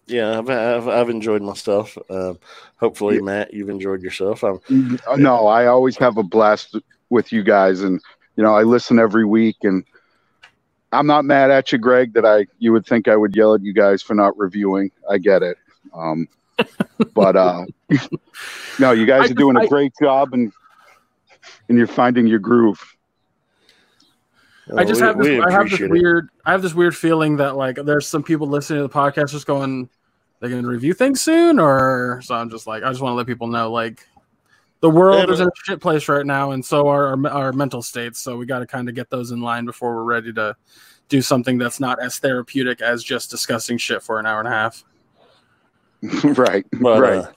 [0.08, 1.98] Yeah, I've, I've I've enjoyed myself.
[2.10, 2.38] Um,
[2.78, 3.22] hopefully, Yeah.
[3.22, 4.44] Matt, you've enjoyed yourself.
[4.44, 4.60] I'm
[5.08, 6.76] Uh, No, I always have a blast
[7.10, 8.00] with you guys, and
[8.36, 9.84] you know I listen every week, and
[10.92, 12.14] I'm not mad at you, Greg.
[12.14, 14.92] That I you would think I would yell at you guys for not reviewing.
[15.10, 15.58] I get it,
[15.94, 16.28] um,
[17.16, 17.66] but uh,
[18.80, 20.52] no, you I guys are doing a I- great job, and
[21.68, 22.95] and you're finding your groove.
[24.76, 25.92] I just we- have this, I have this appreciate it.
[25.92, 29.32] weird I have this weird feeling that like there's some people listening to the podcast
[29.32, 29.90] just going
[30.40, 33.28] they're gonna review things soon or so I'm just like I just want to let
[33.28, 34.08] people know like
[34.82, 37.54] the world Yeah, is in a shit place right now and so are our, our
[37.54, 40.34] mental states so we got to kind of get those in line before we're ready
[40.34, 40.56] to
[41.10, 44.52] do something that's not as therapeutic as just discussing shit for an hour and a
[44.52, 44.84] half.
[46.24, 47.18] right, But, right.
[47.20, 47.32] uh,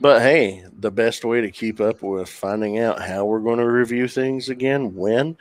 [0.00, 3.66] but hey, the best way to keep up with finding out how we're going to
[3.66, 5.36] review things again, when,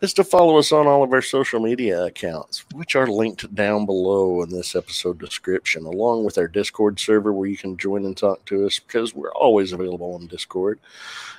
[0.00, 3.84] is to follow us on all of our social media accounts, which are linked down
[3.84, 8.16] below in this episode description, along with our Discord server where you can join and
[8.16, 10.80] talk to us because we're always available on Discord.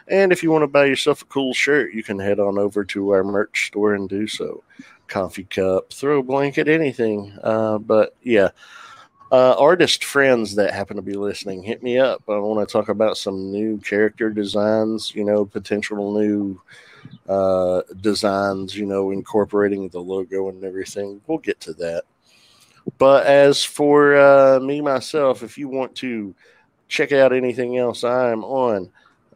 [0.07, 2.83] And if you want to buy yourself a cool shirt, you can head on over
[2.85, 4.63] to our merch store and do so.
[5.07, 7.37] Coffee cup, throw blanket, anything.
[7.43, 8.49] Uh, but yeah,
[9.31, 12.21] uh, artist friends that happen to be listening, hit me up.
[12.27, 16.61] I want to talk about some new character designs, you know, potential new
[17.27, 21.21] uh, designs, you know, incorporating the logo and everything.
[21.27, 22.03] We'll get to that.
[22.97, 26.33] But as for uh, me, myself, if you want to
[26.87, 28.89] check out anything else I'm on,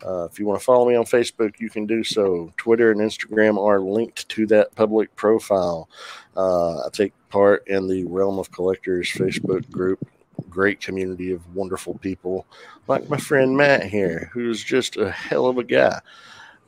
[0.06, 2.52] uh, if you want to follow me on Facebook, you can do so.
[2.58, 5.90] Twitter and Instagram are linked to that public profile.
[6.36, 10.06] Uh, I take part in the Realm of Collectors Facebook group.
[10.50, 12.46] Great community of wonderful people,
[12.88, 16.00] like my friend Matt here, who's just a hell of a guy.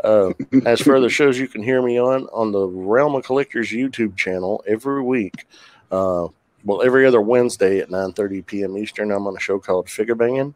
[0.04, 0.32] Uh,
[0.66, 4.16] as for other shows you can hear me on, on the Realm of Collectors YouTube
[4.16, 5.46] channel every week.
[5.92, 6.28] Uh,
[6.64, 8.78] well, every other Wednesday at 9:30 p.m.
[8.78, 10.54] Eastern, I'm on a show called Figure Banging,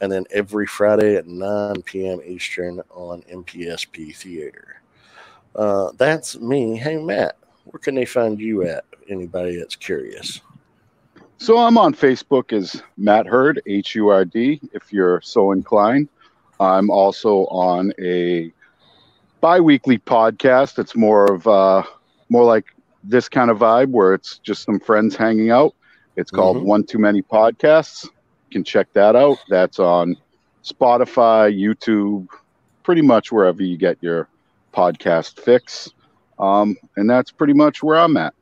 [0.00, 2.20] and then every Friday at 9 p.m.
[2.24, 4.80] Eastern on MPSP Theater.
[5.56, 6.76] Uh, that's me.
[6.76, 8.84] Hey, Matt, where can they find you at?
[9.08, 10.40] Anybody that's curious.
[11.38, 16.08] So I'm on Facebook as Matt Hurd, H U R D, if you're so inclined.
[16.60, 18.52] I'm also on a
[19.40, 20.78] bi-weekly podcast.
[20.78, 21.82] It's more of uh,
[22.28, 22.66] more like
[23.04, 25.74] this kind of vibe where it's just some friends hanging out.
[26.16, 26.64] It's called Mhm.
[26.64, 28.04] One Too Many Podcasts.
[28.04, 28.10] You
[28.50, 29.38] can check that out.
[29.48, 30.16] That's on
[30.64, 32.26] Spotify, YouTube,
[32.82, 34.28] pretty much wherever you get your
[34.74, 35.90] podcast fix.
[36.38, 38.34] Um, and that's pretty much where I'm at.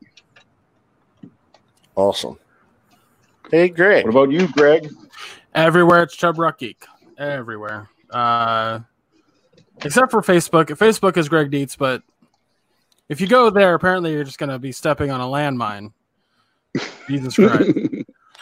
[1.95, 2.37] Awesome.
[3.51, 4.05] Hey, Greg.
[4.05, 4.89] What about you, Greg?
[5.55, 6.85] Everywhere it's Chub Rock Geek.
[7.17, 7.89] Everywhere.
[8.09, 8.79] Uh,
[9.83, 10.65] except for Facebook.
[10.77, 12.03] Facebook is Greg Dietz, but
[13.09, 15.91] if you go there, apparently you're just going to be stepping on a landmine.
[17.07, 17.69] Jesus Christ.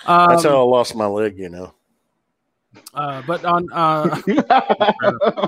[0.05, 1.73] Um, That's how I lost my leg, you know.
[2.93, 4.21] uh, but on uh,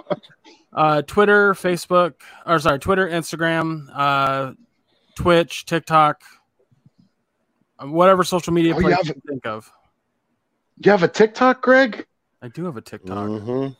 [0.73, 2.13] uh, Twitter, Facebook,
[2.45, 4.53] or sorry, Twitter, Instagram, uh,
[5.15, 6.21] Twitch, TikTok,
[7.79, 9.71] uh, whatever social media Oh, you place have- you can think of.
[10.77, 12.05] you have a TikTok, Greg?
[12.41, 13.17] I do have a TikTok.
[13.17, 13.75] Mhm.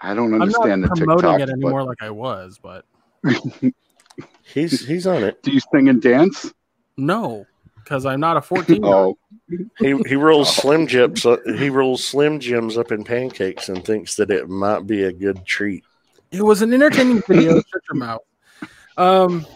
[0.00, 1.40] I don't understand I'm not the promoting TikTok.
[1.40, 2.84] it but anymore like I was, but
[4.42, 5.42] He's he's on it.
[5.42, 6.52] Do you sing and dance?
[6.96, 7.46] no,
[7.76, 9.16] because I'm not a 14 year old.
[9.50, 11.24] Oh, He he rolls slim jims.
[11.58, 15.44] He rolls slim jims up in pancakes and thinks that it might be a good
[15.46, 15.84] treat.
[16.30, 17.54] It was an entertaining video.
[17.54, 18.20] Shut your mouth.
[18.96, 19.46] Um,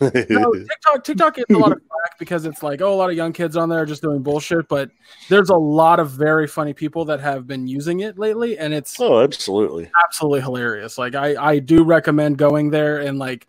[0.00, 3.16] no, TikTok TikTok gets a lot of flack because it's like, oh, a lot of
[3.16, 4.68] young kids on there are just doing bullshit.
[4.68, 4.90] But
[5.28, 8.98] there's a lot of very funny people that have been using it lately, and it's
[9.00, 9.90] oh, absolutely.
[10.04, 10.98] absolutely hilarious.
[10.98, 13.46] Like I I do recommend going there and like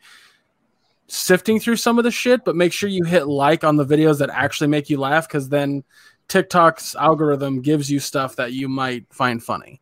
[1.12, 4.20] sifting through some of the shit, but make sure you hit like on the videos
[4.20, 5.84] that actually make you laugh because then
[6.30, 9.82] TikTok's algorithm gives you stuff that you might find funny.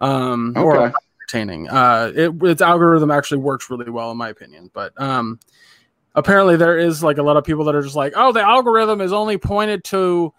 [0.00, 0.94] Um or okay.
[1.22, 1.68] entertaining.
[1.68, 4.70] Uh it its algorithm actually works really well in my opinion.
[4.74, 5.40] But um
[6.14, 9.00] apparently there is like a lot of people that are just like, oh, the algorithm
[9.00, 10.32] is only pointed to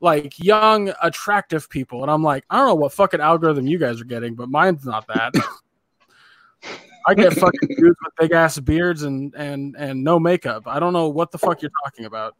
[0.00, 2.02] like young, attractive people.
[2.02, 4.84] And I'm like, I don't know what fucking algorithm you guys are getting, but mine's
[4.84, 5.34] not that.
[7.06, 10.64] I get fucking dudes with big ass beards and and and no makeup.
[10.66, 12.36] I don't know what the fuck you're talking about.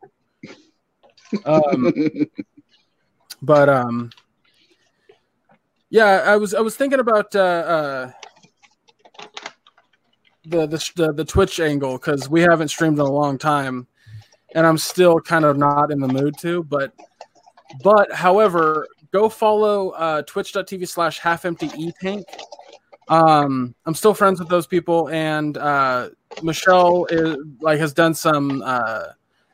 [1.47, 1.93] Um,
[3.43, 4.11] but um,
[5.89, 8.11] yeah, I was I was thinking about uh, uh
[10.45, 13.87] the the the, the Twitch angle because we haven't streamed in a long time,
[14.55, 16.65] and I'm still kind of not in the mood to.
[16.65, 16.93] But
[17.83, 22.27] but however, go follow uh, Twitch.tv slash Half Empty E Tank.
[23.09, 26.11] Um, I'm still friends with those people, and uh,
[26.43, 29.05] Michelle is like has done some uh,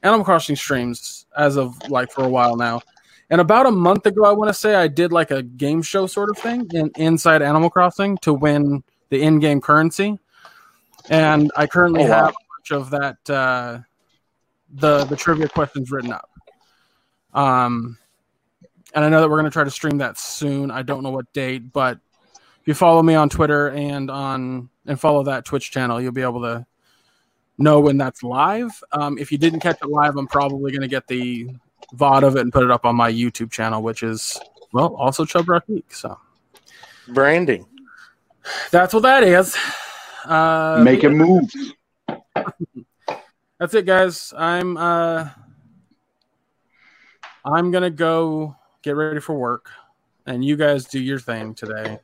[0.03, 2.81] Animal Crossing streams as of like for a while now.
[3.29, 6.07] And about a month ago, I want to say I did like a game show
[6.07, 10.19] sort of thing in, inside Animal Crossing to win the in-game currency.
[11.11, 12.15] And I currently Oh, wow.
[12.27, 13.79] have a bunch of that uh,
[14.75, 16.31] the the trivia questions written up.
[17.35, 17.99] Um,
[18.95, 20.71] and I know that we're going to try to stream that soon.
[20.71, 21.99] I don't know what date, but
[22.61, 26.23] if you follow me on Twitter and on and follow that Twitch channel, you'll be
[26.23, 26.67] able to
[27.59, 28.71] know when that's live.
[28.93, 31.49] Um, if you didn't catch it live, I'm probably going to get the
[31.95, 34.41] VOD of it and put it up on my YouTube channel, which is
[34.73, 35.93] well also Chub Rock Geek.
[35.95, 36.19] So
[37.09, 37.67] Branding.
[38.71, 39.57] that's what that is.
[40.27, 41.51] Uh, Make it move.
[43.61, 44.35] that's it, guys.
[44.37, 45.29] I'm uh,
[47.45, 49.71] I'm gonna go get ready for work,
[50.27, 52.01] and you guys do your thing today.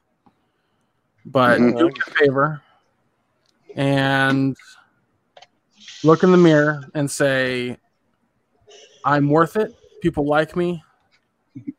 [1.27, 1.78] But Mhm.
[1.78, 2.62] do me a favor
[3.77, 4.57] and
[6.05, 7.77] look in the mirror and say,
[9.05, 9.74] "I'm worth it.
[10.01, 10.82] People like me.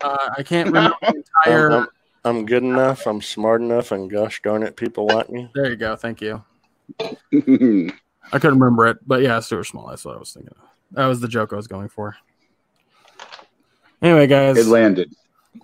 [0.02, 1.88] Uh, I can't remember the entire."
[2.24, 3.06] I'm, I'm, I'm good enough.
[3.08, 5.50] I'm smart enough, and gosh darn it, people like me.
[5.54, 5.96] There you go.
[5.96, 6.44] Thank you.
[7.02, 9.88] I couldn't remember it, but yeah, Stuart Small.
[9.88, 10.68] That's what I was thinking of.
[10.92, 12.16] That was the joke I was going for.
[14.02, 15.14] Anyway, guys, it landed.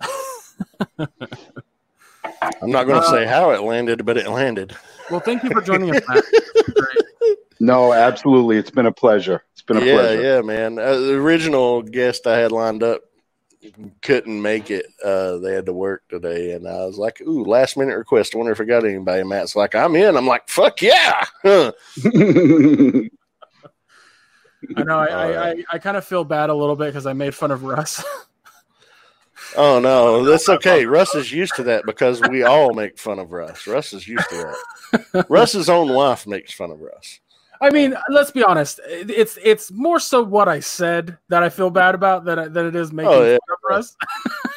[0.98, 4.74] I'm not going to Uh, say how it landed, but it landed.
[5.10, 6.02] well, thank you for joining us.
[6.08, 6.24] Matt.
[7.60, 8.56] No, absolutely.
[8.56, 9.42] It's been a pleasure.
[9.52, 10.22] It's been a yeah, pleasure.
[10.22, 10.78] yeah, man.
[10.78, 13.02] Uh, the original guest I had lined up
[14.02, 14.86] couldn't make it.
[15.04, 18.34] Uh, they had to work today, and I was like, "Ooh, last minute request.
[18.34, 21.72] I wonder if I got anybody." Matt's like, "I'm in." I'm like, "Fuck yeah!" Huh.
[24.76, 24.98] I know.
[24.98, 27.50] I, I, I, I kind of feel bad a little bit because I made fun
[27.50, 28.04] of Russ.
[29.56, 30.86] Oh no, that's okay.
[30.86, 33.66] Russ is used to that because we all make fun of Russ.
[33.66, 34.54] Russ is used to
[35.12, 35.26] that.
[35.28, 37.18] Russ's own wife makes fun of Russ.
[37.62, 38.80] I mean, let's be honest.
[38.86, 42.66] It's it's more so what I said that I feel bad about than, I- than
[42.66, 43.38] it is making Oh, yeah.
[43.46, 43.96] fun of Russ.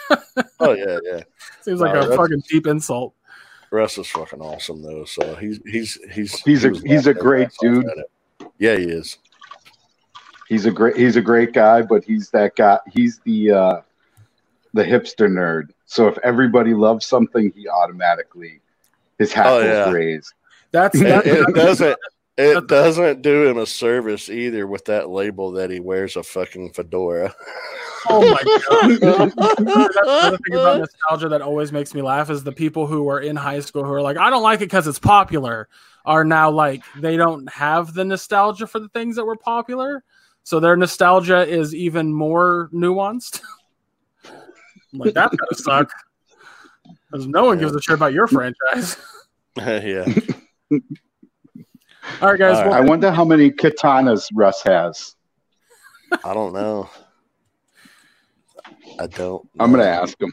[0.60, 1.20] Oh yeah, yeah.
[1.62, 3.14] Seems like No, a fucking deep insult.
[3.72, 5.04] Russ is fucking awesome though.
[5.06, 7.86] So he's he's he's He's a- he was he's a great dude.
[8.60, 9.18] Yeah, he is.
[10.48, 12.80] he's a great he's a great guy, but he's that guy.
[12.92, 13.82] He's the uh,
[14.74, 15.72] the hipster nerd.
[15.86, 18.62] So if everybody loves something, he automatically
[19.20, 19.92] his hat Oh, will yeah.
[19.92, 20.34] raise.
[20.72, 21.98] That's It, that's, it doesn't.
[22.36, 26.74] It doesn't do him a service either with that label that he wears a fucking
[26.74, 27.34] fedora.
[28.10, 29.00] oh my god.
[29.38, 33.20] That's the thing about nostalgia that always makes me laugh is the people who are
[33.20, 35.70] in high school who are like, I don't like it because it's popular,
[36.06, 40.04] are now like they don't have the nostalgia for the things that were popular.
[40.44, 43.42] So their nostalgia is even more nuanced.
[44.26, 45.92] I'm like, that's gotta suck.
[47.12, 48.98] Because no one gives a shit about your franchise.
[49.56, 50.12] yeah.
[52.22, 52.58] All right, guys.
[52.58, 55.16] All well, I wonder how many katanas Russ has.
[56.24, 56.90] I don't know.
[59.00, 59.48] I don't.
[59.60, 60.32] I'm gonna ask him.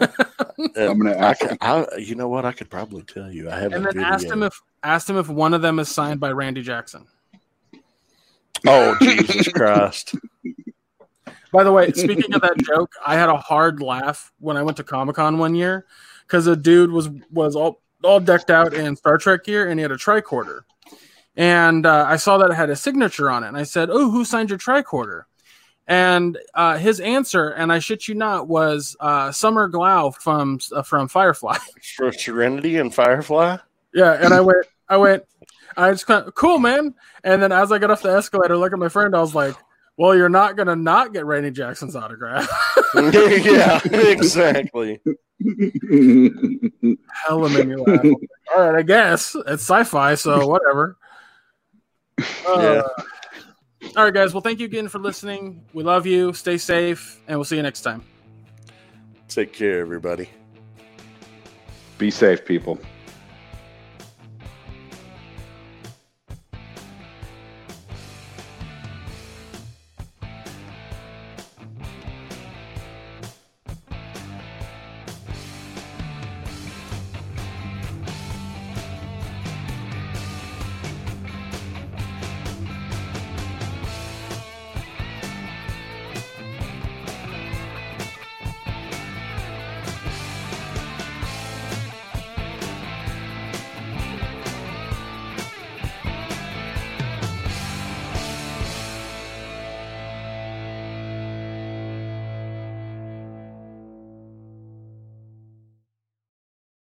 [0.00, 0.06] Uh,
[0.76, 1.58] I'm gonna I ask could, him.
[1.60, 2.44] I, you know what?
[2.44, 3.50] I could probably tell you.
[3.50, 4.02] I have and a then video.
[4.08, 7.06] asked him if asked him if one of them is signed by Randy Jackson.
[8.66, 10.14] oh Jesus Christ!
[11.52, 14.76] By the way, speaking of that joke, I had a hard laugh when I went
[14.78, 15.86] to Comic Con one year
[16.26, 19.82] because a dude was was all all decked out in Star Trek gear and he
[19.82, 20.62] had a tricorder,
[21.36, 24.10] and uh, I saw that it had a signature on it, and I said, "Oh,
[24.10, 25.24] who signed your tricorder?"
[25.86, 30.82] And uh, his answer, and I shit you not, was uh, Summer Glau from uh,
[30.82, 31.58] from Firefly.
[31.96, 33.58] For Serenity and Firefly.
[33.94, 35.24] yeah, and I went, I went,
[35.76, 36.94] I just kind of cool, man.
[37.22, 39.54] And then as I got off the escalator, look at my friend, I was like,
[39.98, 42.48] "Well, you're not gonna not get Randy Jackson's autograph."
[42.94, 45.00] yeah, exactly.
[47.26, 48.06] hella made me laugh.
[48.56, 50.96] All right, I guess it's sci-fi, so whatever.
[52.46, 52.82] Uh,
[53.96, 54.32] All right, guys.
[54.32, 55.64] Well, thank you again for listening.
[55.72, 56.32] We love you.
[56.32, 58.02] Stay safe, and we'll see you next time.
[59.28, 60.30] Take care, everybody.
[61.98, 62.78] Be safe, people.